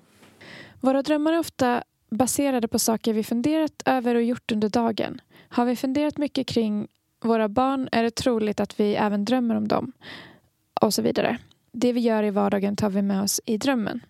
Våra 0.80 1.02
drömmar 1.02 1.34
är 1.34 1.40
ofta 1.40 1.84
baserade 2.12 2.68
på 2.68 2.80
saker 2.80 3.14
vi 3.14 3.24
funderat 3.24 3.82
över 3.86 4.16
och 4.16 4.24
gjort 4.24 4.52
under 4.52 4.70
dagen. 4.70 5.22
Har 5.50 5.66
vi 5.66 5.76
funderat 5.76 6.18
mycket 6.18 6.48
kring 6.48 6.88
våra 7.22 7.50
barn 7.50 7.90
är 7.92 8.04
det 8.04 8.12
troligt 8.16 8.60
att 8.60 8.80
vi 8.80 8.96
även 8.96 9.26
drömmer 9.26 9.56
om 9.56 9.68
dem. 9.68 9.92
Och 10.82 10.94
så 10.94 11.02
vidare. 11.02 11.38
Det 11.72 11.94
vi 11.94 12.00
gör 12.00 12.24
i 12.24 12.30
vardagen 12.30 12.76
tar 12.76 12.90
vi 12.90 13.02
med 13.02 13.22
oss 13.22 13.42
i 13.46 13.58
drömmen. 13.58 14.02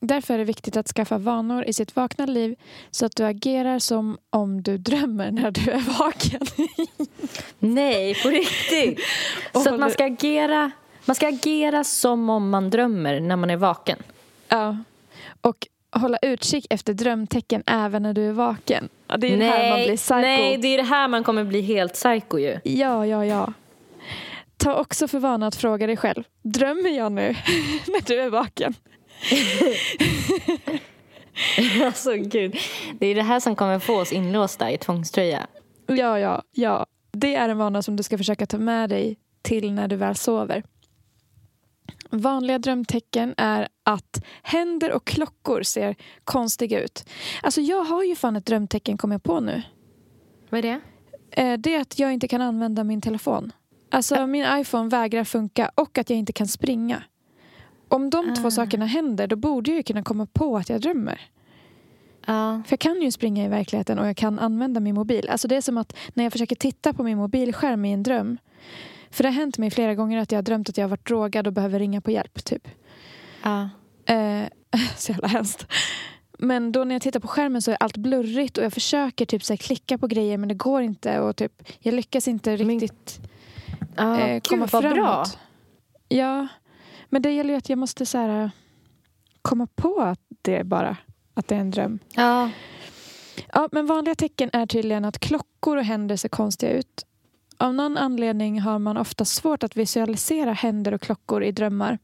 Därför 0.00 0.34
är 0.34 0.38
det 0.38 0.44
viktigt 0.44 0.76
att 0.76 0.88
skaffa 0.88 1.18
vanor 1.18 1.64
i 1.64 1.72
sitt 1.72 1.96
vakna 1.96 2.26
liv 2.26 2.56
så 2.90 3.06
att 3.06 3.16
du 3.16 3.24
agerar 3.24 3.78
som 3.78 4.18
om 4.30 4.62
du 4.62 4.78
drömmer 4.78 5.30
när 5.30 5.50
du 5.50 5.70
är 5.70 5.98
vaken. 5.98 6.40
Nej, 7.58 8.14
på 8.14 8.28
riktigt. 8.28 9.00
Så 9.52 9.74
att 9.74 9.80
man 9.80 9.90
ska, 9.90 10.04
agera, 10.04 10.70
man 11.04 11.16
ska 11.16 11.28
agera 11.28 11.84
som 11.84 12.30
om 12.30 12.50
man 12.50 12.70
drömmer 12.70 13.20
när 13.20 13.36
man 13.36 13.50
är 13.50 13.56
vaken. 13.56 13.98
ja. 14.48 14.76
Och 15.40 15.66
hålla 15.90 16.18
utkik 16.22 16.66
efter 16.70 16.94
drömtecken 16.94 17.62
även 17.66 18.02
när 18.02 18.12
du 18.14 18.28
är 18.28 18.32
vaken. 18.32 18.88
Det 19.18 19.32
är 19.32 19.36
det 19.36 19.44
här 19.44 19.70
man 19.70 19.84
blir 19.84 19.96
psycho. 19.96 20.20
nej, 20.20 20.56
det 20.56 20.68
är 20.68 20.76
det 20.76 20.82
här 20.82 21.08
man 21.08 21.24
kommer 21.24 21.44
bli 21.44 21.60
helt 21.60 21.92
psycho 21.92 22.38
ju. 22.38 22.58
Ja, 22.64 23.06
ja, 23.06 23.24
ja. 23.24 23.52
Ta 24.62 24.80
också 24.80 25.08
för 25.08 25.18
vana 25.18 25.46
att 25.46 25.56
fråga 25.56 25.86
dig 25.86 25.96
själv. 25.96 26.24
Drömmer 26.42 26.90
jag 26.90 27.12
nu 27.12 27.28
när 27.86 28.06
du 28.06 28.20
är 28.20 28.30
vaken? 28.30 28.74
alltså 31.86 32.12
gud. 32.16 32.56
Det 32.98 33.06
är 33.06 33.14
det 33.14 33.22
här 33.22 33.40
som 33.40 33.56
kommer 33.56 33.78
få 33.78 34.00
oss 34.00 34.12
inlåsta 34.12 34.70
i 34.70 34.78
tvångströja. 34.78 35.46
Ja, 35.86 36.18
ja, 36.18 36.42
ja. 36.52 36.86
Det 37.12 37.34
är 37.34 37.48
en 37.48 37.58
vana 37.58 37.82
som 37.82 37.96
du 37.96 38.02
ska 38.02 38.18
försöka 38.18 38.46
ta 38.46 38.58
med 38.58 38.90
dig 38.90 39.16
till 39.42 39.72
när 39.72 39.88
du 39.88 39.96
väl 39.96 40.16
sover. 40.16 40.62
Vanliga 42.10 42.58
drömtecken 42.58 43.34
är 43.36 43.68
att 43.84 44.24
händer 44.42 44.92
och 44.92 45.04
klockor 45.06 45.62
ser 45.62 45.96
konstiga 46.24 46.80
ut. 46.80 47.08
Alltså 47.42 47.60
jag 47.60 47.84
har 47.84 48.02
ju 48.02 48.16
fan 48.16 48.36
ett 48.36 48.46
drömtecken 48.46 48.98
kom 48.98 49.12
jag 49.12 49.22
på 49.22 49.40
nu. 49.40 49.62
Vad 50.50 50.58
är 50.58 50.62
det? 50.62 50.80
Eh, 51.42 51.58
Det 51.58 51.74
är 51.74 51.80
att 51.80 51.98
jag 51.98 52.12
inte 52.12 52.28
kan 52.28 52.40
använda 52.40 52.84
min 52.84 53.00
telefon. 53.00 53.52
Alltså 53.92 54.26
min 54.26 54.46
iPhone 54.60 54.88
vägrar 54.88 55.24
funka 55.24 55.70
och 55.74 55.98
att 55.98 56.10
jag 56.10 56.18
inte 56.18 56.32
kan 56.32 56.48
springa. 56.48 57.02
Om 57.88 58.10
de 58.10 58.34
två 58.34 58.50
sakerna 58.50 58.86
händer 58.86 59.26
då 59.26 59.36
borde 59.36 59.70
jag 59.70 59.76
ju 59.76 59.82
kunna 59.82 60.02
komma 60.02 60.26
på 60.26 60.56
att 60.56 60.68
jag 60.68 60.80
drömmer. 60.80 61.20
Ja. 62.26 62.62
För 62.66 62.72
jag 62.72 62.80
kan 62.80 63.02
ju 63.02 63.10
springa 63.10 63.44
i 63.44 63.48
verkligheten 63.48 63.98
och 63.98 64.08
jag 64.08 64.16
kan 64.16 64.38
använda 64.38 64.80
min 64.80 64.94
mobil. 64.94 65.28
Alltså 65.28 65.48
det 65.48 65.56
är 65.56 65.60
som 65.60 65.78
att 65.78 65.96
när 66.14 66.24
jag 66.24 66.32
försöker 66.32 66.56
titta 66.56 66.92
på 66.92 67.02
min 67.02 67.18
mobilskärm 67.18 67.84
i 67.84 67.92
en 67.92 68.02
dröm. 68.02 68.38
För 69.10 69.22
det 69.22 69.28
har 69.28 69.34
hänt 69.34 69.58
mig 69.58 69.70
flera 69.70 69.94
gånger 69.94 70.18
att 70.18 70.32
jag 70.32 70.38
har 70.38 70.42
drömt 70.42 70.68
att 70.68 70.76
jag 70.76 70.84
har 70.84 70.90
varit 70.90 71.08
drogad 71.08 71.46
och 71.46 71.52
behöver 71.52 71.78
ringa 71.78 72.00
på 72.00 72.10
hjälp. 72.10 72.44
typ. 72.44 72.68
ja. 73.42 73.68
Eh, 74.14 74.44
så 74.96 75.12
jävla 75.12 75.28
hemskt. 75.28 75.66
Men 76.38 76.72
då 76.72 76.84
när 76.84 76.94
jag 76.94 77.02
tittar 77.02 77.20
på 77.20 77.28
skärmen 77.28 77.62
så 77.62 77.70
är 77.70 77.76
allt 77.80 77.96
blurrigt 77.96 78.58
och 78.58 78.64
jag 78.64 78.72
försöker 78.72 79.26
typ 79.26 79.44
så 79.44 79.56
klicka 79.56 79.98
på 79.98 80.06
grejer 80.06 80.38
men 80.38 80.48
det 80.48 80.54
går 80.54 80.82
inte. 80.82 81.20
Och 81.20 81.36
typ, 81.36 81.52
jag 81.78 81.94
lyckas 81.94 82.28
inte 82.28 82.56
riktigt 82.56 83.20
ja. 83.96 84.20
eh, 84.20 84.34
Gud, 84.34 84.48
komma 84.48 84.66
vad 84.72 84.82
framåt. 84.82 84.96
bra. 84.96 85.24
Ja, 86.08 86.48
men 87.08 87.22
det 87.22 87.30
gäller 87.30 87.50
ju 87.50 87.58
att 87.58 87.68
jag 87.68 87.78
måste 87.78 88.06
så 88.06 88.18
här, 88.18 88.50
komma 89.42 89.66
på 89.74 90.00
att 90.00 90.20
det 90.42 90.64
bara 90.64 90.96
att 91.34 91.48
det 91.48 91.54
är 91.54 91.58
en 91.60 91.70
dröm. 91.70 91.98
Ja. 92.14 92.50
Ja, 93.52 93.68
men 93.72 93.86
vanliga 93.86 94.14
tecken 94.14 94.50
är 94.52 94.66
tydligen 94.66 95.04
att 95.04 95.18
klockor 95.18 95.76
och 95.76 95.84
händer 95.84 96.16
ser 96.16 96.28
konstiga 96.28 96.72
ut. 96.72 97.06
Av 97.58 97.74
någon 97.74 97.96
anledning 97.96 98.60
har 98.60 98.78
man 98.78 98.96
ofta 98.96 99.24
svårt 99.24 99.62
att 99.62 99.76
visualisera 99.76 100.52
händer 100.52 100.94
och 100.94 101.00
klockor 101.00 101.42
i 101.44 101.52
drömmar. 101.52 101.98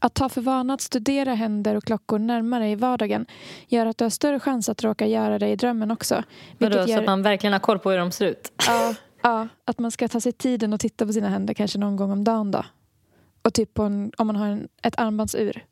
Att 0.00 0.14
ta 0.14 0.28
för 0.28 0.40
vana 0.40 0.74
att 0.74 0.80
studera 0.80 1.34
händer 1.34 1.74
och 1.74 1.84
klockor 1.84 2.18
närmare 2.18 2.70
i 2.70 2.74
vardagen 2.74 3.26
gör 3.68 3.86
att 3.86 3.98
du 3.98 4.04
har 4.04 4.10
större 4.10 4.40
chans 4.40 4.68
att 4.68 4.84
råka 4.84 5.06
göra 5.06 5.38
det 5.38 5.48
i 5.48 5.56
drömmen 5.56 5.90
också. 5.90 6.14
Vadå, 6.14 6.24
Vilket 6.58 6.84
Så 6.84 6.90
gör, 6.90 6.98
att 6.98 7.06
man 7.06 7.22
verkligen 7.22 7.52
har 7.52 7.60
koll 7.60 7.78
på 7.78 7.90
hur 7.90 7.98
de 7.98 8.10
ser 8.10 8.26
ut? 8.26 8.52
ja, 8.66 8.94
ja, 9.22 9.48
att 9.64 9.78
man 9.78 9.90
ska 9.90 10.08
ta 10.08 10.20
sig 10.20 10.32
tiden 10.32 10.72
och 10.72 10.80
titta 10.80 11.06
på 11.06 11.12
sina 11.12 11.28
händer 11.28 11.54
kanske 11.54 11.78
någon 11.78 11.96
gång 11.96 12.10
om 12.10 12.24
dagen. 12.24 12.50
Då. 12.50 12.64
Och 13.42 13.54
typ 13.54 13.78
en, 13.78 14.12
om 14.16 14.26
man 14.26 14.36
har 14.36 14.46
en, 14.46 14.68
ett 14.82 14.98
armbandsur. 14.98 15.64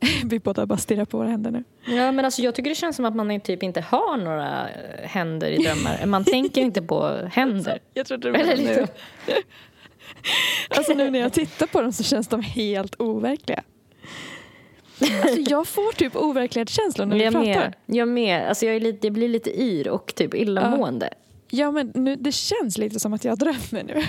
Vi 0.24 0.38
båda 0.38 0.66
bara 0.66 0.78
stirrar 0.78 1.04
på 1.04 1.18
våra 1.18 1.28
händer 1.28 1.50
nu. 1.50 1.64
Ja, 1.84 2.12
men 2.12 2.24
alltså, 2.24 2.42
jag 2.42 2.54
tycker 2.54 2.70
det 2.70 2.74
känns 2.74 2.96
som 2.96 3.04
att 3.04 3.16
man 3.16 3.40
typ 3.40 3.62
inte 3.62 3.80
har 3.80 4.16
några 4.16 4.68
eh, 4.68 5.08
händer 5.08 5.50
i 5.50 5.56
drömmar. 5.56 6.06
Man 6.06 6.24
tänker 6.24 6.60
inte 6.60 6.82
på 6.82 7.08
händer. 7.32 7.78
Jag 7.94 8.06
trodde 8.06 8.28
Eller 8.28 8.56
liksom. 8.56 8.86
Alltså 10.68 10.92
nu 10.92 11.10
när 11.10 11.18
jag 11.18 11.32
tittar 11.32 11.66
på 11.66 11.80
dem 11.82 11.92
så 11.92 12.02
känns 12.02 12.28
de 12.28 12.42
helt 12.42 13.00
overkliga. 13.00 13.62
Alltså 15.00 15.40
jag 15.40 15.66
får 15.66 15.92
typ 15.92 16.16
overklighetskänslor 16.16 17.06
när 17.06 17.16
vi 17.16 17.24
Jag 17.24 17.32
pratar. 17.32 17.46
med. 17.46 17.74
Jag 17.86 18.08
med. 18.08 18.48
Alltså, 18.48 18.66
jag, 18.66 18.76
är 18.76 18.80
lite, 18.80 19.06
jag 19.06 19.14
blir 19.14 19.28
lite 19.28 19.60
yr 19.62 19.88
och 19.88 20.14
typ 20.14 20.34
illamående. 20.34 21.08
Ja 21.12 21.29
men 21.70 21.92
nu, 21.94 22.16
det 22.16 22.32
känns 22.32 22.78
lite 22.78 23.00
som 23.00 23.12
att 23.12 23.24
jag 23.24 23.38
drömmer 23.38 23.82
nu. 23.84 24.02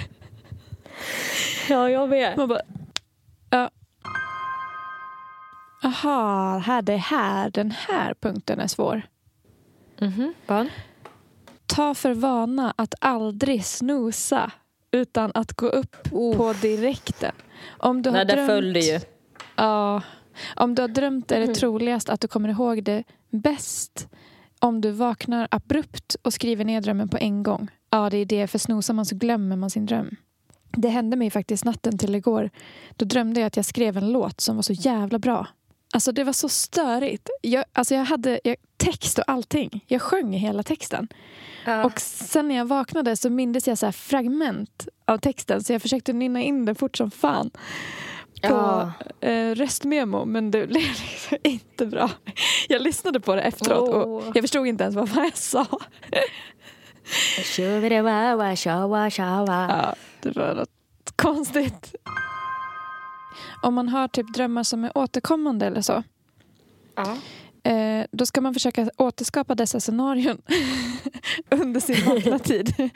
Ja, 1.70 1.90
jag 1.90 2.10
med. 2.10 2.38
Man 2.38 2.50
bara, 2.50 2.62
ja. 3.50 3.70
Aha, 5.84 6.58
här, 6.58 6.82
det 6.82 6.98
här, 6.98 7.50
den 7.50 7.72
här 7.72 8.14
punkten 8.14 8.60
är 8.60 8.68
svår. 8.68 9.02
Mhm. 10.00 10.34
Vad? 10.48 10.68
ta 11.76 11.94
för 11.94 12.14
vana 12.14 12.74
att 12.78 12.96
aldrig 13.00 13.66
snosa 13.66 14.52
utan 14.92 15.32
att 15.34 15.54
gå 15.54 15.68
upp 15.68 15.98
på 16.12 16.54
direkten. 16.62 17.32
Om 17.78 18.02
du 18.02 18.10
har 18.10 18.18
Nej, 18.18 18.26
där 18.26 18.36
drömt, 18.36 18.50
föll 18.50 18.74
det 18.74 18.80
ju. 18.80 19.00
Ja. 19.56 20.02
Om 20.56 20.76
du 20.76 20.82
har 20.82 20.90
drömt 20.90 21.32
är 21.32 21.40
det 21.40 21.56
troligast 21.56 22.10
att 22.10 22.22
du 22.22 22.28
kommer 22.28 22.50
ihåg 22.50 22.84
det 22.84 23.04
bäst 23.30 24.08
om 24.62 24.82
du 24.82 24.92
vaknar 24.92 25.48
abrupt 25.52 26.16
och 26.22 26.34
skriver 26.34 26.66
ner 26.66 26.82
drömmen 26.82 27.10
på 27.10 27.18
en 27.18 27.44
gång. 27.44 27.68
Ja, 27.90 28.10
det 28.10 28.18
är 28.18 28.26
det. 28.26 28.48
För 28.48 28.60
snosar 28.60 28.94
man 28.94 29.06
så 29.06 29.16
glömmer 29.16 29.56
man 29.56 29.70
sin 29.70 29.86
dröm. 29.86 30.16
Det 30.72 30.90
hände 30.90 31.18
mig 31.18 31.30
faktiskt 31.30 31.66
natten 31.66 31.98
till 31.98 32.16
igår. 32.16 32.50
Då 32.96 33.06
drömde 33.06 33.40
jag 33.40 33.48
att 33.48 33.56
jag 33.56 33.66
skrev 33.66 33.98
en 33.98 34.12
låt 34.12 34.42
som 34.42 34.56
var 34.56 34.64
så 34.64 34.74
jävla 34.74 35.20
bra. 35.20 35.48
Alltså 35.94 36.12
det 36.12 36.24
var 36.24 36.34
så 36.34 36.50
störigt. 36.50 37.30
Jag, 37.42 37.66
alltså 37.74 37.96
jag 37.96 38.06
hade 38.06 38.40
jag, 38.44 38.56
text 38.78 39.20
och 39.20 39.24
allting. 39.28 39.86
Jag 39.88 40.02
sjöng 40.02 40.34
hela 40.34 40.64
texten. 40.64 41.08
Och 41.86 42.00
sen 42.00 42.48
när 42.48 42.56
jag 42.56 42.66
vaknade 42.66 43.16
så 43.16 43.30
mindes 43.30 43.68
jag 43.68 43.78
så 43.78 43.92
fragment 43.92 44.88
av 45.06 45.18
texten 45.18 45.64
så 45.64 45.74
jag 45.74 45.82
försökte 45.82 46.14
nynna 46.14 46.42
in 46.42 46.66
det 46.66 46.76
fort 46.76 46.98
som 46.98 47.12
fan 47.12 47.52
på 48.42 48.92
Ja. 49.22 49.28
eh, 49.28 49.56
röstmemo 49.56 50.26
men 50.26 50.52
det 50.52 50.68
blev 50.68 50.82
liksom 50.82 51.38
inte 51.44 51.86
bra. 51.86 52.10
Jag 52.70 52.82
lyssnade 52.82 53.20
på 53.20 53.36
det 53.36 53.42
efteråt 53.42 53.90
och 53.90 54.24
jag 54.36 54.44
förstod 54.44 54.68
inte 54.68 54.84
ens 54.84 54.96
vad 54.96 55.10
jag 55.16 55.38
sa. 55.38 55.66
Ja, 59.70 59.96
det 60.22 60.36
var 60.40 60.54
något 60.56 60.70
konstigt. 61.16 61.96
Om 63.64 63.74
man 63.74 63.90
har 63.90 64.08
typ 64.08 64.34
drömmar 64.34 64.64
som 64.64 64.84
är 64.84 64.98
återkommande 64.98 65.66
eller 65.66 65.82
så 65.82 66.04
Ja. 66.96 67.18
Eh, 67.64 68.06
då 68.12 68.26
ska 68.26 68.42
man 68.42 68.54
försöka 68.54 68.90
återskapa 68.98 69.56
dessa 69.56 69.80
scenarion 69.80 70.42
under 71.50 71.80
sin 71.80 72.06
vakna 72.06 72.40
tid. 72.50 72.90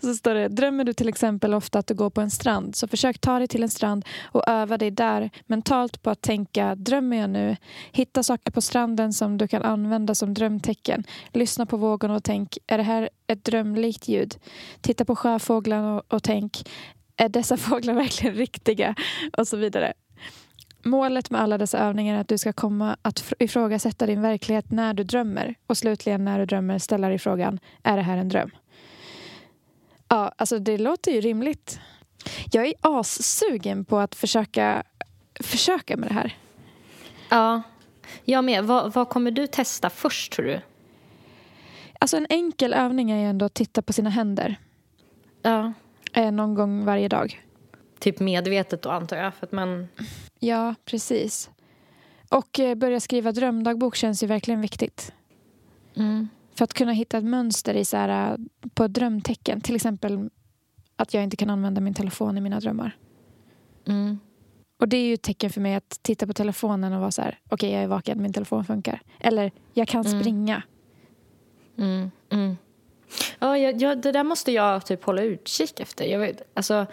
Så 0.00 0.14
står 0.14 0.34
det, 0.34 0.48
drömmer 0.48 0.84
du 0.84 0.92
till 0.92 1.08
exempel 1.08 1.54
ofta 1.54 1.78
att 1.78 1.86
du 1.86 1.94
går 1.94 2.10
på 2.10 2.20
en 2.20 2.30
strand 2.30 2.76
så 2.76 2.88
försök 2.88 3.18
ta 3.18 3.38
dig 3.38 3.48
till 3.48 3.62
en 3.62 3.68
strand 3.68 4.04
och 4.24 4.48
öva 4.48 4.78
dig 4.78 4.90
där 4.90 5.30
mentalt 5.46 6.02
på 6.02 6.10
att 6.10 6.20
tänka, 6.20 6.74
drömmer 6.74 7.16
jag 7.16 7.30
nu? 7.30 7.56
Hitta 7.92 8.22
saker 8.22 8.52
på 8.52 8.60
stranden 8.60 9.12
som 9.12 9.38
du 9.38 9.48
kan 9.48 9.62
använda 9.62 10.14
som 10.14 10.34
drömtecken. 10.34 11.04
Lyssna 11.32 11.66
på 11.66 11.76
vågorna 11.76 12.14
och 12.14 12.24
tänk, 12.24 12.58
är 12.66 12.78
det 12.78 12.84
här 12.84 13.10
ett 13.26 13.44
drömlikt 13.44 14.08
ljud? 14.08 14.36
Titta 14.80 15.04
på 15.04 15.16
sjöfåglarna 15.16 15.96
och, 15.96 16.14
och 16.14 16.22
tänk, 16.22 16.68
är 17.16 17.28
dessa 17.28 17.56
fåglar 17.66 17.94
verkligen 17.94 18.36
riktiga? 18.36 18.94
Och 19.36 19.48
så 19.48 19.56
vidare. 19.56 19.92
Målet 20.86 21.30
med 21.30 21.40
alla 21.40 21.58
dessa 21.58 21.78
övningar 21.78 22.16
är 22.16 22.20
att 22.20 22.28
du 22.28 22.38
ska 22.38 22.52
komma 22.52 22.96
att 23.02 23.20
fr- 23.22 23.34
ifrågasätta 23.38 24.06
din 24.06 24.22
verklighet 24.22 24.70
när 24.70 24.94
du 24.94 25.04
drömmer. 25.04 25.54
Och 25.66 25.78
slutligen 25.78 26.24
när 26.24 26.38
du 26.38 26.46
drömmer 26.46 26.78
ställa 26.78 27.08
dig 27.08 27.18
frågan, 27.18 27.58
är 27.82 27.96
det 27.96 28.02
här 28.02 28.16
en 28.16 28.28
dröm? 28.28 28.50
Ja, 30.08 30.32
alltså 30.36 30.58
det 30.58 30.78
låter 30.78 31.10
ju 31.12 31.20
rimligt. 31.20 31.80
Jag 32.52 32.66
är 32.66 32.74
assugen 32.80 33.84
på 33.84 33.98
att 33.98 34.14
försöka, 34.14 34.82
försöka 35.40 35.96
med 35.96 36.08
det 36.10 36.14
här. 36.14 36.36
ja. 37.30 37.62
Jag 38.24 38.44
med. 38.44 38.64
Vad, 38.64 38.92
vad 38.92 39.08
kommer 39.08 39.30
du 39.30 39.46
testa 39.46 39.90
först, 39.90 40.32
tror 40.32 40.46
du? 40.46 40.60
Alltså 42.00 42.16
en 42.16 42.26
enkel 42.30 42.74
övning 42.74 43.10
är 43.10 43.16
ju 43.20 43.24
ändå 43.26 43.46
att 43.46 43.54
titta 43.54 43.82
på 43.82 43.92
sina 43.92 44.10
händer 44.10 44.56
Ja. 45.42 45.72
eh, 46.12 46.30
någon 46.32 46.54
gång 46.54 46.84
varje 46.84 47.08
dag. 47.08 47.42
Typ 47.98 48.20
medvetet 48.20 48.82
då, 48.82 48.90
antar 48.90 49.16
jag. 49.16 49.34
För 49.34 49.46
att 49.46 49.52
man... 49.52 49.88
Ja, 50.38 50.74
precis. 50.84 51.50
Och 52.28 52.60
eh, 52.60 52.74
börja 52.74 53.00
skriva 53.00 53.32
drömdagbok 53.32 53.96
känns 53.96 54.22
ju 54.22 54.26
verkligen 54.26 54.60
viktigt. 54.60 55.12
Mm. 55.96 56.28
För 56.54 56.64
att 56.64 56.74
kunna 56.74 56.92
hitta 56.92 57.18
ett 57.18 57.24
mönster 57.24 57.74
i 57.74 57.84
så 57.84 57.96
här, 57.96 58.32
äh, 58.32 58.36
på 58.74 58.88
drömtecken. 58.88 59.60
Till 59.60 59.76
exempel 59.76 60.30
att 60.96 61.14
jag 61.14 61.22
inte 61.22 61.36
kan 61.36 61.50
använda 61.50 61.80
min 61.80 61.94
telefon 61.94 62.38
i 62.38 62.40
mina 62.40 62.60
drömmar. 62.60 62.96
Mm. 63.86 64.18
Och 64.80 64.88
det 64.88 64.96
är 64.96 65.04
ju 65.04 65.14
ett 65.14 65.22
tecken 65.22 65.50
för 65.50 65.60
mig 65.60 65.74
att 65.74 65.98
titta 66.02 66.26
på 66.26 66.32
telefonen 66.32 66.92
och 66.92 67.00
vara 67.00 67.10
så 67.10 67.22
här, 67.22 67.38
okej 67.48 67.70
jag 67.72 67.82
är 67.82 67.86
vaken, 67.86 68.22
min 68.22 68.32
telefon 68.32 68.64
funkar. 68.64 69.00
Eller, 69.20 69.52
jag 69.74 69.88
kan 69.88 70.06
Mm. 70.06 70.20
springa. 70.20 70.62
Mm. 71.78 72.10
Mm. 72.30 72.56
Ja, 73.38 73.58
jag, 73.58 73.82
jag, 73.82 74.02
det 74.02 74.12
där 74.12 74.24
måste 74.24 74.52
jag 74.52 74.86
typ 74.86 75.04
hålla 75.04 75.22
utkik 75.22 75.80
efter. 75.80 76.04
Jag 76.04 76.18
vet, 76.18 76.42
alltså, 76.54 76.86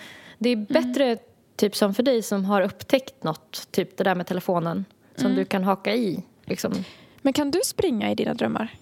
det 0.44 0.50
är 0.50 0.56
bättre, 0.56 1.18
typ 1.56 1.76
som 1.76 1.94
för 1.94 2.04
dig 2.04 2.22
som 2.22 2.46
har 2.46 2.62
upptäckt 2.62 3.24
något, 3.24 3.68
typ 3.72 3.98
det 3.98 4.04
där 4.04 4.16
med 4.16 4.28
telefonen, 4.28 4.86
som 5.16 5.36
du 5.36 5.46
kan 5.46 5.64
haka 5.64 5.96
i. 5.96 6.24
Liksom. 6.46 6.74
Men 7.22 7.34
kan 7.34 7.52
du 7.52 7.60
springa 7.66 8.12
i 8.12 8.16
dina 8.16 8.34
drömmar? 8.34 8.74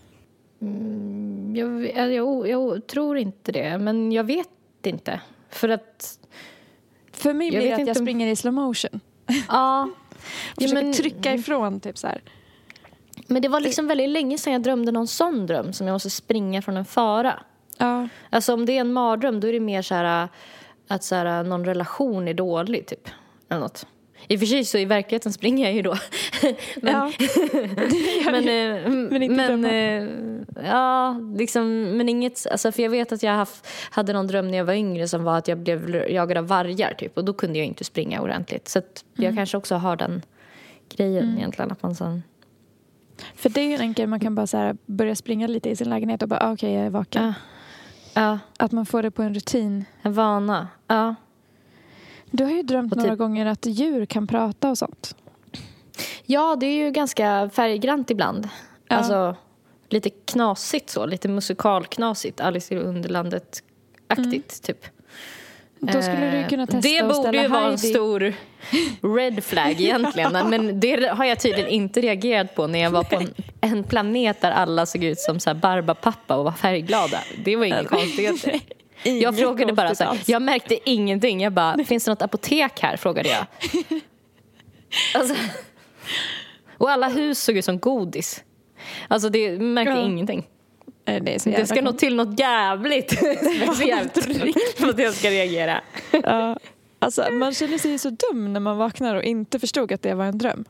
Jag, 1.56 1.96
jag, 1.98 2.14
jag, 2.14 2.48
jag 2.50 2.88
tror 2.88 3.18
inte 3.18 3.52
det, 3.52 3.78
men 3.78 4.12
jag 4.12 4.24
vet 4.24 4.48
inte. 4.84 5.22
För 5.50 5.70
att, 5.70 6.20
För 7.12 7.34
mig 7.34 7.50
blir 7.50 7.60
vet 7.60 7.70
det 7.70 7.74
att 7.74 7.88
jag 7.88 7.98
om- 7.98 8.06
springer 8.06 8.28
i 8.28 8.36
slow 8.36 8.54
motion. 8.54 9.00
ja. 9.48 9.84
Och 9.84 9.92
Ja, 10.56 10.68
försöker 10.68 10.84
men- 10.84 10.94
trycka 10.94 11.34
ifrån. 11.34 11.80
Typ 11.80 11.98
så 11.98 12.08
här. 12.08 12.22
Men 13.28 13.42
det 13.42 13.48
var 13.48 13.60
liksom 13.60 13.88
väldigt 13.88 14.10
länge 14.10 14.38
sedan 14.38 14.54
jag 14.54 14.62
drömde 14.64 14.92
någon 14.92 15.08
sån 15.08 15.46
dröm 15.48 15.74
som 15.74 15.88
jag 15.88 15.94
måste 15.94 16.10
springa 16.10 16.62
från 16.62 16.78
en 16.78 16.86
fara. 16.86 17.44
Ja, 17.78 18.08
Alltså 18.30 18.54
om 18.54 18.66
det 18.66 18.78
är 18.78 18.82
en 18.82 18.94
mardröm 18.94 19.40
då 19.40 19.48
är 19.48 19.54
det 19.54 19.60
mer 19.60 19.82
så 19.82 19.96
här 19.96 20.28
att 20.88 21.04
så 21.04 21.16
här, 21.16 21.44
någon 21.44 21.66
relation 21.66 22.28
är 22.28 22.34
dålig 22.34 22.86
typ. 22.88 23.10
Eller 23.50 23.62
något. 23.62 23.86
I 24.28 24.36
och 24.36 24.40
för 24.40 24.46
sig 24.48 24.66
så 24.66 24.78
i 24.78 24.86
verkligheten 24.86 25.34
springer 25.34 25.66
jag 25.66 25.74
ju 25.74 25.82
då. 25.82 25.96
men, 26.82 26.94
ja. 26.94 27.12
men, 28.32 28.36
eh, 28.36 28.90
Men 28.92 29.24
inte 29.24 29.36
men, 29.36 29.48
drömmar. 29.62 29.74
eh, 29.74 30.66
ja, 30.70 31.20
liksom, 31.38 31.84
men 31.84 32.10
inget, 32.10 32.48
alltså 32.52 32.72
för 32.72 32.84
jag 32.84 32.90
vet 32.90 33.12
att 33.12 33.24
jag 33.24 33.32
haft, 33.34 33.68
hade 33.92 34.14
någon 34.14 34.28
dröm 34.28 34.52
när 34.52 34.58
jag 34.58 34.66
var 34.66 34.74
yngre 34.74 35.08
som 35.08 35.24
var 35.24 35.38
att 35.38 35.48
jag 35.48 35.58
blev 35.58 36.12
jagad 36.12 36.38
av 36.38 36.48
vargar 36.48 36.94
typ 36.94 37.18
och 37.18 37.26
då 37.26 37.34
kunde 37.34 37.60
jag 37.60 37.68
inte 37.68 37.84
springa 37.84 38.22
ordentligt. 38.22 38.68
Så 38.68 38.80
att 38.80 39.06
Mm. 39.18 39.26
jag 39.26 39.36
kanske 39.36 39.58
också 39.58 39.76
har 39.76 39.96
den 39.96 40.22
grejen 40.96 41.38
egentligen 41.38 41.72
att 41.72 41.84
man 41.84 41.96
så, 41.96 42.22
För 43.36 43.50
det 43.50 43.62
är 43.62 43.66
ju 43.66 43.74
en 43.76 43.82
enkel, 43.82 44.08
man 44.10 44.20
kan 44.20 44.36
bara 44.36 44.48
så 44.48 44.58
här, 44.58 44.78
börja 44.86 45.16
springa 45.16 45.48
lite 45.48 45.70
i 45.70 45.76
sin 45.76 45.90
lägenhet 45.90 46.22
och 46.24 46.30
bara, 46.30 46.40
ah, 46.40 46.52
okej 46.54 46.74
jag 46.74 46.86
är 46.86 46.90
vaken. 46.90 47.24
Ja. 47.24 47.34
Ja, 48.14 48.40
Att 48.60 48.72
man 48.72 48.86
får 48.86 49.04
det 49.04 49.12
på 49.12 49.22
en 49.24 49.34
rutin. 49.34 49.86
en 50.02 50.14
vana. 50.14 50.68
Ja. 50.88 51.16
Du 52.32 52.44
har 52.44 52.52
ju 52.52 52.62
drömt 52.64 52.92
Och 52.92 52.98
några 52.98 53.12
typ- 53.12 53.20
gånger 53.20 53.46
att 53.46 53.66
djur 53.66 54.06
kan 54.06 54.28
prata 54.28 54.70
och 54.70 54.78
sånt. 54.78 55.16
Ja, 56.26 56.56
det 56.60 56.66
är 56.66 56.86
ju 56.86 56.92
ganska 56.92 57.50
färggrant 57.54 58.10
ibland. 58.12 58.50
Ja. 58.88 58.96
Alltså 58.96 59.36
lite 59.90 60.10
knasigt 60.10 60.90
så, 60.90 61.06
lite 61.06 61.28
musikalknasigt. 61.28 62.42
Alice 62.42 62.76
i 62.76 62.78
Underlandet-aktigt 62.78 64.62
typ. 64.64 64.86
Då 65.84 66.02
skulle 66.02 66.42
du 66.44 66.50
kunna 66.50 66.64
Eh, 66.64 66.68
testa 66.68 66.90
Det 66.90 67.04
borde 67.14 67.38
ju 67.38 67.48
vara 67.48 67.72
en 67.72 67.78
stor 67.78 68.34
red 69.16 69.44
flag 69.44 69.72
egentligen. 69.82 70.32
Men 70.50 70.80
det 70.80 71.08
har 71.10 71.26
jag 71.26 71.40
tydligen 71.40 71.70
inte 71.70 72.02
reagerat 72.02 72.56
på 72.56 72.68
när 72.68 72.80
jag 72.80 72.90
var 72.92 73.04
på 73.04 73.16
en, 73.16 73.34
en 73.62 73.84
planet 73.84 74.42
där 74.42 74.52
alla 74.52 74.86
såg 74.86 75.04
ut 75.04 75.20
som 75.20 75.40
så 75.40 75.50
här 75.50 75.56
Barbapappa 75.56 76.36
och 76.38 76.44
var 76.46 76.52
färgglada. 76.52 77.20
Det 77.46 77.56
var 77.56 77.66
inga 77.66 77.84
konstigheter. 77.84 78.60
Jag 79.04 79.16
Inget 79.16 79.40
frågade 79.40 79.74
bara 79.74 79.96
så 79.96 80.04
här, 80.04 80.10
konstigt 80.10 80.30
jag 80.30 80.42
märkte 80.42 80.90
ingenting. 80.90 81.42
Jag 81.42 81.54
bara, 81.54 81.84
finns 81.84 82.06
det 82.06 82.12
något 82.12 82.22
apotek 82.22 82.80
här? 82.80 82.98
Frågade 82.98 83.30
jag. 83.30 83.46
Alltså, 85.16 85.36
och 86.78 86.90
alla 86.92 87.08
hus 87.08 87.44
såg 87.44 87.58
ut 87.58 87.66
som 87.66 87.80
godis. 87.80 88.44
Alltså 89.08 89.30
det 89.30 89.60
märkte 89.60 89.94
Ja. 89.94 90.06
ingenting. 90.06 90.48
Det, 91.20 91.44
Det 91.46 91.68
ska 91.68 91.82
nog 91.82 91.98
till 91.98 92.16
något 92.16 92.40
jävligt 92.40 93.12
speciellt 93.64 94.18
för 94.78 94.90
att 94.90 95.00
jag 95.00 95.14
ska 95.14 95.30
reagera. 95.30 95.82
Ja. 96.12 96.58
Alltså, 97.00 97.32
man 97.32 97.54
känner 97.54 97.78
sig 97.78 98.00
så 98.00 98.10
dum 98.10 98.54
när 98.54 98.60
man 98.60 98.78
vaknar 98.78 99.16
och 99.16 99.24
inte 99.24 99.60
förstod 99.60 99.92
att 99.92 100.02
det 100.02 100.14
var 100.14 100.26
en 100.26 100.38
dröm. 100.38 100.66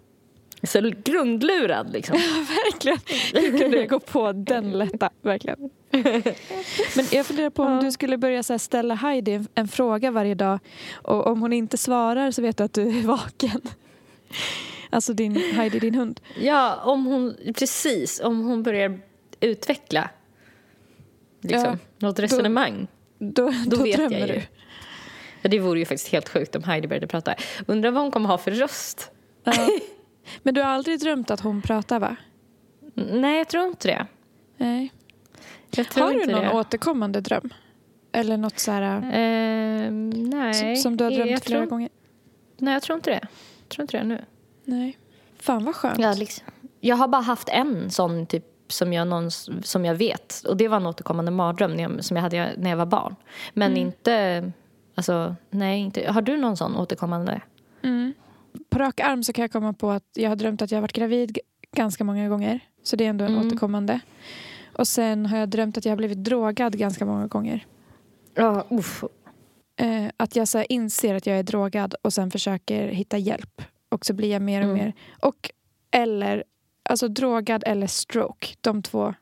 Så 0.63 0.91
grundlurad 1.03 1.93
liksom. 1.93 2.15
Verkligen. 2.73 2.99
Hur 3.33 3.59
kunde 3.59 3.77
jag 3.77 3.89
gå 3.89 3.99
på 3.99 4.31
den 4.31 4.71
lätta? 4.71 5.09
Verkligen. 5.21 5.69
Men 6.95 7.05
jag 7.11 7.25
funderar 7.25 7.49
på 7.49 7.63
om 7.63 7.83
du 7.83 7.91
skulle 7.91 8.17
börja 8.17 8.43
så 8.43 8.59
ställa 8.59 8.95
Heidi 8.95 9.31
en, 9.31 9.47
en 9.55 9.67
fråga 9.67 10.11
varje 10.11 10.35
dag 10.35 10.59
och 10.93 11.27
om 11.27 11.41
hon 11.41 11.53
inte 11.53 11.77
svarar 11.77 12.31
så 12.31 12.41
vet 12.41 12.57
du 12.57 12.63
att 12.63 12.73
du 12.73 12.99
är 12.99 13.01
vaken. 13.01 13.61
Alltså 14.89 15.13
din, 15.13 15.35
Heidi, 15.35 15.79
din 15.79 15.95
hund. 15.95 16.19
Ja, 16.41 16.75
om 16.83 17.05
hon, 17.05 17.35
precis, 17.55 18.21
om 18.23 18.39
hon 18.39 18.63
börjar 18.63 18.99
utveckla 19.39 20.09
liksom, 21.41 21.69
Ja, 21.97 22.07
något 22.07 22.19
resonemang. 22.19 22.87
Då, 23.19 23.45
då, 23.45 23.51
Då, 23.77 23.83
vet 23.83 23.95
drömmer 23.97 24.19
jag 24.19 24.27
ju. 24.27 24.33
du. 24.33 24.41
Ja, 25.41 25.49
det 25.49 25.59
vore 25.59 25.79
ju 25.79 25.85
faktiskt 25.85 26.07
helt 26.11 26.29
sjukt 26.29 26.55
om 26.55 26.63
Heidi 26.63 26.87
började 26.87 27.07
prata. 27.07 27.35
Undrar 27.67 27.91
vad 27.91 28.03
hon 28.03 28.11
kommer 28.11 28.29
ha 28.29 28.37
för 28.37 28.51
röst. 28.51 29.11
Ja. 29.43 29.53
Men 30.43 30.53
du 30.53 30.61
har 30.61 30.69
aldrig 30.69 30.99
drömt 30.99 31.31
att 31.31 31.39
hon 31.39 31.61
pratar 31.61 31.99
va? 31.99 32.15
Nej, 32.93 33.37
jag 33.37 33.47
tror 33.47 33.67
inte 33.67 33.87
det. 33.87 34.05
Nej. 34.57 34.91
Jag 35.75 35.89
tror 35.89 36.03
Har 36.03 36.13
du 36.13 36.21
inte 36.21 36.31
någon 36.35 36.43
det. 36.45 36.51
återkommande 36.53 37.21
dröm? 37.21 37.49
Eller 38.11 38.37
något 38.37 38.59
så 38.59 38.71
här, 38.71 39.09
Ehm, 39.13 40.09
nej. 40.09 40.53
som, 40.53 40.75
som 40.75 40.97
du 40.97 41.03
har 41.03 41.11
drömt 41.11 41.31
jag 41.31 41.43
flera 41.43 41.59
tror, 41.59 41.69
gånger? 41.69 41.89
Nej, 42.57 42.73
jag 42.73 42.81
tror 42.83 42.95
inte 42.95 43.09
det. 43.09 43.19
Jag 43.59 43.69
tror 43.69 43.81
inte 43.83 43.97
det 43.97 44.03
nu. 44.03 44.25
Nej. 44.65 44.97
Fan 45.39 45.65
vad 45.65 45.75
skönt. 45.75 45.99
Ja, 45.99 46.13
liksom. 46.13 46.45
Jag 46.79 46.95
har 46.95 47.07
bara 47.07 47.21
haft 47.21 47.49
en 47.49 47.91
sån 47.91 48.25
typ 48.25 48.45
som 48.71 48.93
jag, 48.93 49.07
någon, 49.07 49.31
som 49.63 49.85
jag 49.85 49.95
vet. 49.95 50.43
Och 50.47 50.57
det 50.57 50.67
var 50.67 50.77
en 50.77 50.85
återkommande 50.85 51.31
mardröm 51.31 51.73
när 51.73 51.83
jag, 51.83 52.03
som 52.03 52.17
jag 52.17 52.21
hade 52.21 52.53
när 52.57 52.69
jag 52.69 52.77
var 52.77 52.85
barn. 52.85 53.15
Men 53.53 53.77
inte, 53.77 54.51
alltså 54.95 55.35
nej 55.49 55.79
inte. 55.79 56.11
Har 56.11 56.21
du 56.21 56.37
någon 56.37 56.57
sån 56.57 56.75
återkommande? 56.75 57.41
På 58.69 58.79
rak 58.79 58.99
arm 58.99 59.23
så 59.23 59.33
kan 59.33 59.41
jag 59.41 59.51
komma 59.51 59.73
på 59.73 59.91
att 59.91 60.03
jag 60.13 60.29
har 60.29 60.35
drömt 60.35 60.61
att 60.61 60.71
jag 60.71 60.77
har 60.77 60.81
varit 60.81 60.93
gravid 60.93 61.37
ganska 61.75 62.03
många 62.03 62.29
gånger. 62.29 62.59
Så 62.83 62.95
det 62.95 63.05
är 63.05 63.09
ändå 63.09 63.25
en 63.25 63.35
Mm. 63.35 63.47
återkommande. 63.47 63.99
Och 64.77 64.87
sen 64.87 65.25
har 65.25 65.37
jag 65.37 65.49
drömt 65.49 65.77
att 65.77 65.85
jag 65.85 65.91
har 65.91 65.97
blivit 65.97 66.23
drogad 66.23 66.77
ganska 66.77 67.05
många 67.05 67.27
gånger. 67.27 67.65
Ja, 68.35 68.65
uff. 68.69 69.03
Eh, 69.75 70.05
att 70.17 70.35
jag 70.35 70.47
så 70.47 70.63
inser 70.69 71.15
att 71.15 71.25
jag 71.25 71.39
är 71.39 71.43
drogad 71.43 71.95
och 72.01 72.13
sen 72.13 72.31
försöker 72.31 72.87
hitta 72.87 73.17
hjälp. 73.17 73.61
Och 73.89 74.05
så 74.05 74.13
blir 74.13 74.31
jag 74.31 74.41
mer 74.41 74.59
och 74.61 74.65
Mm. 74.69 74.77
mer... 74.77 74.93
Och 75.19 75.51
eller, 75.91 76.43
alltså 76.83 77.07
drogad 77.07 77.63
eller 77.65 77.87
stroke. 77.87 78.47
De 78.61 78.81
två. 78.81 79.13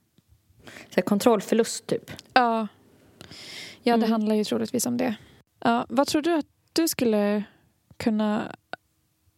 Så 0.95 1.01
kontrollförlust 1.01 1.87
typ. 1.87 2.11
Ja, 2.33 2.67
ja 3.83 3.97
det 3.97 4.05
Mm. 4.05 4.11
handlar 4.11 4.35
ju 4.35 4.43
troligtvis 4.43 4.85
om 4.85 4.97
det. 4.97 5.15
Ja, 5.59 5.85
vad 5.89 6.07
tror 6.07 6.21
du 6.21 6.33
att 6.33 6.45
du 6.73 6.87
skulle 6.87 7.43
kunna 7.97 8.55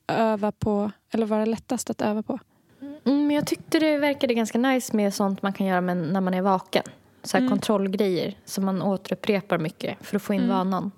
öva 0.08 0.52
på, 0.52 0.92
eller 1.12 1.26
vara 1.26 1.46
lättast 1.46 1.90
att 1.90 2.02
öva 2.02 2.24
på? 2.24 2.40
Mm, 2.82 3.28
men 3.28 3.32
jag 3.32 3.48
tyckte 3.48 3.80
det 3.80 3.98
verkade 3.98 4.34
ganska 4.34 4.58
nice 4.58 4.96
med 4.96 5.14
sånt 5.14 5.42
man 5.42 5.54
kan 5.54 5.68
göra 5.68 5.82
när 5.82 6.22
man 6.22 6.34
är 6.34 6.42
vaken. 6.42 6.84
Så 7.24 7.38
Mm. 7.38 7.50
kontrollgrejer 7.50 8.38
som 8.46 8.66
man 8.66 8.82
återupprepar 8.82 9.58
mycket 9.58 9.98
för 10.02 10.16
att 10.16 10.22
få 10.22 10.34
in 10.34 10.40
Mm. 10.42 10.56
vanan. 10.58 10.92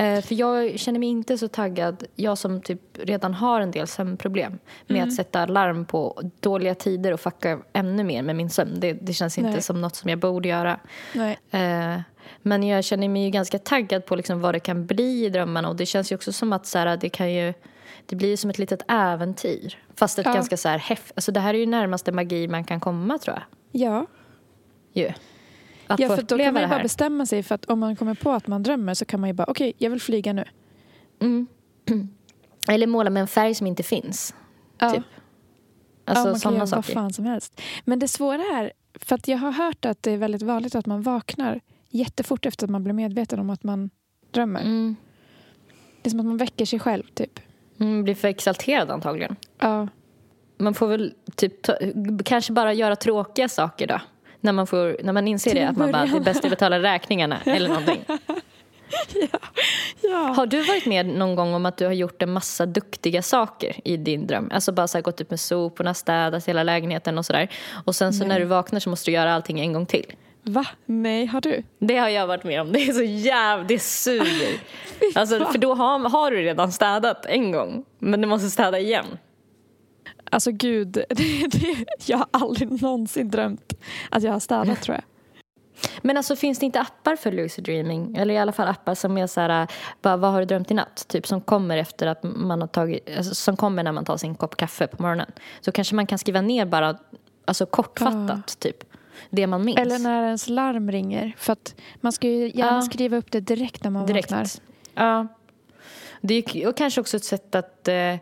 Eh, 0.00 0.20
för 0.22 0.34
jag 0.34 0.78
känner 0.78 0.98
mig 0.98 1.08
inte 1.08 1.38
så 1.38 1.48
taggad, 1.48 2.04
jag 2.14 2.38
som 2.38 2.60
typ 2.62 2.80
redan 2.98 3.34
har 3.34 3.60
en 3.60 3.70
del 3.70 3.86
sömnproblem 3.86 4.58
med 4.86 4.96
Mm. 4.96 5.08
att 5.08 5.14
sätta 5.14 5.46
larm 5.46 5.84
på 5.84 6.22
dåliga 6.40 6.74
tider 6.74 7.12
och 7.12 7.20
fucka 7.20 7.58
ännu 7.72 8.04
mer 8.04 8.22
med 8.22 8.36
min 8.36 8.50
sömn. 8.50 8.80
Det, 8.80 8.92
det 8.92 9.12
känns 9.12 9.38
inte 9.38 9.50
Nej. 9.50 9.62
som 9.62 9.80
något 9.80 9.96
som 9.96 10.10
jag 10.10 10.18
borde 10.18 10.48
göra. 10.48 10.80
Eh, 11.50 12.00
men 12.42 12.62
jag 12.62 12.84
känner 12.84 13.08
mig 13.08 13.24
ju 13.24 13.30
ganska 13.30 13.58
taggad 13.58 14.06
på 14.06 14.16
liksom 14.16 14.40
vad 14.40 14.54
det 14.54 14.60
kan 14.60 14.86
bli 14.86 15.24
i 15.24 15.28
drömmarna 15.28 15.68
och 15.68 15.76
det 15.76 15.86
känns 15.86 16.12
ju 16.12 16.16
också 16.16 16.32
som 16.32 16.52
att 16.52 16.66
så 16.66 16.78
här, 16.78 16.96
det 16.96 17.08
kan 17.08 17.32
ju 17.32 17.54
det 18.06 18.16
blir 18.16 18.28
ju 18.28 18.36
som 18.36 18.50
ett 18.50 18.58
litet 18.58 18.82
äventyr. 18.88 19.78
Fast 19.94 20.18
ett 20.18 20.26
Ja. 20.26 20.32
ganska 20.34 20.56
så 20.56 20.68
här 20.68 20.78
häft, 20.78 21.12
alltså 21.16 21.32
det 21.32 21.40
här 21.40 21.54
är 21.54 21.58
ju 21.58 21.66
närmaste 21.66 22.12
magi 22.12 22.48
man 22.48 22.64
kan 22.64 22.80
komma 22.80 23.18
tror 23.18 23.36
jag. 23.36 23.44
Ja, 23.82 24.06
Ju. 24.92 25.12
Att 25.88 26.00
ja 26.00 26.08
för 26.16 26.22
då 26.22 26.38
kan 26.38 26.54
man 26.54 26.62
ju 26.62 26.68
bara 26.68 26.82
bestämma 26.82 27.26
sig 27.26 27.42
för 27.42 27.54
att 27.54 27.64
om 27.64 27.78
man 27.80 27.96
kommer 27.96 28.14
på 28.14 28.30
att 28.32 28.46
man 28.46 28.62
drömmer 28.62 28.94
så 28.94 29.04
kan 29.04 29.20
man 29.20 29.28
ju 29.28 29.32
bara 29.34 29.44
okej, 29.50 29.72
jag 29.78 29.90
vill 29.90 30.00
flyga 30.00 30.32
nu. 30.32 30.44
Mm. 31.20 31.46
Eller 32.68 32.86
måla 32.86 33.10
med 33.10 33.20
en 33.20 33.28
färg 33.28 33.54
som 33.54 33.66
inte 33.66 33.82
finns. 33.82 34.34
Ja. 34.78 34.90
Typ. 34.90 35.04
ja, 36.04 36.12
Alltså 36.12 36.30
man 36.30 36.40
kan 36.40 36.52
göra 36.52 36.60
vad 36.60 36.68
saker. 36.68 36.92
fan 36.94 37.12
som 37.12 37.24
helst. 37.24 37.60
Men 37.84 37.98
det 37.98 38.08
svåra 38.08 38.42
är, 38.42 38.72
för 38.94 39.14
att 39.14 39.28
jag 39.28 39.38
har 39.38 39.52
hört 39.52 39.84
att 39.84 40.02
det 40.02 40.10
är 40.12 40.16
väldigt 40.16 40.42
vanligt 40.42 40.74
att 40.74 40.86
man 40.86 41.02
vaknar 41.02 41.60
jättefort 41.90 42.46
efter 42.46 42.66
att 42.66 42.70
man 42.70 42.84
blir 42.84 42.94
medveten 42.94 43.38
om 43.40 43.50
att 43.50 43.62
man 43.64 43.90
drömmer. 44.30 44.60
Mm. 44.60 44.96
Det 46.02 46.08
är 46.08 46.10
som 46.10 46.20
att 46.20 46.26
man 46.26 46.36
väcker 46.36 46.64
sig 46.64 46.78
själv 46.78 47.02
typ. 47.14 47.40
Mm, 47.80 48.04
blir 48.04 48.14
för 48.14 48.28
exalterad 48.28 48.90
antagligen. 48.90 49.36
Ja, 49.58 49.88
Man 50.58 50.74
får 50.74 50.86
väl 50.88 51.14
typ 51.36 51.66
kanske 52.24 52.52
bara 52.52 52.72
göra 52.72 52.96
tråkiga 52.96 53.48
saker 53.48 53.86
då. 53.86 54.00
När 54.40 54.52
man, 54.52 54.66
får, 54.66 54.96
när 55.02 55.12
man 55.12 55.28
inser 55.28 55.54
det, 55.54 55.68
att 55.68 55.76
man 55.76 55.92
bara, 55.92 56.06
det 56.06 56.16
är 56.16 56.20
bäst 56.20 56.44
att 56.44 56.50
betala 56.50 56.82
räkningarna 56.82 57.40
eller 57.46 57.68
någonting. 57.68 58.04
ja. 60.02 60.18
Har 60.36 60.46
du 60.46 60.62
varit 60.62 60.86
med 60.86 61.06
någon 61.06 61.34
gång 61.34 61.54
om 61.54 61.66
att 61.66 61.76
du 61.76 61.86
har 61.86 61.92
gjort 61.92 62.22
en 62.22 62.32
massa 62.32 62.66
duktiga 62.66 63.22
saker 63.22 63.76
i 63.84 63.96
din 63.96 64.26
dröm? 64.26 64.50
Alltså 64.52 64.72
bara 64.72 64.88
så 64.88 64.98
här, 64.98 65.02
gått 65.02 65.20
ut 65.20 65.30
med 65.30 65.40
soporna, 65.40 65.94
städat 65.94 66.48
hela 66.48 66.62
lägenheten 66.62 67.18
och 67.18 67.26
sådär. 67.26 67.48
Och 67.84 67.96
sen 67.96 68.12
så 68.12 68.18
Nej. 68.18 68.28
när 68.28 68.40
du 68.40 68.44
vaknar 68.44 68.80
så 68.80 68.90
måste 68.90 69.10
du 69.10 69.14
göra 69.14 69.34
allting 69.34 69.60
en 69.60 69.72
gång 69.72 69.86
till. 69.86 70.12
Va? 70.42 70.66
Nej, 70.86 71.26
har 71.26 71.40
du? 71.40 71.62
Det 71.78 71.96
har 71.96 72.08
jag 72.08 72.26
varit 72.26 72.44
med 72.44 72.60
om. 72.60 72.72
Det 72.72 72.88
är 72.88 72.92
så 72.92 73.02
jävla... 73.02 73.64
Det 73.64 73.78
suger. 73.78 74.58
Alltså, 75.14 75.44
för 75.44 75.58
då 75.58 75.74
har, 75.74 76.08
har 76.08 76.30
du 76.30 76.36
redan 76.36 76.72
städat 76.72 77.26
en 77.26 77.52
gång. 77.52 77.84
Men 77.98 78.20
du 78.20 78.28
måste 78.28 78.50
städa 78.50 78.78
igen. 78.78 79.06
Alltså 80.30 80.50
gud, 80.52 80.88
det, 81.08 81.46
det, 81.50 81.84
jag 82.06 82.18
har 82.18 82.26
aldrig 82.30 82.82
någonsin 82.82 83.30
drömt 83.30 83.72
att 84.10 84.22
jag 84.22 84.32
har 84.32 84.40
städat 84.40 84.82
tror 84.82 84.94
jag. 84.94 85.04
Men 86.02 86.16
alltså 86.16 86.36
finns 86.36 86.58
det 86.58 86.66
inte 86.66 86.80
appar 86.80 87.16
för 87.16 87.32
lucid 87.32 87.64
dreaming? 87.64 88.16
Eller 88.16 88.34
i 88.34 88.38
alla 88.38 88.52
fall 88.52 88.68
appar 88.68 88.94
som 88.94 89.18
är 89.18 89.26
så 89.26 89.40
här, 89.40 89.66
bara 90.02 90.16
vad 90.16 90.32
har 90.32 90.38
du 90.40 90.44
drömt 90.46 90.70
i 90.70 90.74
natt? 90.74 91.04
Typ 91.08 91.26
som 91.26 91.40
kommer 91.40 91.76
efter 91.76 92.06
att 92.06 92.22
man 92.22 92.60
har 92.60 92.68
tagit, 92.68 93.16
alltså, 93.16 93.34
som 93.34 93.56
kommer 93.56 93.82
när 93.82 93.92
man 93.92 94.04
tar 94.04 94.16
sin 94.16 94.34
kopp 94.34 94.56
kaffe 94.56 94.86
på 94.86 95.02
morgonen. 95.02 95.30
Så 95.60 95.72
kanske 95.72 95.94
man 95.94 96.06
kan 96.06 96.18
skriva 96.18 96.40
ner 96.40 96.66
bara, 96.66 96.98
alltså 97.44 97.66
kortfattat 97.66 98.58
typ, 98.58 98.76
det 99.30 99.46
man 99.46 99.64
minns. 99.64 99.78
Eller 99.78 99.98
när 99.98 100.24
ens 100.24 100.48
larm 100.48 100.90
ringer. 100.90 101.34
För 101.38 101.52
att 101.52 101.74
man 102.00 102.12
ska 102.12 102.28
ju 102.28 102.48
gärna 102.54 102.76
Ja. 102.76 102.82
skriva 102.82 103.16
upp 103.16 103.30
det 103.32 103.40
direkt 103.40 103.84
när 103.84 103.90
man 103.90 104.06
Direkt. 104.06 104.30
vaknar. 104.30 104.48
Ja. 104.94 105.26
Det 106.20 106.34
är 106.34 106.68
och 106.68 106.76
kanske 106.76 107.00
också 107.00 107.16
ett 107.16 107.24
sätt 107.24 107.54
att, 107.54 107.88
eh, 107.88 108.14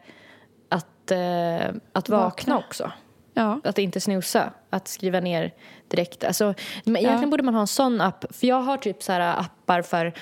att, 1.07 1.70
eh, 1.70 1.76
att 1.92 2.09
vakna 2.09 2.24
Vakna. 2.24 2.59
också. 2.59 2.92
Ja. 3.34 3.61
Att 3.64 3.78
inte 3.78 4.00
snusa. 4.00 4.52
Att 4.70 4.88
skriva 4.88 5.20
ner 5.20 5.54
direkt. 5.88 6.24
Alltså, 6.24 6.54
egentligen 6.84 7.20
Ja. 7.22 7.26
borde 7.26 7.42
man 7.42 7.54
ha 7.54 7.61
en 7.61 7.66
sån 7.66 8.00
app. 8.00 8.24
För 8.36 8.46
jag 8.46 8.61
har 8.61 8.76
typ 8.76 9.02
så 9.02 9.12
här 9.12 9.40
appar 9.40 9.82
för 9.82 10.12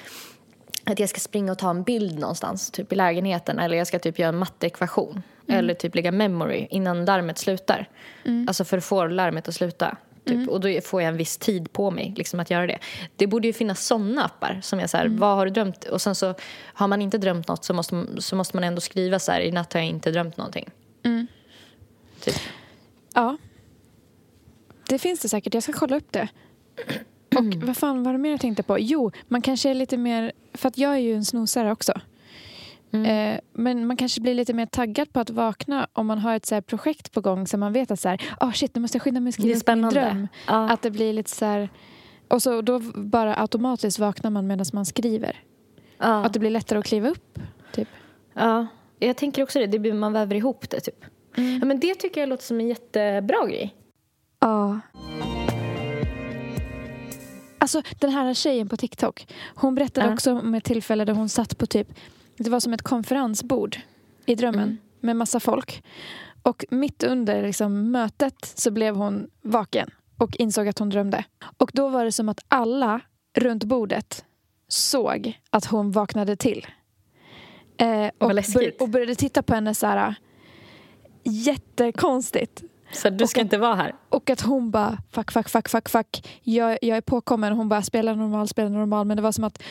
att 0.85 0.99
jag 0.99 1.09
ska 1.09 1.21
springa 1.21 1.53
och 1.53 1.59
ta 1.59 1.71
en 1.71 1.83
bild 1.83 2.19
någonstans, 2.19 2.71
typ 2.71 2.93
i 2.93 2.97
lägenheten. 2.97 3.59
Eller 3.59 3.77
jag 3.77 3.87
ska 3.87 3.99
typ 3.99 4.19
göra 4.19 4.29
en 4.29 4.37
matteekvation. 4.39 5.23
Eller 5.49 5.75
typ 5.75 5.95
lägga 5.95 6.13
memory 6.13 6.67
innan 6.71 7.05
larmet 7.05 7.39
slutar. 7.39 7.89
Alltså 8.49 8.65
för 8.65 8.79
att 8.79 8.85
få 8.85 9.07
larmet 9.07 9.49
att 9.49 9.55
sluta. 9.55 9.97
Typ. 10.25 10.49
Och 10.49 10.61
då 10.61 10.81
får 10.81 11.03
jag 11.03 11.09
en 11.09 11.17
viss 11.17 11.37
tid 11.37 11.73
på 11.73 11.91
mig 11.91 12.15
liksom, 12.17 12.41
att 12.41 12.51
göra 12.51 12.67
det. 12.67 12.79
Det 13.17 13.27
borde 13.27 13.47
ju 13.47 13.53
finnas 13.53 13.87
såna 13.87 14.25
appar 14.25 14.61
som 14.63 14.81
är 14.81 14.87
så 14.87 14.97
här, 14.97 15.09
vad 15.09 15.37
har 15.37 15.47
du 15.47 15.53
drömt? 15.53 15.85
Och 15.85 16.03
sen 16.03 16.15
så 16.15 16.35
har 16.63 16.89
man 16.89 17.03
inte 17.03 17.19
drömt 17.19 17.49
något 17.49 17.65
så 17.65 17.75
måste, 17.75 18.07
så 18.19 18.37
måste 18.37 18.57
man 18.57 18.65
ändå 18.65 18.81
skriva 18.81 19.19
så 19.19 19.33
här, 19.33 19.41
i 19.41 19.53
natt 19.53 19.73
har 19.73 19.81
jag 19.81 19.89
inte 19.89 20.11
drömt 20.11 20.37
någonting. 20.37 20.71
Typ. 22.21 22.37
ja. 23.15 23.37
Det 24.89 24.99
finns 24.99 25.21
det 25.21 25.29
säkert. 25.29 25.55
Jag 25.55 25.63
ska 25.63 25.73
kolla 25.73 25.97
upp 25.97 26.13
det. 26.13 26.29
Och 27.37 27.45
vad 27.67 27.77
fan 27.77 28.03
var 28.03 28.13
det 28.13 28.19
mer 28.19 28.31
jag 28.31 28.41
tänkte 28.41 28.63
på? 28.63 28.79
Jo, 28.79 29.11
man 29.29 29.43
kanske 29.43 29.71
är 29.71 29.75
lite 29.75 29.97
mer... 29.97 30.33
För 30.55 30.69
att 30.69 30.79
jag 30.79 30.95
är 30.95 30.99
ju 30.99 31.15
en 31.15 31.25
snosare 31.25 31.73
också. 31.73 32.01
Eh, 32.95 33.41
men 33.53 33.87
man 33.87 33.97
kanske 33.97 34.21
blir 34.21 34.35
lite 34.35 34.53
mer 34.53 34.67
taggad 34.67 35.13
på 35.13 35.21
att 35.21 35.31
vakna 35.31 35.87
om 35.93 36.07
man 36.07 36.19
har 36.19 36.37
ett 36.37 36.47
så 36.47 36.63
projekt 36.63 37.13
på 37.13 37.21
gång 37.21 37.47
så 37.47 37.59
man 37.59 37.73
vet 37.73 37.91
att 37.91 38.01
så 38.01 38.09
här, 38.09 38.21
oh 38.41 38.53
shit, 38.53 38.75
nu 38.75 38.81
måste 38.81 38.97
jag 38.97 39.03
skynda 39.03 39.21
mig 39.21 39.33
Det 39.33 39.33
skriva 39.33 39.59
upp 39.59 39.69
min 39.69 39.91
dröm. 39.91 40.29
Ja. 40.47 40.71
Att 40.71 40.83
det 40.83 40.91
blir 40.91 41.13
lite 41.13 41.31
så 41.31 41.45
här... 41.45 41.69
Och 42.29 42.43
så 42.43 42.63
då 42.63 42.79
bara 42.95 43.37
automatiskt 43.41 43.99
vaknar 43.99 44.31
man 44.31 44.47
medan 44.47 44.67
man 44.73 44.87
skriver. 44.87 45.37
Ja. 45.99 46.25
Att 46.25 46.33
det 46.33 46.39
blir 46.39 46.51
lättare 46.51 46.79
att 46.79 46.85
kliva 46.85 47.09
upp. 47.09 47.39
Typ. 47.73 47.89
Ja, 48.35 48.67
jag 48.99 49.17
tänker 49.17 49.43
också 49.43 49.59
det. 49.59 49.67
det 49.67 49.79
blir, 49.79 49.93
man 49.93 50.13
väver 50.13 50.35
ihop 50.35 50.71
det 50.71 50.81
typ. 50.81 51.05
Mm. 51.37 51.59
Ja, 51.59 51.65
men 51.65 51.81
det 51.81 51.95
tycker 51.95 52.21
jag 52.21 52.29
låter 52.29 52.45
som 52.45 52.61
en 52.61 52.69
jättebra 52.69 53.47
grej. 53.47 53.75
Ja. 54.41 54.81
Alltså 57.59 57.83
den 58.01 58.11
här 58.11 58.35
tjejen 58.35 58.69
på 58.69 58.77
TikTok. 58.77 59.27
Hon 59.55 59.75
berättade 59.75 60.07
Ja. 60.07 60.13
också 60.13 60.33
om 60.33 60.55
ett 60.55 60.65
tillfälle 60.65 61.05
där 61.05 61.13
hon 61.13 61.29
satt 61.29 61.59
på 61.59 61.67
typ, 61.67 61.89
det 62.37 62.51
var 62.51 62.61
som 62.61 62.73
ett 62.73 62.83
konferensbord 62.83 63.77
i 64.27 64.35
drömmen 64.35 64.63
Mm. 64.69 64.79
med 65.01 65.17
massa 65.17 65.41
folk. 65.41 65.85
Och 66.43 66.65
mitt 66.71 67.03
under 67.03 67.43
liksom, 67.43 67.91
mötet 67.91 68.53
så 68.55 68.71
blev 68.71 68.97
hon 68.97 69.27
vaken 69.43 69.91
och 70.19 70.37
insåg 70.37 70.69
att 70.69 70.79
hon 70.79 70.91
drömde. 70.91 71.25
Och 71.57 71.71
då 71.75 71.89
var 71.89 72.05
det 72.05 72.13
som 72.13 72.29
att 72.29 72.45
alla 72.49 73.01
runt 73.37 73.65
bordet 73.65 74.25
såg 74.69 75.41
att 75.51 75.65
hon 75.65 75.91
vaknade 75.91 76.37
till. 76.37 76.67
Eh, 77.77 78.11
och, 78.19 78.35
läskigt. 78.35 78.81
och 78.81 78.89
började 78.89 79.15
titta 79.15 79.43
på 79.43 79.55
henne 79.55 79.75
så 79.75 79.87
här 79.87 80.15
jättekonstigt. 81.25 82.63
Så 82.95 83.11
du 83.11 83.27
ska 83.27 83.41
Och- 83.41 83.45
inte 83.45 83.59
vara 83.59 83.75
här. 83.75 83.95
Och 84.09 84.31
att 84.31 84.41
hon 84.41 84.71
bara 84.71 84.99
fuck, 85.11 85.33
fuck, 85.33 85.49
fuck, 85.49 85.69
fuck, 85.69 85.89
fuck. 85.89 86.29
Jag, 86.43 86.79
jag 86.83 86.97
är 86.97 87.01
påkommen. 87.01 87.53
Hon 87.53 87.69
bara 87.69 87.83
spelar 87.83 88.15
normal, 88.15 88.49
spelar 88.49 88.71
normal. 88.71 89.07
Men 89.07 89.17
det 89.17 89.23
var 89.23 89.33
som 89.33 89.45
att 89.45 89.63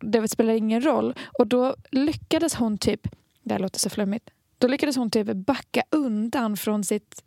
det 0.00 0.28
spelar 0.28 0.54
ingen 0.54 0.84
roll. 0.84 1.14
Och 1.38 1.46
då 1.46 1.76
lyckades 1.90 2.54
hon 2.54 2.78
typ, 2.78 3.00
det 3.42 3.54
här 3.54 3.58
låter 3.58 3.78
så 3.78 3.90
flummigt. 3.90 4.30
Då 4.58 4.68
lyckades 4.68 4.96
hon 4.96 5.10
typ 5.10 5.26
backa 5.32 5.82
undan 5.90 6.56
från 6.56 6.84
sitt 6.84 7.22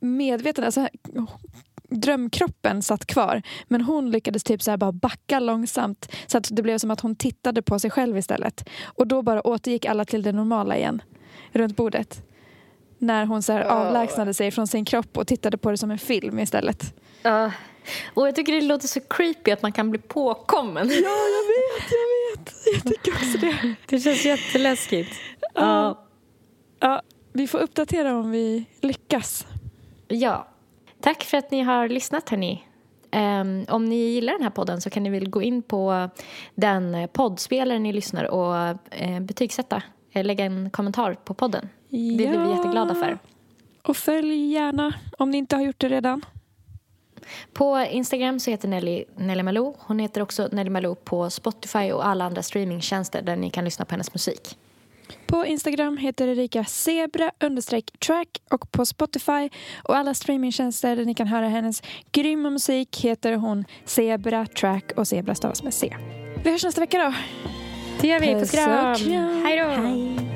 medvetande. 0.00 0.66
Alltså, 0.66 0.88
drömkroppen 1.90 2.82
satt 2.82 3.06
kvar. 3.06 3.42
Men 3.68 3.80
hon 3.80 4.10
lyckades 4.10 4.44
typ 4.44 4.62
så 4.62 4.70
här 4.70 4.78
bara 4.78 4.92
backa 4.92 5.40
långsamt. 5.40 6.12
Så 6.26 6.38
att 6.38 6.48
det 6.52 6.62
blev 6.62 6.78
som 6.78 6.90
att 6.90 7.00
hon 7.00 7.16
tittade 7.16 7.62
på 7.62 7.78
sig 7.78 7.90
själv 7.90 8.18
istället. 8.18 8.68
Och 8.84 9.06
då 9.06 9.22
bara 9.22 9.46
återgick 9.46 9.84
alla 9.86 10.04
till 10.04 10.22
det 10.22 10.32
normala 10.32 10.76
igen. 10.76 11.02
Runt 11.52 11.76
bordet. 11.76 12.22
När 13.04 13.26
hon 13.26 13.42
så 13.42 13.52
här 13.52 13.60
avlägsnade 13.60 14.34
sig 14.34 14.50
från 14.50 14.66
sin 14.66 14.84
kropp 14.84 15.18
och 15.18 15.26
tittade 15.26 15.58
på 15.58 15.70
det 15.70 15.76
som 15.78 15.90
en 15.90 15.98
film 15.98 16.38
istället. 16.38 16.94
Ja. 17.22 17.52
Och 18.14 18.26
jag 18.28 18.34
tycker 18.34 18.52
det 18.52 18.60
låter 18.60 18.88
så 18.88 19.00
creepy 19.00 19.50
att 19.50 19.62
man 19.62 19.72
kan 19.72 19.90
bli 19.90 20.00
påkommen. 20.00 20.88
Ja, 20.88 20.94
jag 20.94 21.44
vet, 21.46 21.92
jag 21.92 22.36
vet. 22.38 22.54
Jag 22.74 22.92
tycker 22.92 23.12
också 23.12 23.38
det. 23.38 23.74
Det 23.86 24.00
känns 24.00 24.24
jätteläskigt. 24.24 25.14
Ja. 25.54 26.04
Ja, 26.80 27.02
vi 27.32 27.46
får 27.46 27.58
uppdatera 27.58 28.16
om 28.16 28.30
vi 28.30 28.64
lyckas. 28.80 29.46
ja. 30.08 30.48
Tack 31.00 31.22
för 31.24 31.36
att 31.36 31.50
ni 31.50 31.62
har 31.62 31.88
lyssnat 31.88 32.30
hörni. 32.30 32.64
Um, 33.12 33.64
om 33.68 33.84
ni 33.84 33.96
gillar 33.96 34.32
den 34.32 34.42
här 34.42 34.50
podden 34.50 34.80
så 34.80 34.90
kan 34.90 35.02
ni 35.02 35.10
väl 35.10 35.30
gå 35.30 35.42
in 35.42 35.62
på 35.62 36.08
den 36.54 37.08
poddspelare 37.12 37.78
ni 37.78 37.92
lyssnar 37.92 38.24
och 38.24 38.76
uh, 39.02 39.20
betygsätta. 39.20 39.82
Uh, 40.16 40.24
lägga 40.24 40.44
en 40.44 40.70
kommentar 40.70 41.14
på 41.14 41.34
podden. 41.34 41.68
Det 41.94 42.26
blir 42.26 42.38
vi 42.38 42.50
jätteglada 42.50 42.94
för. 42.94 43.18
Och 43.82 43.96
följ 43.96 44.52
gärna 44.52 44.94
om 45.18 45.30
ni 45.30 45.38
inte 45.38 45.56
har 45.56 45.62
gjort 45.62 45.80
det 45.80 45.88
redan. 45.88 46.24
På 47.52 47.86
Instagram 47.90 48.40
så 48.40 48.50
heter 48.50 48.68
Nelly 48.68 49.04
Nelly 49.16 49.42
Malou. 49.42 49.74
Hon 49.78 49.98
heter 49.98 50.20
också 50.20 50.48
Nelly 50.52 50.70
Malou 50.70 50.94
på 50.94 51.30
Spotify 51.30 51.92
och 51.92 52.06
alla 52.06 52.24
andra 52.24 52.42
streamingtjänster 52.42 53.22
där 53.22 53.36
ni 53.36 53.50
kan 53.50 53.64
lyssna 53.64 53.84
på 53.84 53.90
hennes 53.90 54.14
musik. 54.14 54.58
På 55.26 55.46
Instagram 55.46 55.96
heter 55.96 56.28
Erika 56.28 56.64
zebra 56.64 57.30
track 58.06 58.28
och 58.50 58.72
på 58.72 58.86
Spotify 58.86 59.50
och 59.82 59.96
alla 59.96 60.14
streamingtjänster 60.14 60.96
där 60.96 61.04
ni 61.04 61.14
kan 61.14 61.26
höra 61.26 61.48
hennes 61.48 61.82
grymma 62.12 62.50
musik 62.50 63.04
heter 63.04 63.32
hon 63.32 63.64
Zebra 63.84 64.46
track 64.46 64.92
och 64.96 65.08
Zebra 65.08 65.34
stavas 65.34 65.62
med 65.62 65.74
C. 65.74 65.96
Vi 66.44 66.50
hörs 66.50 66.64
nästa 66.64 66.80
vecka 66.80 66.98
då. 66.98 67.14
Det 68.00 68.08
gör 68.08 68.20
vi. 68.20 68.34
Puss 68.34 68.52
och 68.52 68.58
kram. 68.58 68.96
Hej 69.44 69.58
då. 69.58 70.33